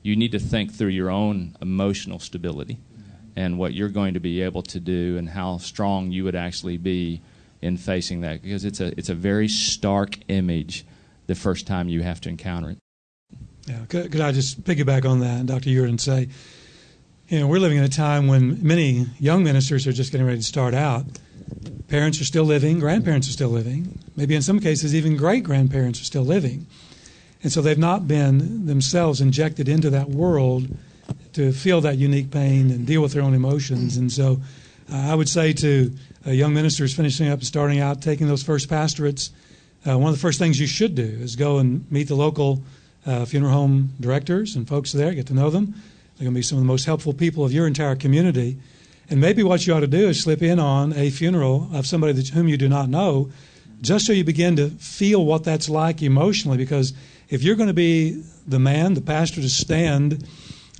you 0.03 0.17
need 0.17 0.33
to 0.33 0.39
think 0.39 0.73
through 0.73 0.89
your 0.89 1.11
own 1.11 1.55
emotional 1.61 2.19
stability 2.19 2.79
and 3.37 3.59
what 3.59 3.75
you're 3.75 3.89
going 3.89 4.15
to 4.15 4.21
be 4.21 4.43
able 4.43 4.63
to 4.63 4.81
do 4.81 5.17
and 5.19 5.29
how 5.29 5.59
strong 5.59 6.11
you 6.11 6.25
would 6.25 6.35
actually 6.35 6.79
be 6.79 7.21
in 7.61 7.77
facing 7.77 8.23
that 8.23 8.43
because 8.43 8.65
it's 8.65 8.81
a 8.81 8.99
it's 8.99 9.09
a 9.09 9.15
very 9.15 9.49
stark 9.49 10.19
image 10.29 10.85
the 11.27 11.35
first 11.35 11.67
time 11.67 11.89
you 11.89 12.03
have 12.03 12.21
to 12.21 12.29
encounter 12.29 12.71
it. 12.71 12.79
Yeah, 13.67 13.85
could, 13.89 14.11
could 14.11 14.21
I 14.23 14.33
just 14.33 14.65
piggyback 14.65 15.09
on 15.09 15.21
that, 15.21 15.45
Dr. 15.45 15.69
Ewart, 15.69 15.91
and 15.91 16.01
say, 16.01 16.29
you 17.29 17.39
know, 17.39 17.47
we're 17.47 17.59
living 17.59 17.77
in 17.77 17.85
a 17.85 17.89
time 17.89 18.27
when 18.27 18.67
many 18.67 19.07
young 19.21 19.45
ministers 19.45 19.87
are 19.87 19.93
just 19.93 20.11
getting 20.11 20.27
ready 20.27 20.39
to 20.39 20.45
start 20.45 20.73
out. 20.73 21.05
Parents 21.89 22.21
are 22.21 22.25
still 22.25 22.45
living, 22.45 22.79
grandparents 22.81 23.29
are 23.29 23.33
still 23.33 23.49
living, 23.49 23.99
maybe 24.17 24.35
in 24.35 24.43
some 24.43 24.61
cases 24.61 24.95
even 24.95 25.17
great 25.17 25.43
grandparents 25.43 26.01
are 26.01 26.05
still 26.05 26.23
living. 26.23 26.67
And 27.43 27.53
so 27.53 27.63
they've 27.63 27.79
not 27.79 28.09
been 28.09 28.67
themselves 28.67 29.21
injected 29.21 29.69
into 29.69 29.91
that 29.91 30.11
world 30.11 30.69
to 31.35 31.53
feel 31.53 31.81
that 31.83 31.97
unique 31.97 32.31
pain 32.31 32.71
and 32.71 32.87
deal 32.87 33.01
with 33.01 33.13
their 33.13 33.23
own 33.23 33.35
emotions. 33.35 33.97
And 33.97 34.11
so 34.11 34.41
uh, 34.93 34.97
I 34.97 35.15
would 35.15 35.29
say 35.29 35.53
to 35.55 35.93
uh, 36.27 36.31
young 36.31 36.53
ministers 36.53 36.95
finishing 36.95 37.29
up 37.29 37.39
and 37.39 37.47
starting 37.47 37.81
out, 37.81 38.03
taking 38.03 38.27
those 38.27 38.43
first 38.43 38.69
pastorates, 38.69 39.31
uh, 39.89 39.97
one 39.97 40.11
of 40.11 40.17
the 40.17 40.21
first 40.21 40.39
things 40.39 40.59
you 40.59 40.67
should 40.67 40.95
do 40.95 41.05
is 41.05 41.37
go 41.37 41.59
and 41.59 41.91
meet 41.91 42.09
the 42.09 42.17
local 42.17 42.63
uh, 43.07 43.25
funeral 43.25 43.53
home 43.53 43.95
directors 44.01 44.57
and 44.57 44.67
folks 44.67 44.93
there, 44.93 45.15
get 45.15 45.27
to 45.29 45.35
know 45.35 45.51
them. 45.51 45.75
They're 46.17 46.25
going 46.25 46.35
to 46.35 46.39
be 46.39 46.43
some 46.43 46.59
of 46.59 46.65
the 46.65 46.69
most 46.69 46.85
helpful 46.85 47.13
people 47.13 47.45
of 47.45 47.53
your 47.53 47.67
entire 47.67 47.95
community. 47.95 48.59
And 49.11 49.21
maybe 49.21 49.43
what 49.43 49.67
you 49.67 49.75
ought 49.75 49.81
to 49.81 49.87
do 49.87 50.09
is 50.09 50.23
slip 50.23 50.43
in 50.43 50.59
on 50.59 50.93
a 50.93 51.11
funeral 51.11 51.69
of 51.73 51.87
somebody 51.87 52.13
that, 52.13 52.29
whom 52.29 52.49
you 52.49 52.57
do 52.57 52.69
not 52.69 52.89
know, 52.89 53.31
just 53.81 54.07
so 54.07 54.13
you 54.13 54.25
begin 54.25 54.57
to 54.57 54.71
feel 54.71 55.25
what 55.25 55.45
that's 55.45 55.69
like 55.69 56.03
emotionally. 56.03 56.59
Because 56.59 56.93
if 57.29 57.43
you're 57.43 57.57
going 57.57 57.69
to 57.69 57.75
be 57.75 58.23
the 58.47 58.59
man, 58.59 58.95
the 58.95 59.01
pastor, 59.01 59.41
to 59.41 59.49
stand 59.49 60.27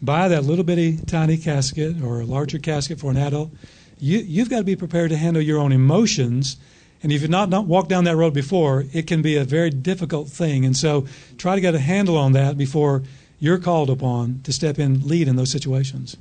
by 0.03 0.29
that 0.29 0.45
little 0.45 0.65
bitty 0.65 0.99
tiny 1.07 1.37
casket 1.37 2.03
or 2.03 2.21
a 2.21 2.25
larger 2.25 2.59
casket 2.59 3.01
for 3.01 3.11
an 3.11 3.17
adult, 3.17 3.51
you, 3.99 4.19
you've 4.19 4.51
got 4.51 4.59
to 4.59 4.65
be 4.65 4.77
prepared 4.77 5.11
to 5.11 5.17
handle 5.17 5.43
your 5.43 5.59
own 5.59 5.73
emotions. 5.73 6.57
And 7.03 7.13
if 7.13 7.23
you've 7.23 7.31
not, 7.31 7.49
not 7.49 7.67
walked 7.67 7.89
down 7.89 8.05
that 8.05 8.17
road 8.17 8.35
before, 8.35 8.85
it 8.93 9.07
can 9.07 9.23
be 9.23 9.37
a 9.37 9.45
very 9.45 9.71
difficult 9.71 10.29
thing. 10.29 10.65
And 10.65 10.77
so 10.77 11.07
try 11.37 11.55
to 11.55 11.61
get 11.61 11.75
a 11.75 11.81
handle 11.81 12.17
on 12.17 12.33
that 12.33 12.59
before 12.59 13.03
you're 13.39 13.59
called 13.59 13.89
upon 13.89 14.41
to 14.43 14.53
step 14.53 14.79
in, 14.79 15.07
lead 15.07 15.29
in 15.29 15.37
those 15.37 15.51
situations. 15.51 16.17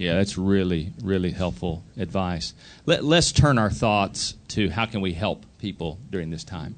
Yeah, 0.00 0.14
that's 0.14 0.38
really, 0.38 0.94
really 1.02 1.30
helpful 1.30 1.84
advice. 1.98 2.54
Let, 2.86 3.04
let's 3.04 3.32
turn 3.32 3.58
our 3.58 3.68
thoughts 3.68 4.32
to 4.48 4.70
how 4.70 4.86
can 4.86 5.02
we 5.02 5.12
help 5.12 5.44
people 5.58 5.98
during 6.08 6.30
this 6.30 6.42
time. 6.42 6.76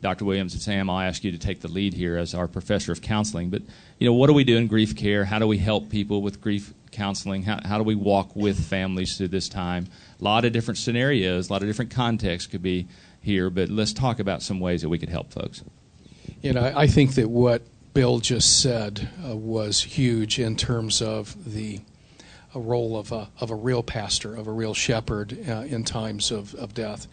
Dr. 0.00 0.24
Williams 0.24 0.52
and 0.52 0.62
Sam, 0.62 0.88
I'll 0.88 1.00
ask 1.00 1.24
you 1.24 1.32
to 1.32 1.38
take 1.38 1.62
the 1.62 1.68
lead 1.68 1.94
here 1.94 2.16
as 2.16 2.32
our 2.32 2.46
professor 2.46 2.92
of 2.92 3.02
counseling. 3.02 3.50
But, 3.50 3.62
you 3.98 4.06
know, 4.06 4.14
what 4.14 4.28
do 4.28 4.34
we 4.34 4.44
do 4.44 4.56
in 4.56 4.68
grief 4.68 4.94
care? 4.94 5.24
How 5.24 5.40
do 5.40 5.48
we 5.48 5.58
help 5.58 5.90
people 5.90 6.22
with 6.22 6.40
grief 6.40 6.72
counseling? 6.92 7.42
How, 7.42 7.58
how 7.64 7.76
do 7.76 7.82
we 7.82 7.96
walk 7.96 8.36
with 8.36 8.64
families 8.64 9.16
through 9.16 9.28
this 9.28 9.48
time? 9.48 9.88
A 10.20 10.22
lot 10.22 10.44
of 10.44 10.52
different 10.52 10.78
scenarios, 10.78 11.50
a 11.50 11.52
lot 11.52 11.62
of 11.62 11.68
different 11.68 11.90
contexts 11.90 12.48
could 12.48 12.62
be 12.62 12.86
here, 13.20 13.50
but 13.50 13.68
let's 13.68 13.92
talk 13.92 14.20
about 14.20 14.42
some 14.42 14.60
ways 14.60 14.82
that 14.82 14.88
we 14.88 15.00
could 15.00 15.08
help 15.08 15.32
folks. 15.32 15.64
You 16.40 16.52
know, 16.52 16.72
I 16.76 16.86
think 16.86 17.16
that 17.16 17.28
what 17.28 17.62
Bill 17.94 18.20
just 18.20 18.60
said 18.60 19.08
uh, 19.28 19.34
was 19.34 19.82
huge 19.82 20.38
in 20.38 20.54
terms 20.54 21.02
of 21.02 21.52
the 21.52 21.80
a 22.54 22.60
role 22.60 22.96
of 22.96 23.12
a, 23.12 23.30
of 23.40 23.50
a 23.50 23.54
real 23.54 23.82
pastor, 23.82 24.34
of 24.34 24.46
a 24.46 24.52
real 24.52 24.74
shepherd 24.74 25.36
uh, 25.48 25.64
in 25.66 25.84
times 25.84 26.30
of, 26.30 26.54
of 26.54 26.74
death 26.74 27.08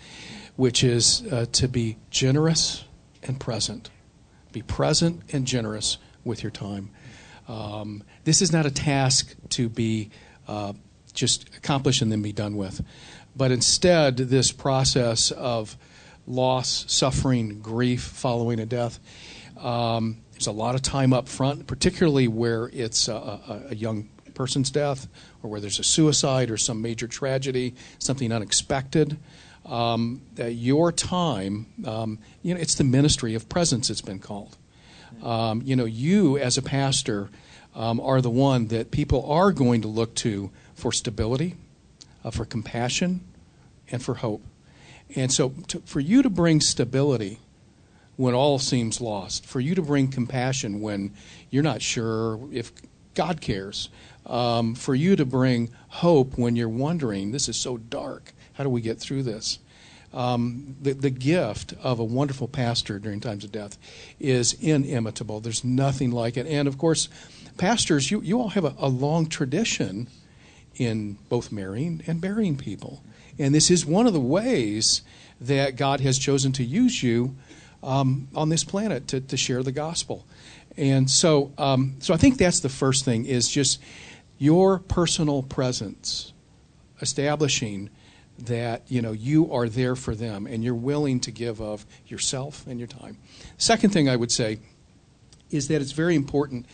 which 0.55 0.83
is 0.83 1.23
uh, 1.31 1.45
to 1.51 1.67
be 1.67 1.97
generous 2.09 2.83
and 3.23 3.39
present. 3.39 3.89
Be 4.51 4.61
present 4.61 5.21
and 5.33 5.45
generous 5.45 5.97
with 6.23 6.43
your 6.43 6.51
time. 6.51 6.91
Um, 7.47 8.03
this 8.23 8.41
is 8.41 8.51
not 8.51 8.65
a 8.65 8.71
task 8.71 9.33
to 9.49 9.69
be 9.69 10.11
uh, 10.47 10.73
just 11.13 11.49
accomplished 11.57 12.01
and 12.01 12.11
then 12.11 12.21
be 12.21 12.31
done 12.31 12.57
with, 12.57 12.83
but 13.35 13.51
instead, 13.51 14.17
this 14.17 14.51
process 14.51 15.31
of 15.31 15.77
loss, 16.27 16.85
suffering, 16.87 17.59
grief 17.61 18.03
following 18.03 18.59
a 18.59 18.65
death. 18.65 18.99
Um, 19.57 20.21
there's 20.33 20.47
a 20.47 20.51
lot 20.51 20.75
of 20.75 20.81
time 20.81 21.13
up 21.13 21.27
front, 21.27 21.67
particularly 21.67 22.27
where 22.27 22.69
it's 22.71 23.07
a, 23.07 23.13
a, 23.13 23.61
a 23.69 23.75
young 23.75 24.09
person's 24.33 24.71
death 24.71 25.07
or 25.43 25.49
where 25.49 25.59
there's 25.59 25.79
a 25.79 25.83
suicide 25.83 26.51
or 26.51 26.57
some 26.57 26.81
major 26.81 27.07
tragedy, 27.07 27.75
something 27.99 28.31
unexpected 28.31 29.17
um, 29.65 30.21
uh, 30.39 30.45
your 30.45 30.91
time, 30.91 31.67
um, 31.85 32.19
you 32.41 32.53
know, 32.53 32.59
it's 32.59 32.75
the 32.75 32.83
ministry 32.83 33.35
of 33.35 33.47
presence, 33.49 33.89
it's 33.89 34.01
been 34.01 34.19
called. 34.19 34.57
Um, 35.21 35.61
you 35.63 35.75
know, 35.75 35.85
you 35.85 36.37
as 36.37 36.57
a 36.57 36.61
pastor 36.61 37.29
um, 37.75 37.99
are 37.99 38.21
the 38.21 38.29
one 38.29 38.67
that 38.67 38.91
people 38.91 39.29
are 39.31 39.51
going 39.51 39.81
to 39.81 39.87
look 39.87 40.15
to 40.15 40.49
for 40.73 40.91
stability, 40.91 41.55
uh, 42.23 42.31
for 42.31 42.45
compassion, 42.45 43.21
and 43.91 44.01
for 44.01 44.15
hope. 44.15 44.41
And 45.15 45.31
so, 45.31 45.49
to, 45.67 45.79
for 45.81 45.99
you 45.99 46.23
to 46.23 46.29
bring 46.29 46.61
stability 46.61 47.39
when 48.15 48.33
all 48.33 48.57
seems 48.59 48.99
lost, 49.01 49.45
for 49.45 49.59
you 49.59 49.75
to 49.75 49.81
bring 49.81 50.07
compassion 50.07 50.81
when 50.81 51.13
you're 51.49 51.63
not 51.63 51.81
sure 51.81 52.39
if 52.51 52.71
God 53.13 53.41
cares, 53.41 53.89
um, 54.25 54.75
for 54.75 54.95
you 54.95 55.15
to 55.15 55.25
bring 55.25 55.69
hope 55.87 56.37
when 56.37 56.55
you're 56.55 56.69
wondering, 56.69 57.31
this 57.31 57.49
is 57.49 57.57
so 57.57 57.77
dark 57.77 58.33
how 58.53 58.63
do 58.63 58.69
we 58.69 58.81
get 58.81 58.99
through 58.99 59.23
this? 59.23 59.57
Um, 60.13 60.75
the, 60.81 60.93
the 60.93 61.09
gift 61.09 61.73
of 61.81 61.99
a 61.99 62.03
wonderful 62.03 62.47
pastor 62.47 62.99
during 62.99 63.21
times 63.21 63.43
of 63.43 63.51
death 63.51 63.77
is 64.19 64.53
inimitable. 64.53 65.39
There's 65.39 65.63
nothing 65.63 66.11
like 66.11 66.37
it. 66.37 66.45
And 66.45 66.67
of 66.67 66.77
course, 66.77 67.09
pastors, 67.57 68.11
you, 68.11 68.21
you 68.21 68.39
all 68.39 68.49
have 68.49 68.65
a, 68.65 68.75
a 68.77 68.87
long 68.87 69.27
tradition 69.27 70.09
in 70.75 71.17
both 71.27 71.51
marrying 71.51 72.03
and 72.07 72.21
burying 72.21 72.55
people. 72.57 73.03
And 73.39 73.55
this 73.55 73.71
is 73.71 73.83
one 73.83 74.05
of 74.05 74.13
the 74.13 74.19
ways 74.19 75.01
that 75.39 75.75
God 75.75 76.01
has 76.01 76.19
chosen 76.19 76.51
to 76.53 76.63
use 76.63 77.01
you 77.01 77.35
um, 77.81 78.27
on 78.35 78.49
this 78.49 78.63
planet 78.63 79.07
to, 79.07 79.21
to 79.21 79.37
share 79.37 79.63
the 79.63 79.71
gospel. 79.71 80.27
And 80.77 81.09
so, 81.09 81.51
um, 81.57 81.95
so 81.99 82.13
I 82.13 82.17
think 82.17 82.37
that's 82.37 82.59
the 82.59 82.69
first 82.69 83.05
thing 83.05 83.25
is 83.25 83.49
just 83.49 83.81
your 84.41 84.79
personal 84.79 85.43
presence, 85.43 86.33
establishing 86.99 87.91
that 88.39 88.81
you 88.87 88.99
know 88.99 89.11
you 89.11 89.53
are 89.53 89.69
there 89.69 89.95
for 89.95 90.15
them 90.15 90.47
and 90.47 90.63
you're 90.63 90.73
willing 90.73 91.19
to 91.19 91.29
give 91.29 91.61
of 91.61 91.85
yourself 92.07 92.65
and 92.65 92.79
your 92.79 92.87
time. 92.87 93.15
Second 93.59 93.91
thing 93.91 94.09
I 94.09 94.15
would 94.15 94.31
say 94.31 94.57
is 95.51 95.67
that 95.67 95.79
it's 95.79 95.91
very 95.91 96.15
important 96.15 96.65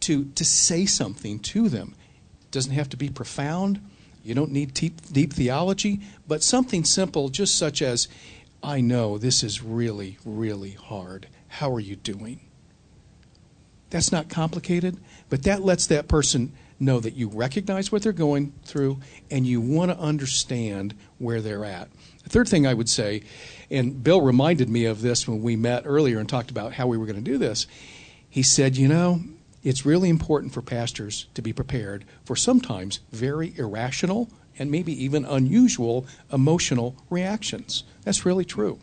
to 0.00 0.24
to 0.34 0.44
say 0.44 0.84
something 0.84 1.38
to 1.38 1.68
them. 1.68 1.94
It 2.42 2.50
doesn't 2.50 2.72
have 2.72 2.88
to 2.88 2.96
be 2.96 3.08
profound. 3.08 3.80
You 4.24 4.34
don't 4.34 4.50
need 4.50 4.74
deep, 4.74 5.00
deep 5.12 5.32
theology, 5.32 6.00
but 6.26 6.42
something 6.42 6.82
simple, 6.82 7.28
just 7.28 7.54
such 7.54 7.82
as, 7.82 8.08
"I 8.64 8.80
know 8.80 9.16
this 9.16 9.44
is 9.44 9.62
really, 9.62 10.18
really 10.24 10.72
hard. 10.72 11.28
How 11.46 11.72
are 11.72 11.80
you 11.80 11.94
doing?" 11.94 12.40
That's 13.90 14.10
not 14.10 14.28
complicated, 14.28 14.98
but 15.28 15.44
that 15.44 15.64
lets 15.64 15.86
that 15.86 16.08
person 16.08 16.52
know 16.82 17.00
that 17.00 17.14
you 17.14 17.28
recognize 17.28 17.90
what 17.90 18.02
they're 18.02 18.12
going 18.12 18.52
through 18.64 18.98
and 19.30 19.46
you 19.46 19.60
want 19.60 19.90
to 19.90 19.98
understand 19.98 20.94
where 21.18 21.40
they're 21.40 21.64
at. 21.64 21.88
The 22.24 22.30
third 22.30 22.48
thing 22.48 22.66
I 22.66 22.74
would 22.74 22.88
say, 22.88 23.22
and 23.70 24.02
Bill 24.02 24.20
reminded 24.20 24.68
me 24.68 24.84
of 24.84 25.00
this 25.00 25.26
when 25.26 25.42
we 25.42 25.56
met 25.56 25.84
earlier 25.86 26.18
and 26.18 26.28
talked 26.28 26.50
about 26.50 26.74
how 26.74 26.86
we 26.86 26.98
were 26.98 27.06
going 27.06 27.22
to 27.22 27.30
do 27.30 27.38
this. 27.38 27.66
He 28.28 28.42
said, 28.42 28.76
You 28.76 28.88
know, 28.88 29.22
it's 29.62 29.86
really 29.86 30.08
important 30.08 30.52
for 30.52 30.62
pastors 30.62 31.26
to 31.34 31.42
be 31.42 31.52
prepared 31.52 32.04
for 32.24 32.36
sometimes 32.36 33.00
very 33.10 33.54
irrational 33.56 34.28
and 34.58 34.70
maybe 34.70 34.92
even 35.04 35.24
unusual 35.24 36.06
emotional 36.32 36.96
reactions. 37.10 37.84
That's 38.04 38.26
really 38.26 38.44
true. 38.44 38.78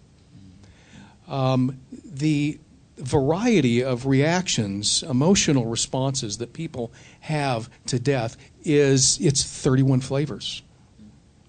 Um, 1.27 1.79
the 2.03 2.59
variety 2.99 3.83
of 3.83 4.05
reactions, 4.05 5.03
emotional 5.03 5.65
responses 5.65 6.37
that 6.37 6.53
people 6.53 6.91
have 7.21 7.69
to 7.87 7.99
death 7.99 8.37
is 8.63 9.19
it's 9.21 9.43
31 9.43 10.01
flavors, 10.01 10.61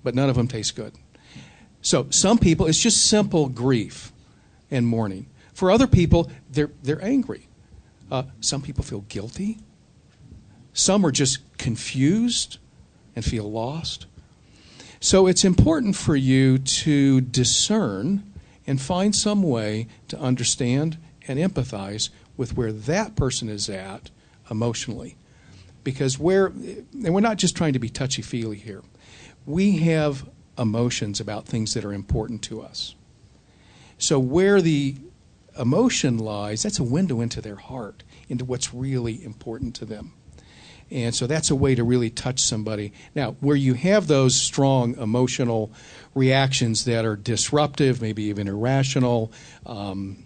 but 0.03 0.15
none 0.15 0.29
of 0.29 0.37
them 0.37 0.49
taste 0.49 0.77
good. 0.77 0.95
So 1.83 2.07
some 2.11 2.39
people, 2.39 2.67
it's 2.67 2.81
just 2.81 3.07
simple 3.07 3.49
grief 3.49 4.13
and 4.71 4.87
mourning. 4.87 5.27
For 5.55 5.71
other 5.71 5.87
people, 5.87 6.31
they're, 6.51 6.71
they're 6.83 7.05
angry. 7.05 7.49
Uh, 8.11 8.25
some 8.41 8.63
people 8.63 8.85
feel 8.85 9.01
guilty. 9.03 9.59
Some 10.73 11.05
are 11.05 11.11
just 11.11 11.39
confused 11.59 12.59
and 13.17 13.25
feel 13.25 13.51
lost. 13.51 14.07
So 15.01 15.27
it's 15.27 15.45
important 15.45 15.97
for 15.97 16.15
you 16.15 16.59
to 16.59 17.21
discern 17.21 18.23
and 18.67 18.81
find 18.81 19.17
some 19.17 19.43
way 19.43 19.87
to 20.09 20.19
understand 20.19 20.99
and 21.31 21.39
empathize 21.39 22.11
with 22.37 22.57
where 22.57 22.73
that 22.73 23.15
person 23.15 23.49
is 23.49 23.71
at 23.71 24.11
emotionally. 24.51 25.17
Because 25.85 26.19
where, 26.19 26.47
and 26.47 27.15
we're 27.15 27.21
not 27.21 27.37
just 27.37 27.57
trying 27.57 27.73
to 27.75 27.79
be 27.79 27.89
touchy 27.89 28.21
feely 28.21 28.57
here, 28.57 28.83
we 29.47 29.79
have 29.79 30.29
emotions 30.59 31.21
about 31.21 31.47
things 31.47 31.75
that 31.75 31.85
are 31.85 31.93
important 31.93 32.43
to 32.43 32.61
us. 32.61 32.97
So 33.97 34.19
where 34.19 34.61
the 34.61 34.97
emotion 35.57 36.19
lies, 36.19 36.65
that's 36.65 36.81
a 36.81 36.85
window 36.85 37.21
into 37.21 37.41
their 37.41 37.57
heart, 37.57 38.03
into 38.29 38.45
what's 38.45 38.75
really 38.75 39.25
important 39.25 39.77
to 39.77 39.85
them. 39.85 40.13
And 40.91 41.15
so 41.15 41.29
that's 41.29 41.51
a 41.51 41.55
way 41.55 41.77
to 41.77 41.85
really 41.85 42.11
touch 42.11 42.41
somebody. 42.41 42.93
Now, 43.15 43.37
where 43.39 43.55
you 43.55 43.75
have 43.75 44.09
those 44.09 44.35
strong 44.35 44.97
emotional 44.99 45.71
reactions 46.13 46.87
that 46.87 47.05
are 47.05 47.15
disruptive, 47.15 48.03
maybe 48.03 48.25
even 48.25 48.49
irrational, 48.49 49.31
um, 49.65 50.25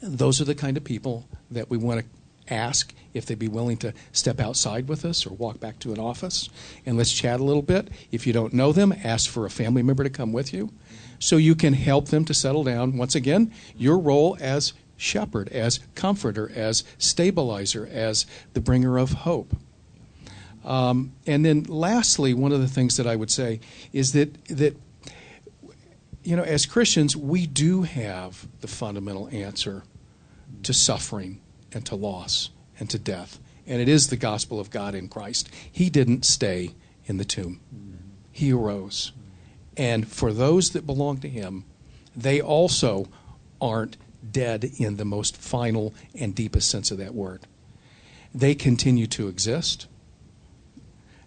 those 0.00 0.40
are 0.40 0.44
the 0.44 0.54
kind 0.54 0.76
of 0.76 0.84
people 0.84 1.28
that 1.50 1.70
we 1.70 1.76
want 1.76 2.00
to 2.00 2.54
ask 2.54 2.92
if 3.14 3.26
they'd 3.26 3.38
be 3.38 3.48
willing 3.48 3.76
to 3.78 3.92
step 4.12 4.40
outside 4.40 4.88
with 4.88 5.04
us 5.04 5.26
or 5.26 5.30
walk 5.30 5.60
back 5.60 5.78
to 5.80 5.92
an 5.92 5.98
office 5.98 6.48
and 6.86 6.96
let's 6.96 7.12
chat 7.12 7.40
a 7.40 7.44
little 7.44 7.62
bit. 7.62 7.88
If 8.10 8.26
you 8.26 8.32
don't 8.32 8.52
know 8.52 8.72
them, 8.72 8.94
ask 9.04 9.30
for 9.30 9.46
a 9.46 9.50
family 9.50 9.82
member 9.82 10.04
to 10.04 10.10
come 10.10 10.32
with 10.32 10.52
you 10.52 10.72
so 11.18 11.36
you 11.36 11.54
can 11.54 11.74
help 11.74 12.08
them 12.08 12.24
to 12.24 12.34
settle 12.34 12.64
down. 12.64 12.96
Once 12.96 13.14
again, 13.14 13.52
your 13.76 13.98
role 13.98 14.36
as 14.40 14.72
shepherd, 14.96 15.48
as 15.48 15.80
comforter, 15.94 16.50
as 16.54 16.84
stabilizer, 16.98 17.88
as 17.90 18.26
the 18.52 18.60
bringer 18.60 18.98
of 18.98 19.12
hope. 19.12 19.56
Um, 20.64 21.12
and 21.26 21.44
then, 21.44 21.64
lastly, 21.64 22.34
one 22.34 22.52
of 22.52 22.60
the 22.60 22.68
things 22.68 22.98
that 22.98 23.06
I 23.06 23.16
would 23.16 23.30
say 23.30 23.60
is 23.92 24.12
that 24.12 24.44
that 24.48 24.76
you 26.22 26.36
know, 26.36 26.42
as 26.42 26.66
Christians, 26.66 27.16
we 27.16 27.46
do 27.46 27.80
have 27.82 28.46
the 28.60 28.68
fundamental 28.68 29.28
answer 29.28 29.84
to 30.62 30.72
suffering 30.72 31.40
and 31.72 31.84
to 31.86 31.94
loss 31.94 32.50
and 32.78 32.88
to 32.90 32.98
death, 32.98 33.38
and 33.66 33.80
it 33.80 33.88
is 33.88 34.08
the 34.08 34.16
gospel 34.16 34.60
of 34.60 34.70
God 34.70 34.94
in 34.94 35.08
Christ. 35.08 35.48
He 35.70 35.90
didn't 35.90 36.24
stay 36.24 36.74
in 37.06 37.16
the 37.16 37.24
tomb; 37.24 37.60
he 38.30 38.52
arose, 38.52 39.12
and 39.76 40.06
for 40.08 40.32
those 40.32 40.70
that 40.70 40.86
belong 40.86 41.18
to 41.18 41.28
Him, 41.28 41.64
they 42.16 42.40
also 42.40 43.08
aren't 43.60 43.96
dead 44.30 44.64
in 44.78 44.96
the 44.96 45.04
most 45.04 45.36
final 45.36 45.94
and 46.14 46.34
deepest 46.34 46.70
sense 46.70 46.90
of 46.90 46.98
that 46.98 47.14
word. 47.14 47.42
They 48.34 48.54
continue 48.54 49.06
to 49.08 49.28
exist 49.28 49.86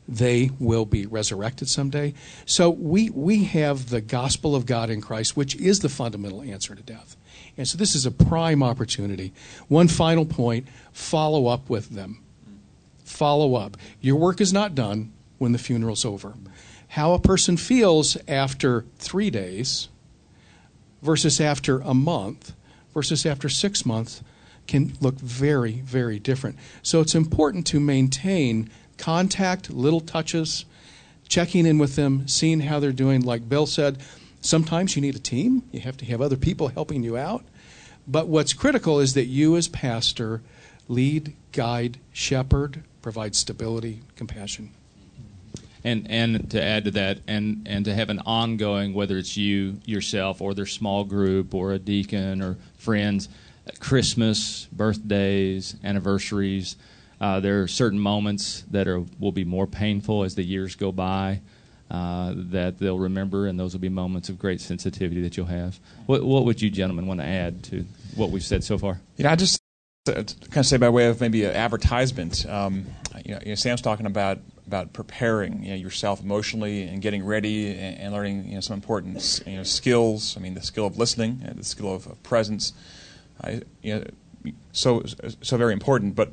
they 0.07 0.49
will 0.59 0.85
be 0.85 1.05
resurrected 1.05 1.69
someday. 1.69 2.13
So 2.45 2.69
we, 2.69 3.09
we 3.09 3.45
have 3.45 3.89
the 3.89 4.01
gospel 4.01 4.55
of 4.55 4.65
God 4.65 4.89
in 4.89 5.01
Christ, 5.01 5.37
which 5.37 5.55
is 5.55 5.79
the 5.79 5.89
fundamental 5.89 6.41
answer 6.41 6.75
to 6.75 6.83
death. 6.83 7.15
And 7.57 7.67
so 7.67 7.77
this 7.77 7.95
is 7.95 8.05
a 8.05 8.11
prime 8.11 8.63
opportunity. 8.63 9.33
One 9.67 9.87
final 9.87 10.25
point 10.25 10.67
follow 10.91 11.47
up 11.47 11.69
with 11.69 11.89
them. 11.89 12.19
Follow 13.03 13.55
up. 13.55 13.77
Your 14.01 14.15
work 14.15 14.41
is 14.41 14.51
not 14.51 14.75
done 14.75 15.11
when 15.37 15.51
the 15.51 15.59
funeral's 15.59 16.05
over. 16.05 16.33
How 16.89 17.13
a 17.13 17.19
person 17.19 17.57
feels 17.57 18.17
after 18.27 18.85
three 18.97 19.29
days 19.29 19.89
versus 21.01 21.39
after 21.41 21.79
a 21.79 21.93
month 21.93 22.53
versus 22.93 23.25
after 23.25 23.49
six 23.49 23.85
months 23.85 24.21
can 24.67 24.93
look 25.01 25.15
very, 25.15 25.81
very 25.81 26.19
different. 26.19 26.57
So 26.81 27.01
it's 27.01 27.15
important 27.15 27.67
to 27.67 27.79
maintain 27.79 28.69
contact, 28.97 29.69
little 29.69 29.99
touches, 29.99 30.65
checking 31.27 31.65
in 31.65 31.77
with 31.77 31.95
them, 31.95 32.27
seeing 32.27 32.61
how 32.61 32.79
they're 32.79 32.91
doing. 32.91 33.21
Like 33.21 33.49
Bill 33.49 33.65
said, 33.65 33.97
sometimes 34.43 34.95
you 34.95 35.01
need 35.01 35.15
a 35.15 35.19
team, 35.19 35.63
you 35.71 35.79
have 35.79 35.97
to 35.97 36.05
have 36.05 36.21
other 36.21 36.37
people 36.37 36.67
helping 36.67 37.03
you 37.03 37.17
out. 37.17 37.43
But 38.05 38.27
what's 38.27 38.53
critical 38.53 38.99
is 38.99 39.13
that 39.13 39.25
you, 39.25 39.55
as 39.55 39.67
pastor, 39.67 40.41
lead, 40.87 41.33
guide, 41.51 41.97
shepherd, 42.11 42.83
provide 43.01 43.35
stability, 43.35 44.01
compassion. 44.15 44.71
And 45.85 46.09
and 46.09 46.49
to 46.51 46.63
add 46.63 46.85
to 46.85 46.91
that, 46.91 47.19
and 47.27 47.67
and 47.69 47.83
to 47.85 47.93
have 47.93 48.09
an 48.09 48.21
ongoing, 48.25 48.93
whether 48.93 49.17
it's 49.17 49.35
you 49.35 49.79
yourself 49.85 50.41
or 50.41 50.53
their 50.53 50.65
small 50.65 51.03
group 51.03 51.53
or 51.53 51.73
a 51.73 51.79
deacon 51.79 52.41
or 52.41 52.57
friends, 52.77 53.27
Christmas, 53.79 54.67
birthdays, 54.71 55.75
anniversaries, 55.83 56.77
uh, 57.19 57.41
there 57.41 57.61
are 57.61 57.67
certain 57.67 57.99
moments 57.99 58.63
that 58.71 58.87
are 58.87 59.03
will 59.19 59.33
be 59.33 59.43
more 59.43 59.67
painful 59.67 60.23
as 60.23 60.35
the 60.35 60.43
years 60.43 60.75
go 60.75 60.91
by. 60.91 61.41
Uh, 61.91 62.33
that 62.35 62.79
they'll 62.79 62.97
remember, 62.97 63.45
and 63.45 63.59
those 63.59 63.73
will 63.73 63.79
be 63.79 63.89
moments 63.89 64.27
of 64.27 64.39
great 64.39 64.59
sensitivity 64.59 65.21
that 65.21 65.37
you'll 65.37 65.45
have. 65.45 65.79
What, 66.07 66.23
what 66.23 66.43
would 66.45 66.59
you 66.59 66.71
gentlemen 66.71 67.05
want 67.05 67.19
to 67.19 67.25
add 67.25 67.61
to 67.65 67.85
what 68.15 68.31
we've 68.31 68.43
said 68.43 68.63
so 68.63 68.79
far? 68.79 68.99
Yeah, 69.17 69.31
I 69.31 69.35
just 69.35 69.61
uh, 70.07 70.13
kind 70.13 70.57
of 70.57 70.65
say 70.65 70.77
by 70.77 70.89
way 70.89 71.05
of 71.07 71.21
maybe 71.21 71.43
an 71.45 71.55
advertisement. 71.55 72.45
Um, 72.49 72.85
you, 73.23 73.35
know, 73.35 73.39
you 73.43 73.49
know, 73.49 73.55
Sam's 73.55 73.81
talking 73.81 74.05
about 74.05 74.39
about 74.65 74.91
preparing 74.93 75.63
you 75.63 75.69
know, 75.69 75.75
yourself 75.75 76.21
emotionally 76.21 76.83
and 76.83 77.01
getting 77.01 77.23
ready 77.23 77.69
and, 77.69 77.99
and, 77.99 78.13
learning 78.13 78.47
you 78.47 78.55
know, 78.55 78.61
some 78.61 78.73
important 78.73 79.43
you 79.45 79.57
know, 79.57 79.63
skills. 79.63 80.35
I 80.35 80.39
mean, 80.39 80.55
the 80.55 80.61
skill 80.61 80.87
of 80.87 80.97
listening, 80.97 81.47
the 81.55 81.63
skill 81.63 81.93
of, 81.93 82.07
of 82.07 82.23
presence. 82.23 82.73
Uh, 83.43 83.57
you 83.81 83.95
know, 83.95 84.51
so 84.71 85.03
so 85.41 85.57
very 85.57 85.73
important, 85.73 86.15
but 86.15 86.31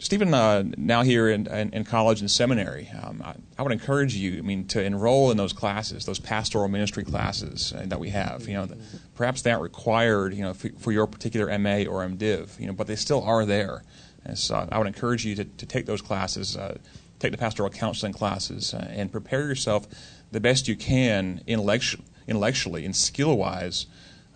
just 0.00 0.14
even 0.14 0.32
uh, 0.32 0.64
now 0.78 1.02
here 1.02 1.28
in, 1.28 1.46
in, 1.46 1.74
in, 1.74 1.84
college 1.84 2.20
and 2.22 2.30
seminary, 2.30 2.90
um, 3.02 3.22
I, 3.22 3.34
I, 3.58 3.62
would 3.62 3.70
encourage 3.70 4.14
you, 4.14 4.38
I 4.38 4.40
mean, 4.40 4.66
to 4.68 4.82
enroll 4.82 5.30
in 5.30 5.36
those 5.36 5.52
classes, 5.52 6.06
those 6.06 6.18
pastoral 6.18 6.68
ministry 6.68 7.04
classes 7.04 7.74
uh, 7.74 7.84
that 7.86 8.00
we 8.00 8.08
have. 8.08 8.48
You 8.48 8.54
know, 8.54 8.66
the, 8.66 8.78
perhaps 9.14 9.42
they 9.42 9.50
aren't 9.50 9.62
required, 9.62 10.32
you 10.32 10.42
know, 10.42 10.54
for, 10.54 10.70
for, 10.78 10.90
your 10.90 11.06
particular 11.06 11.46
MA 11.58 11.84
or 11.84 12.02
MDiv, 12.08 12.58
you 12.58 12.66
know, 12.66 12.72
but 12.72 12.86
they 12.86 12.96
still 12.96 13.22
are 13.24 13.44
there. 13.44 13.82
And 14.24 14.38
so 14.38 14.66
I 14.72 14.78
would 14.78 14.86
encourage 14.86 15.26
you 15.26 15.34
to, 15.34 15.44
to 15.44 15.66
take 15.66 15.84
those 15.84 16.00
classes, 16.00 16.56
uh, 16.56 16.78
take 17.18 17.32
the 17.32 17.38
pastoral 17.38 17.68
counseling 17.68 18.14
classes, 18.14 18.72
uh, 18.72 18.88
and 18.88 19.12
prepare 19.12 19.46
yourself 19.46 19.86
the 20.32 20.40
best 20.40 20.66
you 20.66 20.76
can 20.76 21.42
intellectu- 21.46 22.00
intellectually 22.26 22.86
and 22.86 22.96
skill-wise, 22.96 23.84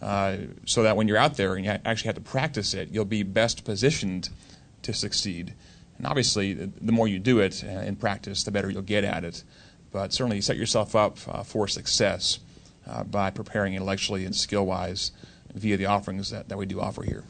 uh, 0.02 0.36
so 0.66 0.82
that 0.82 0.94
when 0.94 1.08
you're 1.08 1.16
out 1.16 1.38
there 1.38 1.54
and 1.54 1.64
you 1.64 1.70
actually 1.70 2.08
have 2.08 2.16
to 2.16 2.20
practice 2.20 2.74
it, 2.74 2.90
you'll 2.90 3.06
be 3.06 3.22
best 3.22 3.64
positioned 3.64 4.28
to 4.84 4.92
succeed. 4.92 5.54
And 5.98 6.06
obviously, 6.06 6.54
the 6.54 6.92
more 6.92 7.06
you 7.08 7.18
do 7.18 7.40
it 7.40 7.62
uh, 7.64 7.80
in 7.80 7.96
practice, 7.96 8.44
the 8.44 8.50
better 8.50 8.70
you'll 8.70 8.82
get 8.82 9.04
at 9.04 9.24
it. 9.24 9.44
But 9.92 10.12
certainly, 10.12 10.40
set 10.40 10.56
yourself 10.56 10.96
up 10.96 11.18
uh, 11.28 11.42
for 11.42 11.68
success 11.68 12.40
uh, 12.86 13.04
by 13.04 13.30
preparing 13.30 13.74
intellectually 13.74 14.24
and 14.24 14.34
skill 14.34 14.66
wise 14.66 15.12
via 15.54 15.76
the 15.76 15.86
offerings 15.86 16.30
that, 16.30 16.48
that 16.48 16.58
we 16.58 16.66
do 16.66 16.80
offer 16.80 17.02
here. 17.02 17.24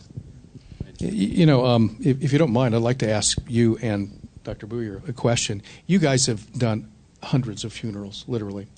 You 0.98 1.44
know, 1.44 1.66
um, 1.66 1.96
if, 2.00 2.22
if, 2.22 2.32
you 2.32 2.38
don't 2.38 2.52
mind, 2.52 2.74
I'd 2.74 2.82
like 2.82 2.98
to 2.98 3.11
ask 3.11 3.36
you 3.48 3.76
and 3.78 4.28
Dr. 4.44 4.66
Booyer 4.66 5.07
a 5.09 5.12
question. 5.12 5.62
You 5.86 5.98
guys 5.98 6.26
have 6.26 6.52
done 6.52 6.90
hundreds 7.22 7.64
of 7.64 7.72
funerals, 7.72 8.24
literally. 8.28 8.68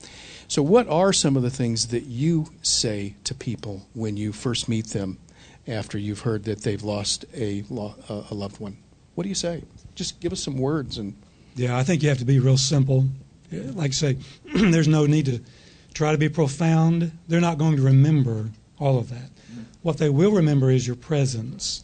So, 0.49 0.63
what 0.63 0.89
are 0.89 1.13
some 1.13 1.37
of 1.37 1.43
the 1.43 1.51
things 1.51 1.89
that 1.89 2.05
you 2.05 2.53
say 2.63 3.17
to 3.25 3.35
people 3.35 3.87
when 3.93 4.17
you 4.17 4.33
first 4.33 4.69
meet 4.69 4.87
them 4.89 5.19
after 5.69 5.99
you've 5.99 6.21
heard 6.21 6.45
that 6.45 6.63
they've 6.63 6.83
lost 6.83 7.25
a, 7.35 7.65
a 7.71 8.35
loved 8.35 8.61
one? 8.61 8.77
What 9.15 9.23
do 9.23 9.29
you 9.29 9.35
say? 9.35 9.65
Just 9.95 10.21
give 10.21 10.33
us 10.33 10.43
some 10.43 10.59
words 10.59 10.99
and. 10.99 11.17
Yeah, 11.55 11.77
I 11.77 11.85
think 11.85 12.03
you 12.03 12.11
have 12.11 12.19
to 12.19 12.27
be 12.27 12.39
real 12.39 12.59
simple. 12.59 13.07
Like 13.51 13.91
I 13.91 13.93
say, 13.93 14.17
there's 14.55 14.89
no 14.89 15.07
need 15.07 15.27
to 15.27 15.41
try 15.95 16.13
to 16.13 16.19
be 16.19 16.29
profound. 16.29 17.13
They're 17.29 17.41
not 17.41 17.57
going 17.57 17.77
to 17.77 17.83
remember 17.83 18.51
all 18.79 18.99
of 18.99 19.09
that. 19.09 19.31
What 19.83 19.99
they 19.99 20.11
will 20.11 20.33
remember 20.33 20.71
is 20.71 20.87
your 20.87 20.97
presence. 20.97 21.83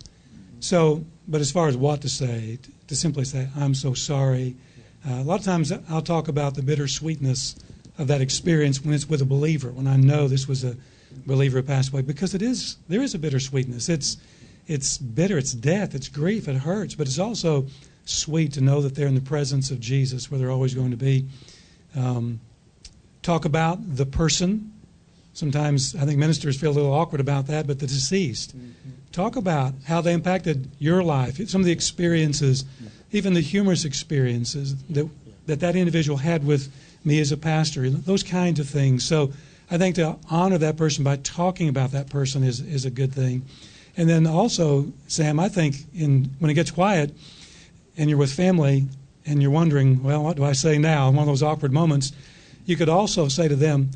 So, 0.61 1.05
but 1.27 1.41
as 1.41 1.51
far 1.51 1.69
as 1.69 1.77
what 1.77 2.03
to 2.03 2.09
say, 2.09 2.59
to 2.89 2.97
simply 2.97 3.25
say, 3.25 3.49
I'm 3.57 3.75
so 3.75 3.95
sorry. 3.95 4.57
Uh, 5.09 5.15
a 5.15 5.23
lot 5.23 5.39
of 5.39 5.45
times 5.45 5.73
I'll 5.89 6.03
talk 6.03 6.29
about 6.29 6.55
the 6.55 6.63
bittersweetness 6.63 7.57
of 7.99 8.09
that 8.09 8.21
experience 8.21 8.85
when 8.85 8.95
it's 8.95 9.09
with 9.09 9.23
a 9.23 9.25
believer, 9.25 9.71
when 9.71 9.87
I 9.87 9.97
know 9.97 10.29
this 10.29 10.47
was 10.47 10.65
a 10.65 10.77
believer 11.27 11.63
passed 11.63 11.93
away 11.93 12.03
because 12.03 12.35
it 12.35 12.43
is 12.43 12.77
there 12.89 13.03
is 13.03 13.15
a 13.15 13.19
bittersweetness. 13.19 13.89
It's 13.89 14.17
it's 14.67 14.99
bitter, 14.99 15.39
it's 15.39 15.53
death, 15.53 15.95
it's 15.95 16.09
grief, 16.09 16.49
it 16.49 16.57
hurts, 16.57 16.95
but 16.95 17.07
it's 17.07 17.19
also 17.19 17.67
sweet 18.05 18.53
to 18.55 18.61
know 18.61 18.81
that 18.83 18.95
they're 18.95 19.09
in 19.09 19.15
the 19.15 19.21
presence 19.21 19.71
of 19.71 19.81
Jesus, 19.81 20.31
where 20.31 20.39
they're 20.39 20.51
always 20.51 20.75
going 20.75 20.91
to 20.93 20.97
be. 20.97 21.27
Um, 21.97 22.41
talk 23.23 23.45
about 23.45 23.97
the 23.97 24.07
person 24.07 24.73
sometimes 25.35 25.97
I 25.97 26.05
think 26.05 26.19
ministers 26.19 26.59
feel 26.61 26.71
a 26.71 26.75
little 26.75 26.93
awkward 26.93 27.21
about 27.21 27.47
that, 27.47 27.67
but 27.67 27.79
the 27.79 27.87
deceased. 27.87 28.55
Talk 29.13 29.37
about 29.37 29.75
how 29.87 30.01
they 30.01 30.13
impacted 30.13 30.71
your 30.79 31.03
life, 31.03 31.37
some 31.49 31.61
of 31.61 31.65
the 31.65 31.73
experiences, 31.73 32.65
even 33.13 33.35
the 33.35 33.41
humorous 33.41 33.85
experiences 33.85 34.77
that 34.91 35.09
that, 35.47 35.61
that 35.61 35.77
individual 35.77 36.19
had 36.19 36.47
with 36.47 36.73
me 37.05 37.21
as 37.21 37.33
a 37.33 37.37
pastor, 37.37 37.91
those 37.91 38.23
kinds 38.23 38.61
of 38.61 38.69
things. 38.69 39.05
So 39.05 39.33
I 39.73 39.79
think 39.79 39.95
to 39.95 40.19
honor 40.29 40.59
that 40.59 40.77
person 40.77 41.03
by 41.03 41.17
talking 41.17 41.71
about 41.71 41.93
that 41.93 42.11
person 42.11 42.45
is, 42.45 42.61
is 42.61 42.85
a 42.85 42.91
good 42.91 43.15
thing. 43.15 43.47
And 43.97 44.07
then 44.07 44.27
also, 44.27 44.93
Sam, 45.07 45.41
I 45.41 45.49
think 45.49 45.77
in 45.95 46.31
when 46.41 46.51
it 46.51 46.55
gets 46.55 46.71
quiet 46.71 47.15
and 47.97 48.11
you're 48.11 48.19
with 48.19 48.31
family 48.31 48.87
and 49.25 49.41
you're 49.41 49.51
wondering, 49.51 50.03
well, 50.03 50.25
what 50.25 50.37
do 50.37 50.45
I 50.45 50.53
say 50.53 50.77
now? 50.77 51.09
In 51.09 51.17
one 51.17 51.23
of 51.23 51.29
those 51.29 51.43
awkward 51.43 51.73
moments, 51.73 52.13
you 52.67 52.77
could 52.77 52.91
also 52.91 53.29
say 53.29 53.49
to 53.49 53.57
them, 53.57 53.91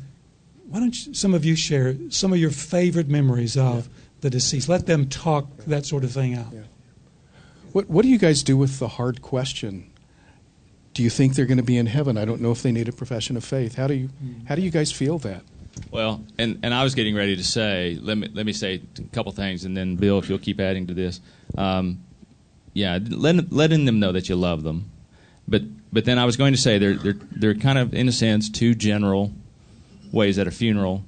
why 0.67 0.79
don't 0.79 0.95
you, 1.05 1.13
some 1.13 1.35
of 1.35 1.45
you 1.45 1.55
share 1.55 1.95
some 2.09 2.33
of 2.33 2.39
your 2.39 2.49
favorite 2.49 3.07
memories 3.07 3.55
of 3.55 3.85
yeah. 3.85 3.93
the 4.21 4.31
deceased? 4.31 4.67
Let 4.67 4.87
them 4.87 5.07
talk 5.07 5.45
that 5.67 5.85
sort 5.85 6.03
of 6.03 6.11
thing 6.11 6.33
out. 6.33 6.53
Yeah. 6.53 6.61
What, 7.73 7.87
what 7.87 8.01
do 8.01 8.09
you 8.09 8.17
guys 8.17 8.41
do 8.41 8.57
with 8.57 8.79
the 8.79 8.87
hard 8.87 9.21
question? 9.21 9.91
Do 10.95 11.03
you 11.03 11.11
think 11.11 11.35
they're 11.35 11.45
going 11.45 11.59
to 11.59 11.63
be 11.63 11.77
in 11.77 11.85
heaven? 11.85 12.17
I 12.17 12.25
don't 12.25 12.41
know 12.41 12.51
if 12.51 12.63
they 12.63 12.71
need 12.71 12.89
a 12.89 12.91
profession 12.91 13.37
of 13.37 13.43
faith. 13.43 13.75
How 13.75 13.85
do 13.85 13.93
you, 13.93 14.09
how 14.47 14.55
do 14.55 14.63
you 14.63 14.71
guys 14.71 14.91
feel 14.91 15.19
that? 15.19 15.43
Well, 15.91 16.23
and, 16.37 16.59
and 16.63 16.73
I 16.73 16.83
was 16.83 16.95
getting 16.95 17.15
ready 17.15 17.35
to 17.35 17.43
say, 17.43 17.97
let 18.01 18.17
me, 18.17 18.29
let 18.33 18.45
me 18.45 18.53
say 18.53 18.81
a 18.97 19.01
couple 19.13 19.31
things, 19.31 19.65
and 19.65 19.75
then 19.75 19.95
Bill, 19.95 20.19
if 20.19 20.29
you'll 20.29 20.37
keep 20.37 20.59
adding 20.59 20.87
to 20.87 20.93
this. 20.93 21.21
Um, 21.57 22.03
yeah, 22.73 22.99
let, 23.09 23.51
letting 23.51 23.85
them 23.85 23.99
know 23.99 24.11
that 24.11 24.29
you 24.29 24.35
love 24.35 24.63
them. 24.63 24.91
But, 25.47 25.63
but 25.91 26.05
then 26.05 26.19
I 26.19 26.25
was 26.25 26.37
going 26.37 26.53
to 26.53 26.59
say 26.59 26.77
they're, 26.77 26.95
they're, 26.95 27.17
they're 27.31 27.55
kind 27.55 27.77
of, 27.77 27.93
in 27.93 28.07
a 28.07 28.11
sense, 28.11 28.49
two 28.49 28.75
general 28.75 29.31
ways 30.11 30.37
at 30.37 30.47
a 30.47 30.51
funeral 30.51 31.03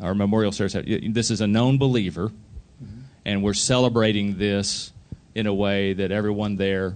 or 0.00 0.14
memorial 0.14 0.52
service. 0.52 0.76
This 1.08 1.30
is 1.30 1.40
a 1.40 1.46
known 1.46 1.78
believer, 1.78 2.28
mm-hmm. 2.28 3.00
and 3.24 3.42
we're 3.42 3.54
celebrating 3.54 4.38
this 4.38 4.92
in 5.34 5.46
a 5.46 5.54
way 5.54 5.92
that 5.92 6.10
everyone 6.10 6.56
there 6.56 6.94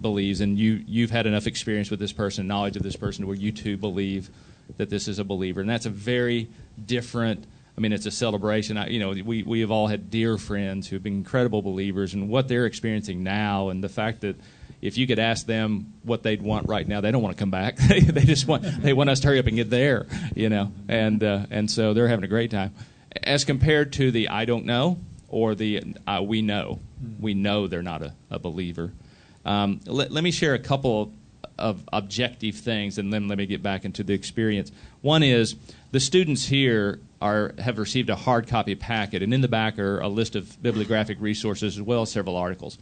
believes, 0.00 0.40
and 0.40 0.58
you 0.58 0.82
you've 0.86 1.10
had 1.10 1.26
enough 1.26 1.46
experience 1.46 1.90
with 1.90 2.00
this 2.00 2.12
person, 2.12 2.46
knowledge 2.46 2.76
of 2.76 2.82
this 2.82 2.96
person, 2.96 3.26
where 3.26 3.36
you 3.36 3.52
too 3.52 3.76
believe 3.76 4.30
that 4.76 4.90
this 4.90 5.08
is 5.08 5.18
a 5.18 5.24
believer, 5.24 5.60
and 5.60 5.68
that's 5.68 5.86
a 5.86 5.90
very 5.90 6.48
different. 6.84 7.46
I 7.76 7.80
mean, 7.80 7.92
it's 7.92 8.06
a 8.06 8.10
celebration. 8.10 8.76
I, 8.76 8.88
you 8.88 8.98
know, 8.98 9.10
we 9.10 9.42
we 9.42 9.60
have 9.60 9.70
all 9.70 9.86
had 9.86 10.10
dear 10.10 10.38
friends 10.38 10.88
who 10.88 10.96
have 10.96 11.02
been 11.02 11.14
incredible 11.14 11.62
believers, 11.62 12.14
and 12.14 12.28
what 12.28 12.48
they're 12.48 12.66
experiencing 12.66 13.22
now, 13.22 13.68
and 13.68 13.82
the 13.82 13.88
fact 13.88 14.20
that 14.22 14.36
if 14.82 14.96
you 14.96 15.06
could 15.06 15.18
ask 15.18 15.46
them 15.46 15.92
what 16.02 16.22
they'd 16.22 16.42
want 16.42 16.68
right 16.68 16.86
now, 16.86 17.00
they 17.00 17.10
don't 17.10 17.22
want 17.22 17.36
to 17.36 17.40
come 17.40 17.50
back. 17.50 17.76
they, 17.88 18.00
they 18.00 18.24
just 18.24 18.46
want 18.46 18.62
they 18.82 18.92
want 18.92 19.10
us 19.10 19.20
to 19.20 19.28
hurry 19.28 19.38
up 19.38 19.46
and 19.46 19.56
get 19.56 19.70
there, 19.70 20.06
you 20.34 20.48
know, 20.48 20.72
and 20.88 21.22
uh, 21.22 21.46
and 21.50 21.70
so 21.70 21.94
they're 21.94 22.08
having 22.08 22.24
a 22.24 22.28
great 22.28 22.50
time, 22.50 22.74
as 23.22 23.44
compared 23.44 23.92
to 23.94 24.10
the 24.10 24.28
I 24.28 24.44
don't 24.44 24.64
know 24.64 24.98
or 25.28 25.54
the 25.54 25.82
uh, 26.06 26.20
we 26.22 26.42
know, 26.42 26.80
we 27.20 27.34
know 27.34 27.66
they're 27.66 27.82
not 27.82 28.02
a, 28.02 28.14
a 28.30 28.38
believer. 28.38 28.92
Um, 29.44 29.80
let, 29.86 30.10
let 30.10 30.22
me 30.22 30.32
share 30.32 30.54
a 30.54 30.58
couple 30.58 31.12
of 31.60 31.84
objective 31.92 32.56
things, 32.56 32.98
and 32.98 33.12
then 33.12 33.28
let 33.28 33.38
me 33.38 33.46
get 33.46 33.62
back 33.62 33.84
into 33.84 34.02
the 34.02 34.14
experience. 34.14 34.72
One 35.02 35.22
is 35.22 35.56
the 35.92 36.00
students 36.00 36.46
here 36.46 37.00
are 37.20 37.54
have 37.58 37.78
received 37.78 38.10
a 38.10 38.16
hard 38.16 38.48
copy 38.48 38.74
packet, 38.74 39.22
and 39.22 39.32
in 39.32 39.40
the 39.40 39.48
back 39.48 39.78
are 39.78 40.00
a 40.00 40.08
list 40.08 40.36
of 40.36 40.60
bibliographic 40.62 41.20
resources 41.20 41.76
as 41.76 41.82
well 41.82 42.02
as 42.02 42.10
several 42.10 42.36
articles. 42.36 42.78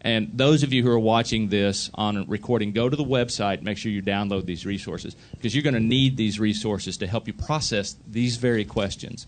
And 0.00 0.30
those 0.34 0.62
of 0.62 0.72
you 0.72 0.82
who 0.82 0.90
are 0.90 0.98
watching 0.98 1.48
this 1.48 1.90
on 1.94 2.28
recording, 2.28 2.72
go 2.72 2.90
to 2.90 2.96
the 2.96 3.04
website, 3.04 3.62
make 3.62 3.78
sure 3.78 3.90
you 3.90 4.02
download 4.02 4.44
these 4.44 4.66
resources 4.66 5.16
because 5.32 5.54
you're 5.54 5.62
going 5.62 5.74
to 5.74 5.80
need 5.80 6.18
these 6.18 6.38
resources 6.38 6.98
to 6.98 7.06
help 7.06 7.26
you 7.26 7.32
process 7.32 7.96
these 8.06 8.36
very 8.36 8.66
questions. 8.66 9.26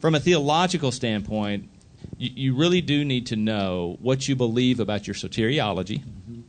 From 0.00 0.14
a 0.14 0.20
theological 0.20 0.92
standpoint, 0.92 1.68
you, 2.16 2.30
you 2.34 2.54
really 2.54 2.80
do 2.80 3.04
need 3.04 3.26
to 3.26 3.36
know 3.36 3.98
what 4.00 4.26
you 4.26 4.34
believe 4.34 4.80
about 4.80 5.06
your 5.06 5.14
soteriology, 5.14 6.00
mm-hmm. 6.00 6.40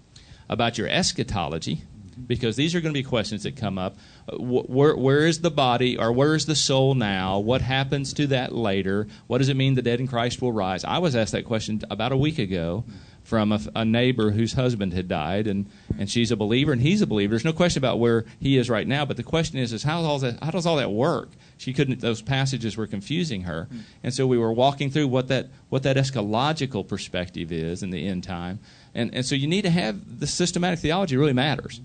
About 0.49 0.77
your 0.77 0.87
eschatology, 0.87 1.83
because 2.27 2.55
these 2.55 2.75
are 2.75 2.81
going 2.81 2.93
to 2.93 2.99
be 2.99 3.03
questions 3.03 3.43
that 3.43 3.55
come 3.55 3.77
up. 3.77 3.97
Where, 4.31 4.95
where 4.95 5.27
is 5.27 5.41
the 5.41 5.51
body 5.51 5.97
or 5.97 6.11
where 6.11 6.35
is 6.35 6.45
the 6.45 6.55
soul 6.55 6.95
now? 6.95 7.39
What 7.39 7.61
happens 7.61 8.13
to 8.13 8.27
that 8.27 8.53
later? 8.53 9.07
What 9.27 9.39
does 9.39 9.49
it 9.49 9.57
mean 9.57 9.75
the 9.75 9.81
dead 9.81 9.99
in 9.99 10.07
Christ 10.07 10.41
will 10.41 10.51
rise? 10.51 10.83
I 10.83 10.99
was 10.99 11.15
asked 11.15 11.33
that 11.33 11.45
question 11.45 11.81
about 11.89 12.11
a 12.11 12.17
week 12.17 12.39
ago 12.39 12.85
from 13.25 13.51
a, 13.51 13.59
a, 13.75 13.83
neighbor 13.83 14.29
whose 14.31 14.53
husband 14.53 14.93
had 14.93 15.07
died, 15.07 15.47
and, 15.47 15.65
and 15.97 16.09
she's 16.09 16.29
a 16.29 16.35
believer 16.35 16.71
and 16.71 16.81
he's 16.81 17.01
a 17.01 17.07
believer. 17.07 17.31
There's 17.31 17.43
no 17.43 17.53
question 17.53 17.79
about 17.79 17.99
where 17.99 18.23
he 18.39 18.55
is 18.55 18.69
right 18.69 18.87
now, 18.87 19.03
but 19.03 19.17
the 19.17 19.23
question 19.23 19.57
is, 19.57 19.73
is 19.73 19.81
how, 19.81 20.01
all 20.01 20.19
that, 20.19 20.41
how 20.43 20.51
does 20.51 20.67
all 20.67 20.75
that 20.75 20.91
work? 20.91 21.29
She 21.57 21.73
couldn't; 21.73 22.01
those 22.01 22.21
passages 22.21 22.77
were 22.77 22.85
confusing 22.85 23.41
her, 23.43 23.67
and 24.03 24.13
so 24.13 24.27
we 24.27 24.37
were 24.37 24.53
walking 24.53 24.91
through 24.91 25.07
what 25.07 25.29
that 25.29 25.47
what 25.69 25.83
that 25.83 25.95
eschatological 25.95 26.87
perspective 26.87 27.51
is 27.51 27.81
in 27.81 27.89
the 27.89 28.05
end 28.07 28.25
time, 28.25 28.59
and 28.95 29.13
and 29.13 29.25
so 29.25 29.35
you 29.35 29.47
need 29.47 29.63
to 29.63 29.69
have 29.69 30.19
the 30.19 30.27
systematic 30.27 30.79
theology 30.79 31.17
really 31.17 31.33
matters. 31.33 31.81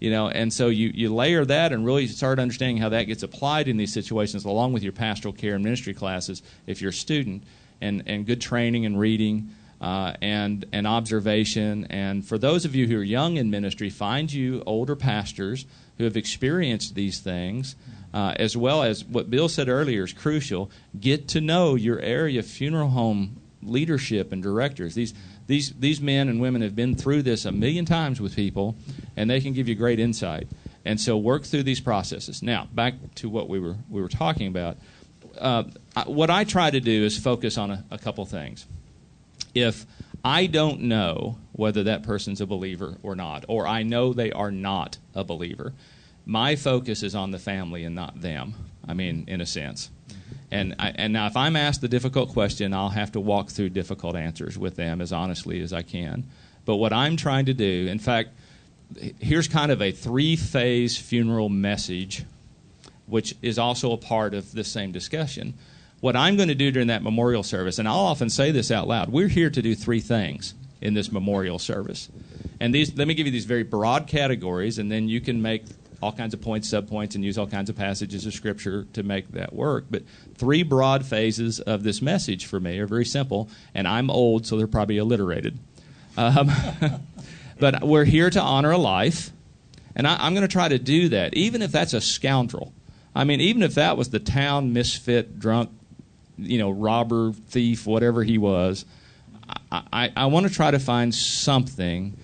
You 0.00 0.10
know, 0.10 0.28
and 0.28 0.52
so 0.52 0.68
you, 0.68 0.90
you 0.92 1.14
layer 1.14 1.44
that 1.46 1.72
and 1.72 1.86
really 1.86 2.06
start 2.08 2.38
understanding 2.38 2.76
how 2.76 2.90
that 2.90 3.04
gets 3.04 3.22
applied 3.22 3.68
in 3.68 3.78
these 3.78 3.92
situations, 3.92 4.44
along 4.44 4.74
with 4.74 4.82
your 4.82 4.92
pastoral 4.92 5.32
care 5.32 5.54
and 5.54 5.64
ministry 5.64 5.94
classes 5.94 6.42
if 6.66 6.82
you're 6.82 6.90
a 6.90 6.92
student, 6.92 7.44
and, 7.80 8.02
and 8.06 8.26
good 8.26 8.40
training 8.40 8.84
and 8.84 8.98
reading, 8.98 9.50
uh, 9.80 10.12
and, 10.20 10.66
and 10.72 10.86
observation. 10.86 11.86
And 11.90 12.26
for 12.26 12.38
those 12.38 12.64
of 12.64 12.74
you 12.74 12.86
who 12.86 12.98
are 12.98 13.04
young 13.04 13.36
in 13.36 13.50
ministry, 13.50 13.88
find 13.88 14.30
you 14.30 14.62
older 14.66 14.96
pastors 14.96 15.64
who 15.96 16.04
have 16.04 16.16
experienced 16.16 16.94
these 16.94 17.20
things, 17.20 17.76
uh, 18.12 18.34
as 18.36 18.56
well 18.56 18.82
as 18.82 19.04
what 19.04 19.30
Bill 19.30 19.48
said 19.48 19.68
earlier 19.68 20.04
is 20.04 20.12
crucial. 20.12 20.70
Get 21.00 21.28
to 21.28 21.40
know 21.40 21.76
your 21.76 22.00
area 22.00 22.42
funeral 22.42 22.90
home 22.90 23.40
leadership 23.62 24.32
and 24.32 24.42
directors. 24.42 24.94
These, 24.94 25.14
these, 25.46 25.72
these 25.72 26.00
men 26.00 26.28
and 26.28 26.40
women 26.40 26.62
have 26.62 26.74
been 26.74 26.94
through 26.94 27.22
this 27.22 27.44
a 27.44 27.52
million 27.52 27.84
times 27.84 28.20
with 28.20 28.34
people, 28.34 28.76
and 29.16 29.28
they 29.28 29.40
can 29.40 29.52
give 29.52 29.68
you 29.68 29.74
great 29.74 30.00
insight. 30.00 30.48
And 30.84 31.00
so 31.00 31.16
work 31.16 31.44
through 31.44 31.62
these 31.62 31.80
processes. 31.80 32.42
Now, 32.42 32.68
back 32.72 32.94
to 33.16 33.28
what 33.28 33.48
we 33.48 33.58
were, 33.58 33.76
we 33.88 34.02
were 34.02 34.08
talking 34.08 34.48
about. 34.48 34.76
Uh, 35.38 35.64
what 36.06 36.30
I 36.30 36.44
try 36.44 36.70
to 36.70 36.80
do 36.80 37.04
is 37.04 37.18
focus 37.18 37.58
on 37.58 37.70
a, 37.70 37.84
a 37.90 37.98
couple 37.98 38.24
things 38.26 38.66
if 39.54 39.86
I 40.24 40.46
don't 40.46 40.82
know 40.82 41.38
whether 41.52 41.84
that 41.84 42.02
person's 42.02 42.40
a 42.40 42.46
believer 42.46 42.96
or 43.02 43.14
not, 43.14 43.44
or 43.48 43.66
I 43.66 43.82
know 43.82 44.12
they 44.12 44.32
are 44.32 44.50
not 44.50 44.98
a 45.14 45.24
believer, 45.24 45.72
my 46.26 46.56
focus 46.56 47.02
is 47.02 47.14
on 47.14 47.30
the 47.30 47.38
family 47.38 47.84
and 47.84 47.94
not 47.94 48.20
them. 48.20 48.54
I 48.86 48.94
mean, 48.94 49.24
in 49.28 49.40
a 49.40 49.46
sense. 49.46 49.90
And, 50.54 50.74
I, 50.78 50.90
and 50.94 51.12
now, 51.12 51.26
if 51.26 51.36
I'm 51.36 51.56
asked 51.56 51.80
the 51.80 51.88
difficult 51.88 52.30
question, 52.30 52.72
I'll 52.72 52.90
have 52.90 53.12
to 53.12 53.20
walk 53.20 53.50
through 53.50 53.70
difficult 53.70 54.16
answers 54.16 54.56
with 54.56 54.76
them 54.76 55.00
as 55.00 55.12
honestly 55.12 55.60
as 55.60 55.72
I 55.72 55.82
can. 55.82 56.24
But 56.64 56.76
what 56.76 56.92
I'm 56.92 57.16
trying 57.16 57.46
to 57.46 57.54
do, 57.54 57.86
in 57.90 57.98
fact, 57.98 58.30
here's 59.18 59.48
kind 59.48 59.72
of 59.72 59.82
a 59.82 59.90
three 59.90 60.36
phase 60.36 60.96
funeral 60.96 61.48
message, 61.48 62.24
which 63.06 63.34
is 63.42 63.58
also 63.58 63.92
a 63.92 63.96
part 63.96 64.32
of 64.32 64.52
this 64.52 64.68
same 64.68 64.92
discussion 64.92 65.54
what 66.04 66.16
I'm 66.16 66.36
going 66.36 66.50
to 66.50 66.54
do 66.54 66.70
during 66.70 66.88
that 66.88 67.02
memorial 67.02 67.42
service, 67.42 67.78
and 67.78 67.88
I'll 67.88 67.96
often 67.96 68.28
say 68.28 68.50
this 68.50 68.70
out 68.70 68.86
loud, 68.86 69.08
we're 69.08 69.26
here 69.26 69.48
to 69.48 69.62
do 69.62 69.74
three 69.74 70.00
things 70.00 70.52
in 70.82 70.92
this 70.92 71.10
memorial 71.10 71.58
service. 71.58 72.10
And 72.60 72.74
these, 72.74 72.94
let 72.94 73.08
me 73.08 73.14
give 73.14 73.24
you 73.24 73.32
these 73.32 73.46
very 73.46 73.62
broad 73.62 74.06
categories, 74.06 74.78
and 74.78 74.92
then 74.92 75.08
you 75.08 75.22
can 75.22 75.40
make 75.40 75.64
all 76.04 76.12
kinds 76.12 76.34
of 76.34 76.42
points, 76.42 76.70
subpoints, 76.70 77.14
and 77.14 77.24
use 77.24 77.38
all 77.38 77.46
kinds 77.46 77.70
of 77.70 77.76
passages 77.76 78.26
of 78.26 78.34
Scripture 78.34 78.86
to 78.92 79.02
make 79.02 79.32
that 79.32 79.54
work. 79.54 79.86
But 79.90 80.02
three 80.36 80.62
broad 80.62 81.06
phases 81.06 81.60
of 81.60 81.82
this 81.82 82.02
message 82.02 82.44
for 82.44 82.60
me 82.60 82.78
are 82.78 82.86
very 82.86 83.06
simple, 83.06 83.48
and 83.74 83.88
I'm 83.88 84.10
old, 84.10 84.46
so 84.46 84.58
they're 84.58 84.66
probably 84.66 84.98
alliterated. 84.98 85.58
Um, 86.18 86.50
but 87.58 87.82
we're 87.82 88.04
here 88.04 88.28
to 88.28 88.40
honor 88.40 88.72
a 88.72 88.78
life, 88.78 89.30
and 89.96 90.06
I, 90.06 90.16
I'm 90.20 90.34
going 90.34 90.46
to 90.46 90.52
try 90.52 90.68
to 90.68 90.78
do 90.78 91.08
that, 91.08 91.32
even 91.32 91.62
if 91.62 91.72
that's 91.72 91.94
a 91.94 92.02
scoundrel. 92.02 92.74
I 93.14 93.24
mean, 93.24 93.40
even 93.40 93.62
if 93.62 93.74
that 93.76 93.96
was 93.96 94.10
the 94.10 94.20
town 94.20 94.74
misfit, 94.74 95.38
drunk, 95.38 95.70
you 96.36 96.58
know, 96.58 96.70
robber, 96.70 97.32
thief, 97.32 97.86
whatever 97.86 98.22
he 98.24 98.36
was. 98.36 98.84
I, 99.72 99.82
I, 99.90 100.12
I 100.16 100.26
want 100.26 100.46
to 100.46 100.52
try 100.52 100.70
to 100.70 100.78
find 100.78 101.14
something. 101.14 102.18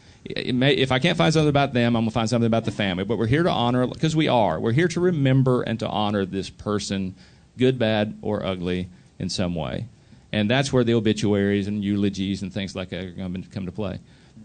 May, 0.53 0.75
if 0.75 0.93
I 0.93 0.99
can't 0.99 1.17
find 1.17 1.33
something 1.33 1.49
about 1.49 1.73
them, 1.73 1.97
I'm 1.97 2.03
going 2.03 2.11
to 2.11 2.15
find 2.15 2.29
something 2.29 2.47
about 2.47 2.65
the 2.65 2.71
family. 2.71 3.05
But 3.05 3.19
we're 3.19 3.27
here 3.27 3.43
to 3.43 3.51
honor, 3.51 3.87
because 3.87 4.15
we 4.15 4.29
are. 4.29 4.61
We're 4.61 4.73
here 4.73 4.89
to 4.89 5.01
remember 5.01 5.63
and 5.63 5.79
to 5.81 5.89
honor 5.89 6.27
this 6.27 6.51
person, 6.51 7.15
good, 7.57 7.79
bad, 7.79 8.19
or 8.23 8.45
ugly, 8.45 8.89
in 9.19 9.29
some 9.31 9.55
way. 9.55 9.87
And 10.33 10.49
that's 10.49 10.73
where 10.73 10.85
the 10.85 10.95
obituaries 10.95 11.67
and 11.67 11.83
eulogies 11.83 12.43
and 12.43 12.53
things 12.53 12.77
like 12.77 12.91
that 12.91 13.05
are 13.05 13.11
going 13.11 13.43
to 13.43 13.49
come 13.49 13.67
to 13.67 13.73
play. 13.73 13.99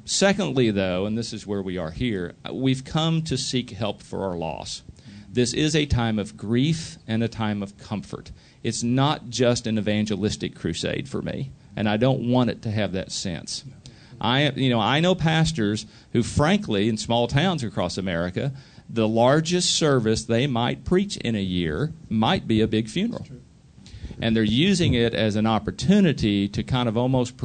Secondly, 0.06 0.72
though, 0.72 1.06
and 1.06 1.18
this 1.18 1.34
is 1.34 1.46
where 1.46 1.62
we 1.62 1.78
are 1.78 1.92
here, 1.92 2.36
we've 2.52 2.86
come 2.86 3.22
to 3.24 3.38
seek 3.38 3.72
help 3.72 4.02
for 4.02 4.24
our 4.24 4.36
loss. 4.36 4.84
This 5.30 5.54
is 5.54 5.76
a 5.76 5.86
time 5.86 6.18
of 6.18 6.38
grief 6.38 6.98
and 7.08 7.22
a 7.22 7.28
time 7.28 7.62
of 7.62 7.78
comfort 7.78 8.32
it's 8.66 8.82
not 8.82 9.30
just 9.30 9.68
an 9.68 9.78
evangelistic 9.78 10.56
crusade 10.56 11.08
for 11.08 11.22
me, 11.22 11.52
and 11.76 11.88
I 11.88 11.98
don't 11.98 12.32
want 12.32 12.50
it 12.50 12.64
to 12.64 12.72
have 12.72 12.94
that 12.94 13.12
sense. 13.12 13.64
I, 14.20 14.50
you 14.52 14.70
know, 14.70 14.80
I 14.80 15.00
know 15.00 15.16
pastors 15.16 15.86
who, 16.14 16.24
frankly, 16.24 16.90
in 16.90 16.98
small 16.98 17.28
towns 17.28 17.64
across 17.64 17.98
America, 17.98 18.54
the 18.90 19.08
largest 19.08 19.74
service 19.74 20.24
they 20.24 20.48
might 20.48 20.84
preach 20.84 21.18
in 21.18 21.36
a 21.36 21.42
year 21.42 21.94
might 22.10 22.48
be 22.48 22.62
a 22.62 22.68
big 22.68 22.88
funeral. 22.88 23.26
And 24.22 24.36
they're 24.36 24.44
using 24.44 24.94
it 24.94 25.14
as 25.14 25.36
an 25.36 25.46
opportunity 25.46 26.48
to 26.50 26.64
kind 26.64 26.88
of 26.88 26.96
almost 26.96 27.36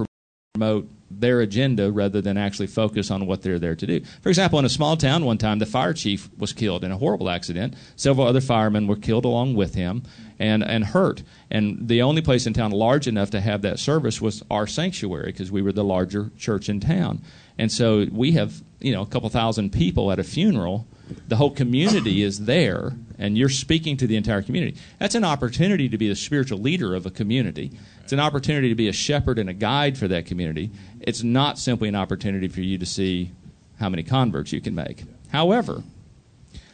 promote 0.54 0.88
their 1.10 1.40
agenda 1.40 1.90
rather 1.90 2.20
than 2.20 2.36
actually 2.36 2.68
focus 2.68 3.10
on 3.10 3.26
what 3.26 3.42
they're 3.42 3.58
there 3.58 3.74
to 3.74 3.86
do. 3.86 4.00
For 4.22 4.28
example, 4.28 4.58
in 4.58 4.64
a 4.64 4.70
small 4.70 4.96
town 4.96 5.24
one 5.24 5.38
time, 5.38 5.58
the 5.58 5.66
fire 5.66 5.92
chief 5.92 6.28
was 6.38 6.52
killed 6.52 6.84
in 6.84 6.92
a 6.92 6.96
horrible 6.96 7.28
accident. 7.28 7.74
Several 7.96 8.26
other 8.26 8.40
firemen 8.40 8.86
were 8.86 8.96
killed 8.96 9.24
along 9.24 9.54
with 9.54 9.74
him 9.74 10.04
and, 10.38 10.62
and 10.62 10.84
hurt. 10.84 11.22
And 11.50 11.88
the 11.88 12.02
only 12.02 12.22
place 12.22 12.46
in 12.46 12.52
town 12.52 12.70
large 12.70 13.08
enough 13.08 13.30
to 13.30 13.40
have 13.40 13.62
that 13.62 13.78
service 13.78 14.20
was 14.20 14.42
our 14.50 14.66
sanctuary 14.66 15.32
because 15.32 15.50
we 15.50 15.62
were 15.62 15.72
the 15.72 15.84
larger 15.84 16.30
church 16.38 16.68
in 16.68 16.80
town. 16.80 17.22
And 17.58 17.72
so 17.72 18.06
we 18.10 18.32
have, 18.32 18.62
you 18.80 18.92
know, 18.92 19.02
a 19.02 19.06
couple 19.06 19.28
thousand 19.28 19.70
people 19.70 20.12
at 20.12 20.18
a 20.18 20.24
funeral 20.24 20.86
the 21.28 21.36
whole 21.36 21.50
community 21.50 22.22
is 22.22 22.44
there 22.44 22.92
and 23.18 23.36
you're 23.36 23.48
speaking 23.48 23.96
to 23.98 24.06
the 24.06 24.16
entire 24.16 24.42
community. 24.42 24.78
That's 24.98 25.14
an 25.14 25.24
opportunity 25.24 25.88
to 25.88 25.98
be 25.98 26.08
the 26.08 26.14
spiritual 26.14 26.58
leader 26.58 26.94
of 26.94 27.06
a 27.06 27.10
community. 27.10 27.72
It's 28.10 28.12
an 28.12 28.18
opportunity 28.18 28.68
to 28.70 28.74
be 28.74 28.88
a 28.88 28.92
shepherd 28.92 29.38
and 29.38 29.48
a 29.48 29.52
guide 29.52 29.96
for 29.96 30.08
that 30.08 30.26
community. 30.26 30.72
It's 31.00 31.22
not 31.22 31.60
simply 31.60 31.88
an 31.88 31.94
opportunity 31.94 32.48
for 32.48 32.60
you 32.60 32.76
to 32.76 32.84
see 32.84 33.30
how 33.78 33.88
many 33.88 34.02
converts 34.02 34.52
you 34.52 34.60
can 34.60 34.74
make. 34.74 35.04
However, 35.28 35.84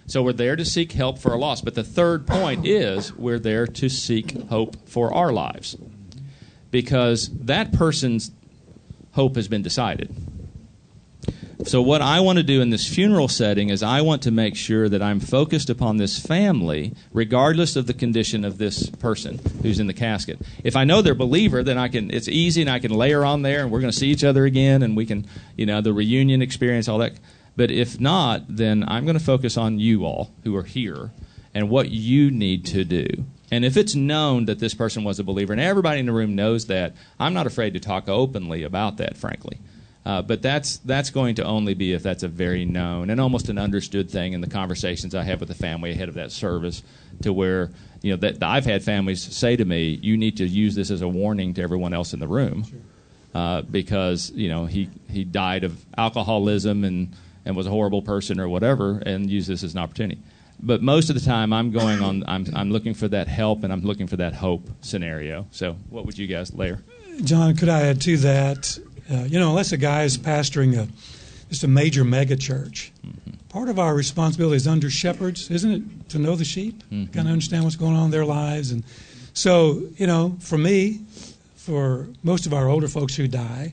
so 0.06 0.22
we're 0.22 0.32
there 0.32 0.56
to 0.56 0.64
seek 0.64 0.92
help 0.92 1.18
for 1.18 1.32
our 1.32 1.38
lost. 1.38 1.62
But 1.62 1.74
the 1.74 1.84
third 1.84 2.26
point 2.26 2.66
is 2.66 3.14
we're 3.14 3.38
there 3.38 3.66
to 3.66 3.90
seek 3.90 4.48
hope 4.48 4.88
for 4.88 5.12
our 5.12 5.30
lives. 5.30 5.76
Because 6.70 7.28
that 7.28 7.70
person's 7.70 8.30
hope 9.12 9.36
has 9.36 9.46
been 9.46 9.60
decided. 9.60 10.16
So, 11.64 11.80
what 11.80 12.02
I 12.02 12.20
want 12.20 12.36
to 12.36 12.42
do 12.42 12.60
in 12.60 12.70
this 12.70 12.86
funeral 12.86 13.28
setting 13.28 13.70
is 13.70 13.82
I 13.82 14.02
want 14.02 14.22
to 14.22 14.30
make 14.30 14.56
sure 14.56 14.88
that 14.88 15.02
I'm 15.02 15.20
focused 15.20 15.70
upon 15.70 15.96
this 15.96 16.18
family, 16.18 16.94
regardless 17.12 17.76
of 17.76 17.86
the 17.86 17.94
condition 17.94 18.44
of 18.44 18.58
this 18.58 18.90
person 18.90 19.40
who's 19.62 19.80
in 19.80 19.86
the 19.86 19.94
casket. 19.94 20.38
If 20.62 20.76
I 20.76 20.84
know 20.84 21.00
they're 21.00 21.14
a 21.14 21.16
believer, 21.16 21.62
then 21.62 21.78
I 21.78 21.88
can. 21.88 22.10
It's 22.10 22.28
easy, 22.28 22.60
and 22.60 22.70
I 22.70 22.78
can 22.78 22.92
layer 22.92 23.24
on 23.24 23.42
there, 23.42 23.62
and 23.62 23.70
we're 23.70 23.80
going 23.80 23.90
to 23.90 23.98
see 23.98 24.08
each 24.08 24.22
other 24.22 24.44
again, 24.44 24.82
and 24.82 24.96
we 24.96 25.06
can, 25.06 25.26
you 25.56 25.64
know, 25.64 25.80
the 25.80 25.94
reunion 25.94 26.42
experience, 26.42 26.88
all 26.88 26.98
that. 26.98 27.14
But 27.56 27.70
if 27.70 27.98
not, 27.98 28.44
then 28.48 28.84
I'm 28.86 29.04
going 29.04 29.18
to 29.18 29.24
focus 29.24 29.56
on 29.56 29.80
you 29.80 30.04
all 30.04 30.30
who 30.44 30.54
are 30.56 30.62
here 30.62 31.10
and 31.54 31.70
what 31.70 31.90
you 31.90 32.30
need 32.30 32.66
to 32.66 32.84
do. 32.84 33.06
And 33.50 33.64
if 33.64 33.78
it's 33.78 33.94
known 33.94 34.44
that 34.44 34.58
this 34.58 34.74
person 34.74 35.04
was 35.04 35.18
a 35.18 35.24
believer, 35.24 35.54
and 35.54 35.62
everybody 35.62 36.00
in 36.00 36.06
the 36.06 36.12
room 36.12 36.34
knows 36.34 36.66
that, 36.66 36.94
I'm 37.18 37.32
not 37.32 37.46
afraid 37.46 37.72
to 37.72 37.80
talk 37.80 38.10
openly 38.10 38.62
about 38.62 38.98
that, 38.98 39.16
frankly. 39.16 39.58
Uh, 40.06 40.22
but 40.22 40.40
that's 40.40 40.76
that's 40.78 41.10
going 41.10 41.34
to 41.34 41.44
only 41.44 41.74
be 41.74 41.92
if 41.92 42.00
that's 42.00 42.22
a 42.22 42.28
very 42.28 42.64
known 42.64 43.10
and 43.10 43.20
almost 43.20 43.48
an 43.48 43.58
understood 43.58 44.08
thing 44.08 44.34
in 44.34 44.40
the 44.40 44.46
conversations 44.46 45.16
I 45.16 45.24
have 45.24 45.40
with 45.40 45.48
the 45.48 45.54
family 45.56 45.90
ahead 45.90 46.08
of 46.08 46.14
that 46.14 46.30
service, 46.30 46.84
to 47.22 47.32
where 47.32 47.72
you 48.02 48.12
know 48.12 48.16
that 48.18 48.40
I've 48.40 48.64
had 48.64 48.84
families 48.84 49.20
say 49.20 49.56
to 49.56 49.64
me, 49.64 49.98
"You 50.00 50.16
need 50.16 50.36
to 50.36 50.46
use 50.46 50.76
this 50.76 50.92
as 50.92 51.02
a 51.02 51.08
warning 51.08 51.54
to 51.54 51.62
everyone 51.62 51.92
else 51.92 52.14
in 52.14 52.20
the 52.20 52.28
room, 52.28 52.62
sure. 52.62 52.78
uh, 53.34 53.62
because 53.62 54.30
you 54.30 54.48
know 54.48 54.66
he 54.66 54.88
he 55.10 55.24
died 55.24 55.64
of 55.64 55.84
alcoholism 55.98 56.84
and 56.84 57.12
and 57.44 57.56
was 57.56 57.66
a 57.66 57.70
horrible 57.70 58.00
person 58.00 58.38
or 58.38 58.48
whatever, 58.48 59.02
and 59.04 59.28
use 59.28 59.48
this 59.48 59.64
as 59.64 59.74
an 59.74 59.80
opportunity." 59.80 60.20
But 60.60 60.82
most 60.82 61.10
of 61.10 61.16
the 61.16 61.20
time, 61.20 61.52
I'm 61.52 61.72
going 61.72 62.00
on. 62.00 62.22
I'm 62.28 62.46
I'm 62.54 62.70
looking 62.70 62.94
for 62.94 63.08
that 63.08 63.26
help 63.26 63.64
and 63.64 63.72
I'm 63.72 63.82
looking 63.82 64.06
for 64.06 64.18
that 64.18 64.34
hope 64.34 64.70
scenario. 64.82 65.48
So, 65.50 65.72
what 65.90 66.06
would 66.06 66.16
you 66.16 66.28
guys 66.28 66.54
layer? 66.54 66.80
John, 67.24 67.56
could 67.56 67.68
I 67.68 67.82
add 67.88 68.00
to 68.02 68.16
that? 68.18 68.78
Uh, 69.10 69.24
you 69.24 69.38
know, 69.38 69.50
unless 69.50 69.72
a 69.72 69.76
guy 69.76 70.02
is 70.02 70.18
pastoring 70.18 70.76
a 70.76 70.88
just 71.48 71.62
a 71.62 71.68
major 71.68 72.04
mega 72.04 72.34
church, 72.36 72.92
mm-hmm. 73.06 73.30
part 73.48 73.68
of 73.68 73.78
our 73.78 73.94
responsibility 73.94 74.56
as 74.56 74.66
under 74.66 74.90
shepherds, 74.90 75.48
isn't 75.50 75.70
it, 75.70 76.08
to 76.08 76.18
know 76.18 76.34
the 76.34 76.44
sheep, 76.44 76.82
mm-hmm. 76.90 77.12
kind 77.12 77.28
of 77.28 77.32
understand 77.32 77.62
what's 77.62 77.76
going 77.76 77.94
on 77.94 78.06
in 78.06 78.10
their 78.10 78.24
lives, 78.24 78.72
and 78.72 78.82
so 79.32 79.82
you 79.96 80.06
know, 80.06 80.36
for 80.40 80.58
me, 80.58 81.00
for 81.54 82.08
most 82.22 82.46
of 82.46 82.54
our 82.54 82.68
older 82.68 82.88
folks 82.88 83.14
who 83.14 83.28
die, 83.28 83.72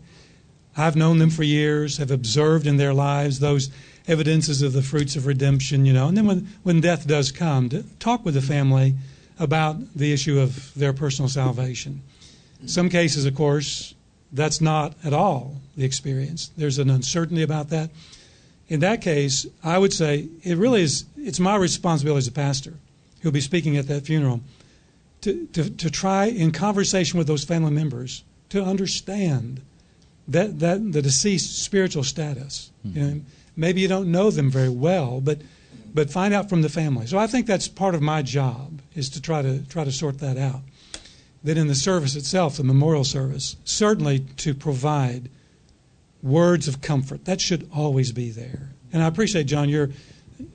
I've 0.77 0.95
known 0.95 1.17
them 1.17 1.29
for 1.29 1.43
years, 1.43 1.97
have 1.97 2.11
observed 2.11 2.67
in 2.67 2.77
their 2.77 2.93
lives 2.93 3.39
those 3.39 3.69
evidences 4.07 4.61
of 4.61 4.73
the 4.73 4.81
fruits 4.81 5.15
of 5.15 5.25
redemption, 5.25 5.85
you 5.85 5.93
know, 5.93 6.07
and 6.07 6.17
then 6.17 6.27
when 6.27 6.47
when 6.63 6.79
death 6.81 7.07
does 7.07 7.31
come, 7.31 7.69
to 7.69 7.83
talk 7.99 8.23
with 8.23 8.35
the 8.35 8.41
family 8.41 8.95
about 9.39 9.77
the 9.95 10.13
issue 10.13 10.39
of 10.39 10.73
their 10.75 10.93
personal 10.93 11.29
salvation. 11.29 12.01
Some 12.65 12.89
cases, 12.89 13.25
of 13.25 13.35
course, 13.35 13.93
that's 14.33 14.59
not 14.59 14.95
at 15.03 15.13
all 15.13 15.61
the 15.77 15.85
experience. 15.85 16.51
There's 16.57 16.79
an 16.79 16.89
uncertainty 16.89 17.43
about 17.43 17.69
that. 17.69 17.89
In 18.67 18.79
that 18.79 19.01
case, 19.01 19.45
I 19.63 19.77
would 19.77 19.93
say 19.93 20.27
it 20.43 20.57
really 20.57 20.81
is 20.81 21.05
it's 21.17 21.39
my 21.39 21.55
responsibility 21.55 22.17
as 22.17 22.27
a 22.27 22.31
pastor 22.31 22.73
who'll 23.21 23.31
be 23.31 23.41
speaking 23.41 23.77
at 23.77 23.87
that 23.87 24.05
funeral 24.05 24.41
to, 25.21 25.45
to, 25.47 25.69
to 25.69 25.89
try 25.89 26.25
in 26.25 26.51
conversation 26.51 27.17
with 27.17 27.27
those 27.27 27.43
family 27.43 27.71
members 27.71 28.23
to 28.49 28.63
understand 28.63 29.61
that, 30.27 30.59
that 30.59 30.91
the 30.91 31.01
deceased's 31.01 31.55
spiritual 31.55 32.03
status. 32.03 32.71
Mm-hmm. 32.85 32.97
You 32.97 33.03
know, 33.03 33.21
maybe 33.55 33.81
you 33.81 33.87
don't 33.87 34.11
know 34.11 34.31
them 34.31 34.49
very 34.49 34.69
well, 34.69 35.21
but 35.21 35.39
but 35.95 36.09
find 36.09 36.33
out 36.33 36.49
from 36.49 36.63
the 36.63 36.69
family. 36.69 37.05
So 37.05 37.19
I 37.19 37.27
think 37.27 37.45
that's 37.45 37.67
part 37.67 37.93
of 37.93 38.01
my 38.01 38.23
job 38.23 38.81
is 38.95 39.09
to 39.11 39.21
try 39.21 39.43
to 39.43 39.59
try 39.69 39.83
to 39.83 39.91
sort 39.91 40.19
that 40.19 40.37
out 40.37 40.61
that 41.43 41.57
in 41.57 41.67
the 41.67 41.75
service 41.75 42.15
itself, 42.15 42.57
the 42.57 42.63
memorial 42.63 43.03
service, 43.03 43.57
certainly 43.65 44.19
to 44.37 44.53
provide 44.53 45.29
words 46.21 46.67
of 46.67 46.81
comfort. 46.81 47.25
That 47.25 47.41
should 47.41 47.69
always 47.73 48.11
be 48.11 48.29
there. 48.29 48.69
And 48.93 49.03
I 49.03 49.07
appreciate, 49.07 49.45
John, 49.45 49.69
your 49.69 49.89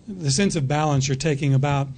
the 0.06 0.30
sense 0.30 0.56
of 0.56 0.66
balance 0.66 1.06
you're 1.06 1.16
taking 1.16 1.54
about 1.54 1.88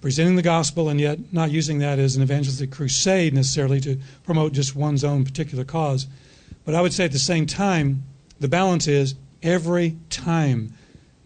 presenting 0.00 0.36
the 0.36 0.42
gospel 0.42 0.88
and 0.88 1.00
yet 1.00 1.18
not 1.32 1.50
using 1.50 1.78
that 1.78 1.98
as 1.98 2.16
an 2.16 2.22
evangelistic 2.22 2.70
crusade 2.70 3.32
necessarily 3.32 3.80
to 3.80 3.98
promote 4.24 4.52
just 4.52 4.74
one's 4.74 5.04
own 5.04 5.24
particular 5.24 5.64
cause. 5.64 6.06
But 6.64 6.74
I 6.74 6.80
would 6.80 6.92
say 6.92 7.04
at 7.04 7.12
the 7.12 7.18
same 7.18 7.46
time, 7.46 8.02
the 8.40 8.48
balance 8.48 8.86
is 8.86 9.14
every 9.42 9.96
time 10.10 10.74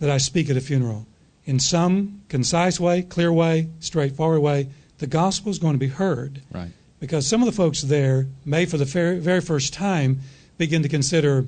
that 0.01 0.11
I 0.11 0.19
speak 0.19 0.51
at 0.51 0.57
a 0.57 0.61
funeral, 0.61 1.07
in 1.45 1.59
some 1.59 2.23
concise 2.29 2.79
way, 2.79 3.03
clear 3.03 3.33
way, 3.33 3.69
straightforward 3.81 4.43
way, 4.43 4.69
the 4.99 5.07
gospel 5.07 5.51
is 5.51 5.59
going 5.59 5.75
to 5.75 5.79
be 5.79 5.89
heard. 5.89 6.43
Right 6.53 6.71
because 7.03 7.27
some 7.27 7.43
of 7.43 7.47
the 7.47 7.53
folks 7.53 7.83
there 7.83 8.29
may, 8.45 8.65
for 8.65 8.77
the 8.77 8.85
very, 8.85 9.41
first 9.41 9.75
time, 9.75 10.21
begin 10.57 10.85
to 10.85 10.89
consider 10.89 11.45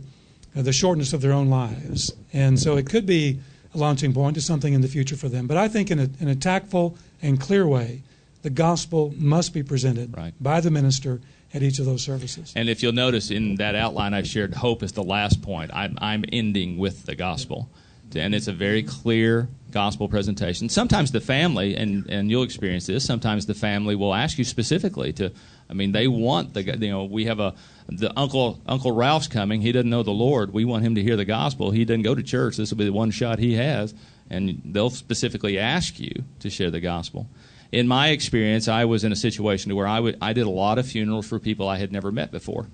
uh, 0.57 0.63
the 0.63 0.73
shortness 0.73 1.13
of 1.13 1.21
their 1.21 1.31
own 1.31 1.49
lives. 1.49 2.13
And 2.33 2.59
so 2.59 2.77
it 2.77 2.91
could 2.91 3.07
be 3.07 3.39
a 3.73 3.79
launching 3.79 4.13
point 4.13 4.35
to 4.35 4.41
something 4.41 4.75
in 4.75 4.81
the 4.81 4.89
future 4.89 5.15
for 5.15 5.29
them. 5.29 5.47
But 5.47 5.57
I 5.57 5.69
think 5.69 5.93
in 5.93 6.01
a, 6.01 6.09
in 6.19 6.27
a 6.27 6.35
tactful 6.35 6.99
and 7.23 7.41
clear 7.41 7.69
way, 7.69 8.03
the 8.43 8.51
gospel 8.51 9.15
must 9.17 9.55
be 9.55 9.63
presented 9.63 10.17
right. 10.17 10.35
by 10.41 10.61
the 10.61 10.73
minister 10.73 11.21
at 11.55 11.63
each 11.63 11.79
of 11.79 11.87
those 11.87 12.03
services. 12.03 12.53
And 12.57 12.69
if 12.69 12.83
you'll 12.83 12.91
notice 12.91 13.31
in 13.31 13.55
that 13.55 13.77
outline 13.77 14.13
I 14.13 14.25
shared, 14.25 14.55
hope 14.55 14.83
is 14.83 14.91
the 14.91 15.05
last 15.05 15.41
point. 15.41 15.71
I'm, 15.73 15.97
I'm 16.01 16.25
ending 16.33 16.79
with 16.79 17.07
the 17.07 17.15
gospel. 17.15 17.69
And 18.15 18.35
it's 18.35 18.49
a 18.49 18.53
very 18.53 18.83
clear 18.83 19.49
gospel 19.75 20.09
presentation. 20.09 20.69
Sometimes 20.69 21.11
the 21.11 21.21
family, 21.21 21.77
and, 21.77 22.09
and 22.09 22.31
you'll 22.31 22.45
experience 22.45 22.87
this, 22.87 23.05
sometimes 23.05 23.47
the 23.47 23.55
family 23.55 23.97
will 23.97 24.15
ask 24.15 24.39
you 24.39 24.45
specifically 24.45 25.13
to, 25.15 25.33
I 25.69 25.75
mean, 25.75 25.93
they 25.93 26.07
want 26.07 26.55
the, 26.55 26.63
you 26.63 26.91
know, 26.91 27.05
we 27.05 27.25
have 27.25 27.41
a, 27.41 27.55
the 27.89 28.17
uncle, 28.17 28.61
Uncle 28.67 28.93
Ralph's 28.93 29.27
coming. 29.27 29.61
He 29.61 29.73
doesn't 29.73 29.91
know 29.91 30.05
the 30.05 30.13
Lord. 30.13 30.53
We 30.53 30.65
want 30.65 30.85
him 30.85 30.95
to 30.95 31.03
hear 31.03 31.17
the 31.17 31.25
gospel. 31.25 31.73
He 31.73 31.85
doesn't 31.85 32.03
go 32.03 32.15
to 32.15 32.23
church. 32.23 32.57
This 32.57 32.71
will 32.71 32.79
be 32.79 32.85
the 32.85 32.93
one 32.93 33.11
shot 33.11 33.41
he 33.41 33.55
has. 33.55 33.95
And 34.31 34.63
they'll 34.65 34.91
specifically 34.91 35.59
ask 35.59 35.99
you 35.99 36.25
to 36.39 36.49
share 36.49 36.71
the 36.71 36.81
gospel. 36.81 37.29
In 37.73 37.89
my 37.89 38.09
experience, 38.09 38.69
I 38.69 38.85
was 38.85 39.03
in 39.03 39.11
a 39.11 39.17
situation 39.17 39.75
where 39.75 39.89
I, 39.89 39.99
would, 39.99 40.17
I 40.23 40.33
did 40.33 40.47
a 40.47 40.51
lot 40.51 40.79
of 40.79 40.87
funerals 40.87 41.27
for 41.27 41.41
people 41.41 41.69
I 41.69 41.79
had 41.79 41.91
never 41.91 42.13
met 42.13 42.31
before. 42.31 42.69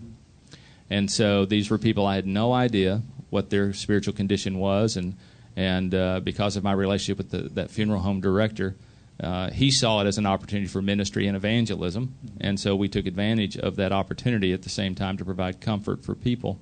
And 0.91 1.11
so 1.11 1.47
these 1.47 1.71
were 1.71 1.79
people 1.79 2.05
I 2.05 2.17
had 2.17 2.27
no 2.27 2.53
idea 2.53 3.01
what 3.31 3.51
their 3.51 3.73
spiritual 3.73 4.13
condition 4.13 4.59
was 4.59 4.97
and 4.97 5.17
and 5.57 5.95
uh, 5.95 6.21
because 6.21 6.57
of 6.57 6.65
my 6.65 6.73
relationship 6.73 7.19
with 7.19 7.31
the, 7.31 7.49
that 7.55 7.71
funeral 7.71 8.01
home 8.01 8.21
director, 8.21 8.77
uh, 9.23 9.51
he 9.51 9.71
saw 9.71 10.01
it 10.01 10.07
as 10.07 10.17
an 10.17 10.27
opportunity 10.27 10.67
for 10.67 10.81
ministry 10.81 11.27
and 11.27 11.37
evangelism. 11.37 12.15
And 12.41 12.59
so 12.59 12.75
we 12.77 12.89
took 12.89 13.07
advantage 13.07 13.57
of 13.57 13.77
that 13.77 13.93
opportunity 13.93 14.53
at 14.53 14.63
the 14.63 14.71
same 14.71 14.95
time 14.95 15.17
to 15.19 15.25
provide 15.25 15.61
comfort 15.61 16.05
for 16.05 16.15
people. 16.15 16.59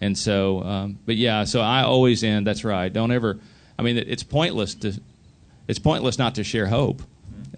And 0.00 0.16
so, 0.16 0.62
um, 0.62 0.98
but 1.04 1.16
yeah, 1.16 1.44
so 1.44 1.60
I 1.60 1.82
always 1.82 2.22
end, 2.22 2.46
that's 2.46 2.64
right. 2.64 2.92
Don't 2.92 3.10
ever, 3.10 3.38
I 3.78 3.82
mean, 3.82 3.98
it's 3.98 4.22
pointless 4.22 4.74
to, 4.76 4.98
it's 5.66 5.78
pointless 5.78 6.18
not 6.18 6.36
to 6.36 6.44
share 6.44 6.68
hope. 6.68 7.02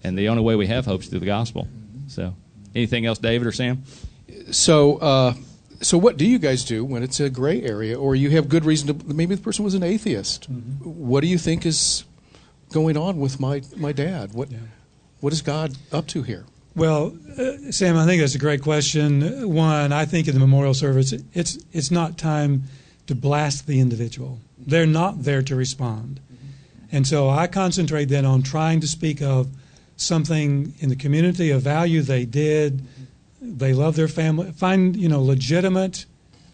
And 0.02 0.18
the 0.18 0.28
only 0.28 0.42
way 0.42 0.56
we 0.56 0.66
have 0.68 0.86
hope 0.86 1.02
is 1.02 1.08
through 1.08 1.20
the 1.20 1.26
gospel. 1.26 1.68
So, 2.08 2.34
anything 2.74 3.04
else, 3.04 3.18
David 3.18 3.46
or 3.46 3.52
Sam? 3.52 3.84
So, 4.50 4.96
uh, 4.96 5.34
so 5.80 5.96
what 5.96 6.16
do 6.16 6.26
you 6.26 6.38
guys 6.38 6.64
do 6.64 6.84
when 6.84 7.02
it's 7.02 7.20
a 7.20 7.30
gray 7.30 7.62
area 7.62 7.98
or 7.98 8.14
you 8.14 8.30
have 8.30 8.48
good 8.48 8.64
reason 8.64 8.98
to 8.98 9.14
maybe 9.14 9.34
the 9.34 9.42
person 9.42 9.64
was 9.64 9.74
an 9.74 9.82
atheist 9.82 10.50
mm-hmm. 10.52 10.84
what 10.84 11.20
do 11.20 11.26
you 11.26 11.38
think 11.38 11.64
is 11.66 12.04
going 12.72 12.96
on 12.96 13.18
with 13.18 13.40
my 13.40 13.62
my 13.76 13.92
dad 13.92 14.32
what 14.32 14.50
yeah. 14.50 14.58
what 15.20 15.32
is 15.32 15.42
god 15.42 15.76
up 15.92 16.06
to 16.06 16.22
here 16.22 16.44
well 16.76 17.16
uh, 17.38 17.70
sam 17.70 17.96
i 17.96 18.04
think 18.06 18.20
that's 18.20 18.34
a 18.34 18.38
great 18.38 18.62
question 18.62 19.52
one 19.52 19.92
i 19.92 20.04
think 20.04 20.28
in 20.28 20.34
the 20.34 20.40
memorial 20.40 20.74
service 20.74 21.12
it's 21.34 21.58
it's 21.72 21.90
not 21.90 22.16
time 22.16 22.64
to 23.10 23.14
blast 23.16 23.66
the 23.66 23.80
individual. 23.80 24.38
They're 24.56 24.86
not 24.86 25.24
there 25.24 25.42
to 25.42 25.56
respond. 25.56 26.20
And 26.92 27.04
so 27.04 27.28
I 27.28 27.48
concentrate 27.48 28.04
then 28.04 28.24
on 28.24 28.42
trying 28.42 28.78
to 28.82 28.86
speak 28.86 29.20
of 29.20 29.48
something 29.96 30.74
in 30.78 30.90
the 30.90 30.94
community, 30.94 31.50
a 31.50 31.58
value 31.58 32.02
they 32.02 32.24
did, 32.24 32.86
they 33.40 33.72
love 33.72 33.96
their 33.96 34.08
family, 34.08 34.52
find, 34.52 34.96
you 34.96 35.08
know, 35.08 35.22
legitimate 35.22 36.04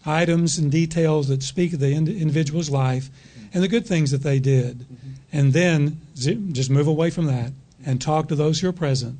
items 0.05 0.57
and 0.57 0.71
details 0.71 1.27
that 1.27 1.43
speak 1.43 1.73
of 1.73 1.79
the 1.79 1.93
individual's 1.93 2.69
life 2.69 3.09
and 3.53 3.61
the 3.61 3.67
good 3.67 3.85
things 3.85 4.11
that 4.11 4.23
they 4.23 4.39
did. 4.39 4.79
Mm-hmm. 4.79 5.09
And 5.33 5.53
then 5.53 6.01
just 6.15 6.69
move 6.69 6.87
away 6.87 7.09
from 7.09 7.25
that 7.25 7.51
and 7.85 8.01
talk 8.01 8.29
to 8.29 8.35
those 8.35 8.59
who 8.59 8.69
are 8.69 8.73
present 8.73 9.19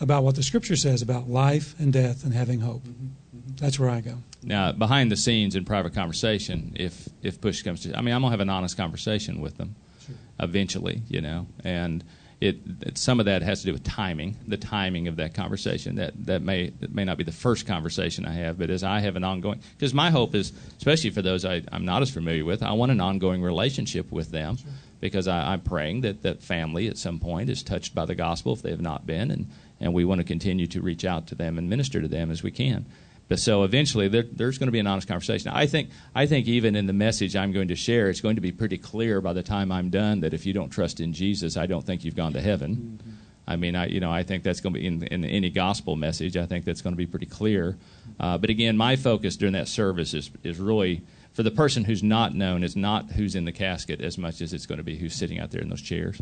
about 0.00 0.24
what 0.24 0.34
the 0.34 0.42
scripture 0.42 0.76
says 0.76 1.02
about 1.02 1.28
life 1.28 1.78
and 1.78 1.92
death 1.92 2.24
and 2.24 2.32
having 2.32 2.60
hope. 2.60 2.82
Mm-hmm. 2.82 3.06
Mm-hmm. 3.36 3.56
That's 3.56 3.78
where 3.78 3.90
I 3.90 4.00
go. 4.00 4.16
Now, 4.42 4.72
behind 4.72 5.12
the 5.12 5.16
scenes 5.16 5.54
in 5.54 5.64
private 5.64 5.94
conversation, 5.94 6.72
if 6.74 7.08
if 7.22 7.40
push 7.40 7.62
comes 7.62 7.82
to, 7.82 7.96
I 7.96 8.00
mean, 8.00 8.14
I'm 8.14 8.22
gonna 8.22 8.32
have 8.32 8.40
an 8.40 8.50
honest 8.50 8.76
conversation 8.76 9.40
with 9.40 9.56
them, 9.56 9.76
sure. 10.04 10.16
eventually, 10.40 11.02
you 11.08 11.20
know, 11.20 11.46
and 11.62 12.02
it, 12.42 12.98
some 12.98 13.20
of 13.20 13.26
that 13.26 13.42
has 13.42 13.60
to 13.60 13.66
do 13.66 13.72
with 13.72 13.84
timing, 13.84 14.36
the 14.48 14.56
timing 14.56 15.06
of 15.06 15.14
that 15.16 15.32
conversation. 15.32 15.94
That 15.94 16.12
that 16.26 16.42
may 16.42 16.70
that 16.80 16.92
may 16.92 17.04
not 17.04 17.16
be 17.16 17.22
the 17.22 17.30
first 17.30 17.66
conversation 17.66 18.26
I 18.26 18.32
have, 18.32 18.58
but 18.58 18.68
as 18.68 18.82
I 18.82 18.98
have 18.98 19.14
an 19.14 19.22
ongoing, 19.22 19.60
because 19.76 19.94
my 19.94 20.10
hope 20.10 20.34
is, 20.34 20.52
especially 20.76 21.10
for 21.10 21.22
those 21.22 21.44
I, 21.44 21.62
am 21.70 21.84
not 21.84 22.02
as 22.02 22.10
familiar 22.10 22.44
with, 22.44 22.62
I 22.62 22.72
want 22.72 22.90
an 22.90 23.00
ongoing 23.00 23.42
relationship 23.42 24.10
with 24.10 24.32
them, 24.32 24.56
sure. 24.56 24.70
because 25.00 25.28
I, 25.28 25.52
I'm 25.52 25.60
praying 25.60 26.00
that 26.00 26.22
that 26.22 26.42
family 26.42 26.88
at 26.88 26.98
some 26.98 27.20
point 27.20 27.48
is 27.48 27.62
touched 27.62 27.94
by 27.94 28.06
the 28.06 28.16
gospel 28.16 28.54
if 28.54 28.62
they 28.62 28.70
have 28.70 28.80
not 28.80 29.06
been, 29.06 29.30
and 29.30 29.48
and 29.80 29.94
we 29.94 30.04
want 30.04 30.18
to 30.18 30.24
continue 30.24 30.66
to 30.66 30.80
reach 30.80 31.04
out 31.04 31.28
to 31.28 31.36
them 31.36 31.58
and 31.58 31.70
minister 31.70 32.00
to 32.00 32.08
them 32.08 32.32
as 32.32 32.42
we 32.42 32.50
can. 32.50 32.86
But 33.32 33.40
so 33.40 33.62
eventually, 33.62 34.08
there, 34.08 34.24
there's 34.30 34.58
going 34.58 34.66
to 34.66 34.72
be 34.72 34.78
an 34.78 34.86
honest 34.86 35.08
conversation. 35.08 35.50
I 35.54 35.66
think, 35.66 35.88
I 36.14 36.26
think 36.26 36.48
even 36.48 36.76
in 36.76 36.86
the 36.86 36.92
message 36.92 37.34
I'm 37.34 37.50
going 37.50 37.68
to 37.68 37.74
share, 37.74 38.10
it's 38.10 38.20
going 38.20 38.34
to 38.34 38.42
be 38.42 38.52
pretty 38.52 38.76
clear 38.76 39.22
by 39.22 39.32
the 39.32 39.42
time 39.42 39.72
I'm 39.72 39.88
done 39.88 40.20
that 40.20 40.34
if 40.34 40.44
you 40.44 40.52
don't 40.52 40.68
trust 40.68 41.00
in 41.00 41.14
Jesus, 41.14 41.56
I 41.56 41.64
don't 41.64 41.80
think 41.80 42.04
you've 42.04 42.14
gone 42.14 42.34
to 42.34 42.42
heaven. 42.42 43.00
Mm-hmm. 43.02 43.10
I 43.46 43.56
mean, 43.56 43.74
I, 43.74 43.86
you 43.86 44.00
know, 44.00 44.12
I 44.12 44.22
think 44.22 44.42
that's 44.42 44.60
going 44.60 44.74
to 44.74 44.80
be 44.80 44.86
in, 44.86 45.02
in 45.04 45.24
any 45.24 45.48
gospel 45.48 45.96
message. 45.96 46.36
I 46.36 46.44
think 46.44 46.66
that's 46.66 46.82
going 46.82 46.92
to 46.92 46.98
be 46.98 47.06
pretty 47.06 47.24
clear. 47.24 47.78
Uh, 48.20 48.36
but 48.36 48.50
again, 48.50 48.76
my 48.76 48.96
focus 48.96 49.38
during 49.38 49.54
that 49.54 49.66
service 49.66 50.12
is, 50.12 50.30
is 50.44 50.58
really 50.58 51.00
for 51.32 51.42
the 51.42 51.50
person 51.50 51.84
who's 51.84 52.02
not 52.02 52.34
known 52.34 52.62
is 52.62 52.76
not 52.76 53.12
who's 53.12 53.34
in 53.34 53.46
the 53.46 53.52
casket 53.52 54.02
as 54.02 54.18
much 54.18 54.42
as 54.42 54.52
it's 54.52 54.66
going 54.66 54.76
to 54.76 54.84
be 54.84 54.98
who's 54.98 55.14
sitting 55.14 55.38
out 55.38 55.52
there 55.52 55.62
in 55.62 55.70
those 55.70 55.80
chairs. 55.80 56.20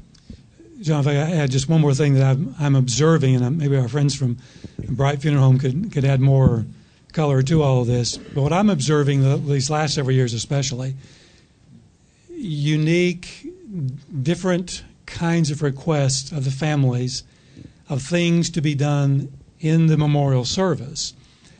John, 0.80 1.00
if 1.00 1.08
I 1.08 1.16
add 1.16 1.50
just 1.50 1.68
one 1.68 1.80
more 1.80 1.92
thing 1.92 2.14
that 2.14 2.22
I'm, 2.22 2.54
I'm 2.61 2.76
observing, 2.76 3.34
and 3.34 3.58
maybe 3.58 3.76
our 3.76 3.88
friends 3.88 4.14
from 4.14 4.38
Bright 4.88 5.20
Funeral 5.20 5.42
Home 5.42 5.58
could, 5.58 5.90
could 5.90 6.04
add 6.04 6.20
more 6.20 6.64
color 7.11 7.42
to 7.42 7.62
all 7.62 7.82
of 7.82 7.86
this. 7.86 8.16
But 8.16 8.42
what 8.42 8.52
I'm 8.52 8.70
observing 8.70 9.46
these 9.46 9.70
last 9.70 9.94
several 9.94 10.14
years, 10.14 10.34
especially, 10.34 10.94
unique, 12.30 13.52
different 14.22 14.82
kinds 15.06 15.50
of 15.50 15.62
requests 15.62 16.32
of 16.32 16.44
the 16.44 16.50
families 16.50 17.24
of 17.88 18.02
things 18.02 18.50
to 18.50 18.61
be 18.61 18.74
done 18.74 19.32
in 19.58 19.86
the 19.88 19.96
memorial 19.96 20.44
service. 20.44 21.12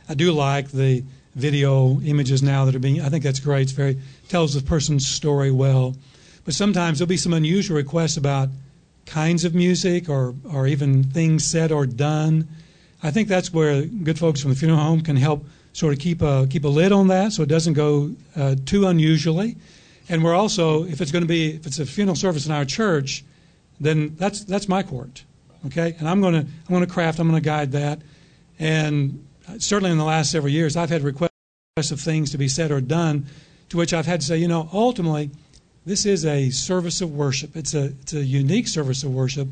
I 0.09 0.15
do 0.15 0.33
like 0.33 0.71
the 0.71 1.05
video 1.35 2.01
images 2.01 2.43
now 2.43 2.65
that 2.65 2.75
are 2.75 2.81
being. 2.81 3.01
I 3.01 3.09
think 3.09 3.25
that's 3.25 3.41
great. 3.41 3.63
It's 3.63 3.73
very 3.73 3.99
tells 4.29 4.55
the 4.55 4.63
person's 4.63 5.07
story 5.07 5.51
well. 5.51 5.97
But 6.45 6.55
sometimes 6.55 6.99
there'll 6.99 7.09
be 7.09 7.17
some 7.17 7.35
unusual 7.35 7.77
requests 7.77 8.17
about 8.17 8.49
kinds 9.07 9.45
of 9.45 9.55
music 9.55 10.09
or 10.09 10.35
or 10.53 10.67
even 10.67 11.05
things 11.05 11.45
said 11.45 11.73
or 11.73 11.87
done 11.87 12.49
I 13.03 13.11
think 13.11 13.29
that's 13.29 13.53
where 13.53 13.83
good 13.85 14.19
folks 14.19 14.41
from 14.41 14.51
the 14.51 14.57
funeral 14.57 14.81
home 14.81 15.01
can 15.01 15.17
help 15.17 15.47
sort 15.73 15.93
of 15.93 15.99
keep 15.99 16.21
a 16.23 16.47
keep 16.49 16.65
a 16.65 16.69
lid 16.69 16.93
on 16.93 17.09
that 17.09 17.33
so 17.33 17.43
it 17.43 17.49
doesn't 17.49 17.75
go 17.75 18.15
uh, 18.37 18.57
too 18.67 18.87
unusually. 18.87 19.57
And 20.09 20.25
we're 20.25 20.35
also, 20.35 20.85
if 20.85 21.01
it's 21.01 21.13
going 21.13 21.23
to 21.23 21.29
be, 21.29 21.55
if 21.55 21.67
it's 21.67 21.79
a 21.79 21.87
funeral 21.87 22.17
service 22.17 22.45
in 22.45 22.53
our 22.53 22.65
church, 22.65 23.25
then 23.81 24.17
that's 24.17 24.45
that's 24.45 24.69
my 24.69 24.83
court, 24.83 25.25
okay. 25.67 25.95
And 25.99 26.09
I'm 26.09 26.21
going 26.21 26.35
to 26.35 26.41
I'm 26.41 26.69
going 26.69 26.85
to 26.85 26.93
craft, 26.93 27.21
I'm 27.21 27.29
going 27.29 27.41
to 27.41 27.45
guide 27.49 27.73
that. 27.73 28.01
And 28.59 29.25
certainly 29.59 29.91
in 29.91 29.99
the 29.99 30.05
last 30.05 30.31
several 30.31 30.53
years, 30.53 30.77
I've 30.77 30.91
had 30.91 31.03
requests 31.03 31.31
of 31.91 32.01
things 32.01 32.31
to 32.33 32.39
be 32.39 32.49
said 32.49 32.71
or 32.71 32.81
done, 32.81 33.27
to 33.71 33.77
which 33.77 33.95
I've 33.95 34.07
had 34.07 34.21
to 34.21 34.27
say, 34.27 34.37
you 34.37 34.49
know, 34.49 34.69
ultimately, 34.73 35.31
this 35.87 36.05
is 36.05 36.27
a 36.27 36.51
service 36.51 37.01
of 37.01 37.15
worship. 37.15 37.57
It's 37.57 37.73
a 37.73 37.85
it's 38.03 38.13
a 38.13 38.25
unique 38.25 38.69
service 38.69 39.03
of 39.03 39.15
worship, 39.15 39.49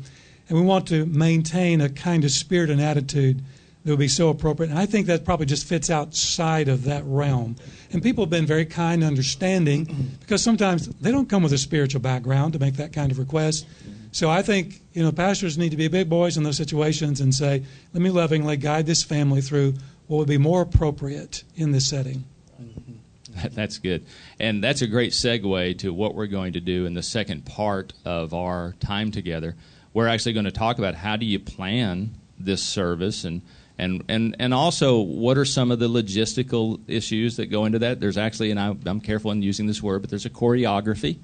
and 0.49 0.57
we 0.57 0.65
want 0.65 0.87
to 0.87 1.05
maintain 1.05 1.79
a 1.79 1.89
kind 1.89 2.25
of 2.25 2.31
spirit 2.31 2.69
and 2.69 2.81
attitude 2.81 3.41
that 3.85 3.91
would 3.91 3.99
be 3.99 4.07
so 4.07 4.29
appropriate. 4.29 4.71
And 4.71 4.79
I 4.79 4.85
think 4.85 5.07
that 5.07 5.23
probably 5.23 5.45
just 5.45 5.65
fits 5.65 5.89
outside 5.89 6.67
of 6.67 6.83
that 6.83 7.03
realm. 7.05 7.55
And 7.91 8.03
people 8.03 8.25
have 8.25 8.29
been 8.29 8.45
very 8.45 8.65
kind, 8.65 9.03
understanding, 9.03 10.17
because 10.19 10.43
sometimes 10.43 10.87
they 10.87 11.11
don't 11.11 11.29
come 11.29 11.43
with 11.43 11.53
a 11.53 11.57
spiritual 11.57 12.01
background 12.01 12.53
to 12.53 12.59
make 12.59 12.75
that 12.75 12.91
kind 12.91 13.11
of 13.11 13.19
request. 13.19 13.65
So 14.11 14.29
I 14.29 14.41
think 14.41 14.81
you 14.93 15.03
know 15.03 15.11
pastors 15.11 15.57
need 15.57 15.69
to 15.69 15.77
be 15.77 15.87
big 15.87 16.09
boys 16.09 16.35
in 16.35 16.43
those 16.43 16.57
situations 16.57 17.21
and 17.21 17.33
say, 17.33 17.63
"Let 17.93 18.01
me 18.01 18.09
lovingly 18.09 18.57
guide 18.57 18.87
this 18.87 19.03
family 19.03 19.41
through 19.41 19.75
what 20.07 20.17
would 20.17 20.27
be 20.27 20.39
more 20.39 20.61
appropriate 20.61 21.43
in 21.55 21.71
this 21.71 21.87
setting." 21.87 22.23
That's 23.51 23.77
good. 23.77 24.05
And 24.39 24.63
that's 24.63 24.81
a 24.81 24.87
great 24.87 25.13
segue 25.13 25.77
to 25.77 25.93
what 25.93 26.15
we're 26.15 26.27
going 26.27 26.53
to 26.53 26.59
do 26.59 26.85
in 26.85 26.95
the 26.95 27.03
second 27.03 27.45
part 27.45 27.93
of 28.03 28.33
our 28.33 28.73
time 28.79 29.11
together 29.11 29.55
we're 29.99 30.07
actually 30.07 30.31
going 30.31 30.45
to 30.45 30.51
talk 30.51 30.77
about 30.77 30.95
how 30.95 31.17
do 31.17 31.25
you 31.25 31.37
plan 31.37 32.15
this 32.39 32.63
service 32.63 33.25
and 33.25 33.41
and 33.77 34.01
and 34.07 34.33
and 34.39 34.53
also 34.53 35.01
what 35.01 35.37
are 35.37 35.43
some 35.43 35.71
of 35.71 35.79
the 35.79 35.89
logistical 35.89 36.79
issues 36.87 37.35
that 37.35 37.47
go 37.47 37.65
into 37.65 37.79
that? 37.79 37.99
There's 37.99 38.17
actually 38.17 38.49
and 38.51 38.57
I, 38.57 38.73
am 38.85 39.01
careful 39.01 39.29
in 39.31 39.41
using 39.41 39.67
this 39.67 39.83
word 39.83 39.99
but 39.99 40.09
there's 40.09 40.25
a 40.25 40.29
choreography 40.29 41.17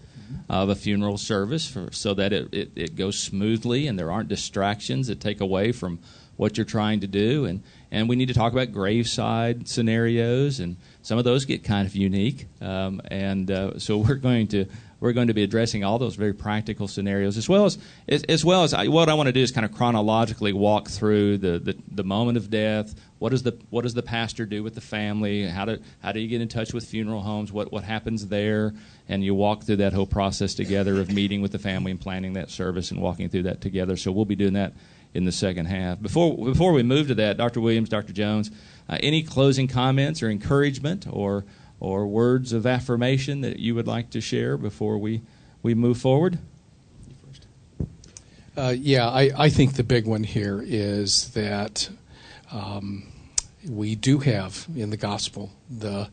of 0.49 0.67
a 0.67 0.75
funeral 0.75 1.17
service 1.17 1.65
for, 1.65 1.89
so 1.93 2.13
that 2.15 2.33
it, 2.33 2.53
it, 2.53 2.71
it 2.75 2.95
goes 2.97 3.17
smoothly 3.17 3.87
and 3.87 3.97
there 3.97 4.11
aren't 4.11 4.27
distractions 4.27 5.07
that 5.07 5.21
take 5.21 5.39
away 5.39 5.71
from 5.71 5.99
what 6.35 6.57
you're 6.57 6.65
trying 6.65 6.99
to 6.99 7.07
do. 7.07 7.45
And 7.45 7.63
and 7.91 8.09
we 8.09 8.17
need 8.17 8.27
to 8.27 8.33
talk 8.33 8.51
about 8.51 8.73
graveside 8.73 9.69
scenarios 9.69 10.59
and 10.59 10.75
some 11.01 11.17
of 11.17 11.23
those 11.23 11.45
get 11.45 11.63
kind 11.63 11.87
of 11.87 11.95
unique. 11.95 12.47
Um, 12.59 12.99
and 13.05 13.49
uh, 13.49 13.79
so 13.79 13.99
we're 13.99 14.15
going 14.15 14.47
to 14.49 14.65
we're 15.05 15.13
going 15.13 15.27
to 15.27 15.35
be 15.35 15.43
addressing 15.43 15.83
all 15.83 15.99
those 15.99 16.15
very 16.15 16.33
practical 16.33 16.87
scenarios 16.87 17.37
as 17.37 17.47
well 17.47 17.65
as 17.65 17.77
as, 18.09 18.23
as 18.23 18.43
well 18.43 18.63
as 18.63 18.73
I, 18.73 18.87
what 18.87 19.07
I 19.07 19.13
want 19.13 19.27
to 19.27 19.33
do 19.33 19.39
is 19.39 19.51
kind 19.51 19.63
of 19.63 19.71
chronologically 19.71 20.51
walk 20.51 20.89
through 20.89 21.37
the, 21.37 21.59
the, 21.59 21.77
the 21.91 22.03
moment 22.03 22.37
of 22.39 22.49
death. 22.49 22.95
What 23.19 23.29
does 23.29 23.43
the 23.43 23.55
what 23.69 23.83
does 23.83 23.93
the 23.93 24.01
pastor 24.01 24.47
do 24.47 24.63
with 24.63 24.73
the 24.73 24.81
family? 24.81 25.47
How 25.47 25.65
do 25.65 25.77
how 26.01 26.11
do 26.11 26.19
you 26.19 26.27
get 26.27 26.41
in 26.41 26.47
touch 26.47 26.73
with 26.73 26.85
funeral 26.85 27.21
homes? 27.21 27.51
What 27.51 27.71
what 27.71 27.83
happens 27.83 28.27
there? 28.29 28.73
And 29.07 29.23
you 29.23 29.35
walk 29.35 29.63
through 29.63 29.75
that 29.75 29.93
whole 29.93 30.07
process 30.07 30.55
together 30.55 30.99
of 30.99 31.11
meeting 31.11 31.43
with 31.43 31.51
the 31.51 31.59
family 31.59 31.91
and 31.91 32.01
planning 32.01 32.33
that 32.33 32.49
service 32.49 32.89
and 32.89 32.99
walking 32.99 33.29
through 33.29 33.43
that 33.43 33.61
together. 33.61 33.97
So 33.97 34.11
we'll 34.11 34.25
be 34.25 34.35
doing 34.35 34.53
that 34.53 34.73
in 35.13 35.25
the 35.25 35.31
second 35.31 35.67
half. 35.67 36.01
Before 36.01 36.35
before 36.35 36.73
we 36.73 36.81
move 36.81 37.09
to 37.09 37.15
that, 37.15 37.37
Dr. 37.37 37.61
Williams, 37.61 37.89
Dr. 37.89 38.11
Jones, 38.11 38.49
uh, 38.89 38.97
any 39.01 39.21
closing 39.21 39.67
comments 39.67 40.23
or 40.23 40.31
encouragement 40.31 41.05
or 41.07 41.45
or 41.79 42.07
words 42.07 42.53
of 42.53 42.65
affirmation 42.65 43.41
that 43.41 43.59
you 43.59 43.75
would 43.75 43.87
like 43.87 44.09
to 44.11 44.21
share 44.21 44.57
before 44.57 44.97
we, 44.97 45.21
we 45.61 45.73
move 45.73 45.97
forward? 45.97 46.39
Uh, 48.57 48.73
yeah, 48.77 49.09
I, 49.09 49.31
I 49.37 49.49
think 49.49 49.73
the 49.73 49.83
big 49.83 50.07
one 50.07 50.23
here 50.23 50.63
is 50.65 51.31
that 51.31 51.89
um, 52.51 53.11
we 53.69 53.95
do 53.95 54.19
have 54.19 54.65
in 54.75 54.91
the 54.91 54.97
gospel 54.97 55.51
the, 55.69 56.09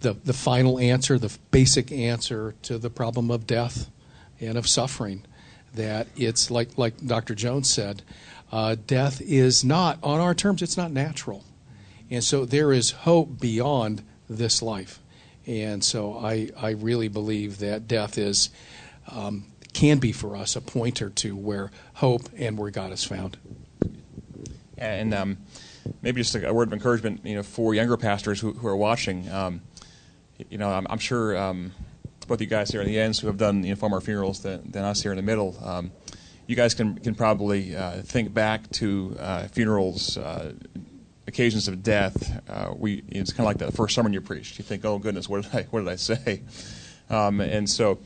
the, 0.00 0.12
the 0.12 0.32
final 0.32 0.78
answer, 0.78 1.18
the 1.18 1.36
basic 1.50 1.90
answer 1.90 2.54
to 2.62 2.78
the 2.78 2.90
problem 2.90 3.30
of 3.30 3.46
death 3.46 3.90
and 4.40 4.56
of 4.56 4.68
suffering. 4.68 5.24
That 5.74 6.06
it's 6.16 6.50
like, 6.50 6.76
like 6.76 7.04
Dr. 7.04 7.34
Jones 7.34 7.68
said, 7.68 8.02
uh, 8.52 8.76
death 8.86 9.20
is 9.22 9.64
not, 9.64 9.98
on 10.02 10.20
our 10.20 10.34
terms, 10.34 10.60
it's 10.60 10.76
not 10.76 10.92
natural. 10.92 11.44
And 12.10 12.22
so 12.22 12.44
there 12.44 12.72
is 12.72 12.90
hope 12.90 13.40
beyond 13.40 14.02
this 14.38 14.62
life. 14.62 15.00
And 15.46 15.82
so 15.82 16.18
I, 16.18 16.50
I 16.56 16.70
really 16.70 17.08
believe 17.08 17.58
that 17.58 17.88
death 17.88 18.18
is 18.18 18.50
um, 19.08 19.46
can 19.72 19.98
be 19.98 20.12
for 20.12 20.36
us 20.36 20.54
a 20.56 20.60
pointer 20.60 21.10
to 21.10 21.34
where 21.36 21.70
hope 21.94 22.28
and 22.36 22.56
where 22.58 22.70
God 22.70 22.92
is 22.92 23.04
found. 23.04 23.38
And 24.78 25.14
um, 25.14 25.38
maybe 26.02 26.20
just 26.20 26.34
a, 26.34 26.52
word 26.52 26.68
of 26.68 26.72
encouragement, 26.72 27.24
you 27.24 27.36
know, 27.36 27.42
for 27.42 27.74
younger 27.74 27.96
pastors 27.96 28.40
who, 28.40 28.52
who 28.52 28.68
are 28.68 28.76
watching. 28.76 29.28
Um, 29.30 29.62
you 30.50 30.58
know, 30.58 30.70
I'm, 30.70 30.86
I'm 30.90 30.98
sure 30.98 31.36
um, 31.36 31.72
both 32.26 32.40
you 32.40 32.46
guys 32.46 32.70
here 32.70 32.80
in 32.80 32.86
the 32.86 32.98
ends 32.98 33.18
who 33.20 33.26
have 33.28 33.36
done 33.36 33.62
you 33.62 33.70
know, 33.70 33.76
far 33.76 33.88
more 33.88 34.00
funerals 34.00 34.42
than, 34.42 34.70
than 34.70 34.84
us 34.84 35.02
here 35.02 35.12
in 35.12 35.16
the 35.16 35.22
middle. 35.22 35.56
Um, 35.62 35.92
you 36.46 36.56
guys 36.56 36.74
can 36.74 36.98
can 36.98 37.14
probably 37.14 37.74
uh, 37.74 38.02
think 38.02 38.34
back 38.34 38.68
to 38.72 39.16
uh, 39.18 39.46
funerals 39.48 40.18
uh, 40.18 40.52
occasions 41.32 41.66
of 41.66 41.82
death, 41.82 42.42
uh, 42.48 42.74
we 42.76 43.02
it's 43.08 43.32
kind 43.32 43.40
of 43.40 43.46
like 43.46 43.58
the 43.58 43.72
first 43.72 43.94
sermon 43.94 44.12
you 44.12 44.20
preached. 44.20 44.58
You 44.58 44.64
think, 44.64 44.84
oh 44.84 44.98
goodness, 44.98 45.28
what 45.28 45.42
did 45.42 45.54
I 45.54 45.62
what 45.70 45.80
did 45.80 45.88
I 45.88 45.96
say? 45.96 46.42
Um, 47.10 47.40
and 47.40 47.68
so, 47.68 47.98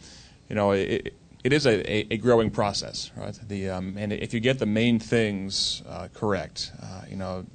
you 0.49 0.57
know, 0.57 0.73
it, 0.73 1.15
it 1.45 1.53
is 1.53 1.65
a, 1.67 2.13
a, 2.13 2.17
growing 2.17 2.51
process, 2.51 3.13
right? 3.17 3.39
The 3.47 3.71
um, 3.71 3.97
and 3.97 4.13
if 4.13 4.35
you 4.35 4.41
get 4.41 4.59
the 4.59 4.67
main 4.67 4.99
things 4.99 5.83
uh, 5.89 6.09
correct, 6.13 6.73
uh, 6.83 7.03
you 7.09 7.17
know, 7.17 7.47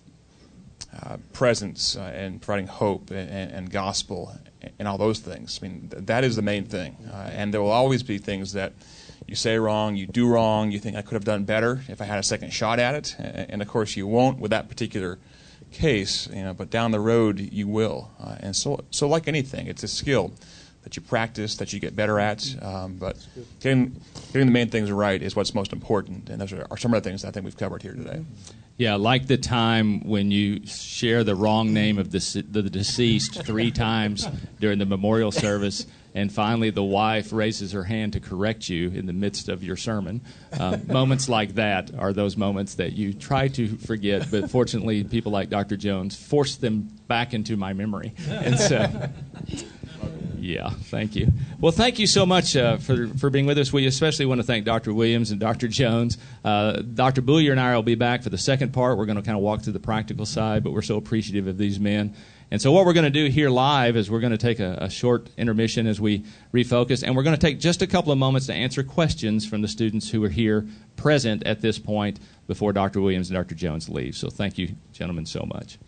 uh, 1.01 1.17
presence 1.33 1.97
uh, 1.97 2.11
and 2.13 2.41
providing 2.41 2.67
hope 2.67 3.11
and, 3.11 3.51
and, 3.51 3.71
gospel 3.71 4.33
and 4.77 4.87
all 4.87 4.97
those 4.97 5.19
things. 5.19 5.59
I 5.61 5.67
mean, 5.67 5.89
th- 5.89 6.05
that 6.05 6.23
is 6.23 6.35
the 6.35 6.41
main 6.41 6.65
thing. 6.65 6.97
Uh, 7.09 7.29
and 7.31 7.53
there 7.53 7.61
will 7.61 7.71
always 7.71 8.03
be 8.03 8.17
things 8.17 8.53
that 8.53 8.73
you 9.25 9.35
say 9.35 9.57
wrong, 9.57 9.95
you 9.95 10.05
do 10.05 10.27
wrong, 10.27 10.71
you 10.71 10.79
think 10.79 10.97
I 10.97 11.01
could 11.01 11.13
have 11.13 11.23
done 11.23 11.45
better 11.45 11.81
if 11.87 12.01
I 12.01 12.05
had 12.05 12.19
a 12.19 12.23
second 12.23 12.51
shot 12.51 12.77
at 12.79 12.95
it. 12.95 13.15
And 13.19 13.61
of 13.61 13.67
course, 13.67 13.95
you 13.95 14.05
won't 14.05 14.39
with 14.39 14.51
that 14.51 14.67
particular 14.67 15.17
case, 15.71 16.27
you 16.27 16.43
know, 16.43 16.53
but 16.53 16.69
down 16.69 16.91
the 16.91 16.99
road 16.99 17.39
you 17.39 17.67
will. 17.67 18.11
Uh, 18.19 18.35
and 18.39 18.55
so, 18.55 18.83
so 18.91 19.07
like 19.07 19.27
anything, 19.27 19.67
it's 19.67 19.83
a 19.83 19.87
skill 19.87 20.31
that 20.83 20.95
you 20.95 21.01
practice, 21.01 21.55
that 21.57 21.73
you 21.73 21.79
get 21.79 21.95
better 21.95 22.19
at. 22.19 22.43
Um, 22.61 22.95
but 22.95 23.15
getting, 23.59 24.01
getting 24.33 24.47
the 24.47 24.53
main 24.53 24.69
things 24.69 24.91
right 24.91 25.21
is 25.21 25.35
what's 25.35 25.53
most 25.53 25.73
important. 25.73 26.29
And 26.29 26.41
those 26.41 26.53
are, 26.53 26.65
some 26.77 26.93
of 26.93 27.03
the 27.03 27.09
things 27.09 27.23
I 27.23 27.31
think 27.31 27.45
we've 27.45 27.57
covered 27.57 27.83
here 27.83 27.93
today. 27.93 28.23
Yeah, 28.77 28.95
like 28.95 29.27
the 29.27 29.37
time 29.37 30.07
when 30.07 30.31
you 30.31 30.65
share 30.65 31.23
the 31.23 31.35
wrong 31.35 31.71
name 31.71 31.99
of 31.99 32.11
the, 32.11 32.43
the 32.49 32.63
deceased 32.63 33.45
three 33.45 33.69
times 33.87 34.27
during 34.59 34.79
the 34.79 34.87
memorial 34.87 35.31
service, 35.31 35.85
and 36.13 36.31
finally 36.31 36.69
the 36.69 36.83
wife 36.83 37.31
raises 37.31 37.71
her 37.71 37.83
hand 37.83 38.13
to 38.13 38.19
correct 38.19 38.69
you 38.69 38.89
in 38.89 39.05
the 39.05 39.13
midst 39.13 39.49
of 39.49 39.63
your 39.63 39.77
sermon. 39.77 40.21
Uh, 40.51 40.77
moments 40.87 41.29
like 41.29 41.55
that 41.55 41.91
are 41.97 42.13
those 42.13 42.37
moments 42.37 42.75
that 42.75 42.93
you 42.93 43.13
try 43.13 43.47
to 43.49 43.77
forget, 43.77 44.29
but 44.31 44.49
fortunately, 44.49 45.03
people 45.03 45.31
like 45.31 45.49
Dr. 45.49 45.77
Jones 45.77 46.15
force 46.15 46.55
them 46.55 46.89
back 47.07 47.33
into 47.33 47.57
my 47.57 47.73
memory. 47.73 48.13
And 48.29 48.57
so. 48.57 49.09
Yeah, 50.41 50.71
thank 50.71 51.15
you. 51.15 51.31
Well, 51.59 51.71
thank 51.71 51.99
you 51.99 52.07
so 52.07 52.25
much 52.25 52.55
uh, 52.55 52.77
for, 52.77 53.07
for 53.09 53.29
being 53.29 53.45
with 53.45 53.59
us. 53.59 53.71
We 53.71 53.85
especially 53.85 54.25
want 54.25 54.41
to 54.41 54.43
thank 54.43 54.65
Dr. 54.65 54.91
Williams 54.91 55.29
and 55.29 55.39
Dr. 55.39 55.67
Jones. 55.67 56.17
Uh, 56.43 56.81
Dr. 56.81 57.21
Boulier 57.21 57.51
and 57.51 57.59
I 57.59 57.75
will 57.75 57.83
be 57.83 57.93
back 57.93 58.23
for 58.23 58.31
the 58.31 58.39
second 58.39 58.73
part. 58.73 58.97
We're 58.97 59.05
going 59.05 59.17
to 59.17 59.21
kind 59.21 59.37
of 59.37 59.43
walk 59.43 59.61
through 59.61 59.73
the 59.73 59.79
practical 59.79 60.25
side, 60.25 60.63
but 60.63 60.71
we're 60.73 60.81
so 60.81 60.97
appreciative 60.97 61.45
of 61.45 61.59
these 61.59 61.79
men. 61.79 62.15
And 62.51 62.61
so, 62.61 62.73
what 62.73 62.85
we're 62.85 62.93
going 62.93 63.05
to 63.05 63.09
do 63.09 63.29
here 63.29 63.49
live 63.49 63.95
is 63.95 64.11
we're 64.11 64.19
going 64.19 64.31
to 64.31 64.37
take 64.37 64.59
a, 64.59 64.77
a 64.81 64.89
short 64.89 65.29
intermission 65.37 65.87
as 65.87 66.01
we 66.01 66.25
refocus, 66.53 67.01
and 67.01 67.15
we're 67.15 67.23
going 67.23 67.35
to 67.35 67.41
take 67.41 67.59
just 67.59 67.81
a 67.81 67.87
couple 67.87 68.11
of 68.11 68.17
moments 68.17 68.47
to 68.47 68.53
answer 68.53 68.83
questions 68.83 69.45
from 69.47 69.61
the 69.61 69.69
students 69.69 70.09
who 70.09 70.21
are 70.25 70.29
here 70.29 70.67
present 70.97 71.43
at 71.45 71.61
this 71.61 71.79
point 71.79 72.19
before 72.47 72.73
Dr. 72.73 72.99
Williams 72.99 73.29
and 73.29 73.37
Dr. 73.37 73.55
Jones 73.55 73.87
leave. 73.87 74.17
So, 74.17 74.29
thank 74.29 74.57
you, 74.57 74.75
gentlemen, 74.91 75.25
so 75.25 75.45
much. 75.45 75.79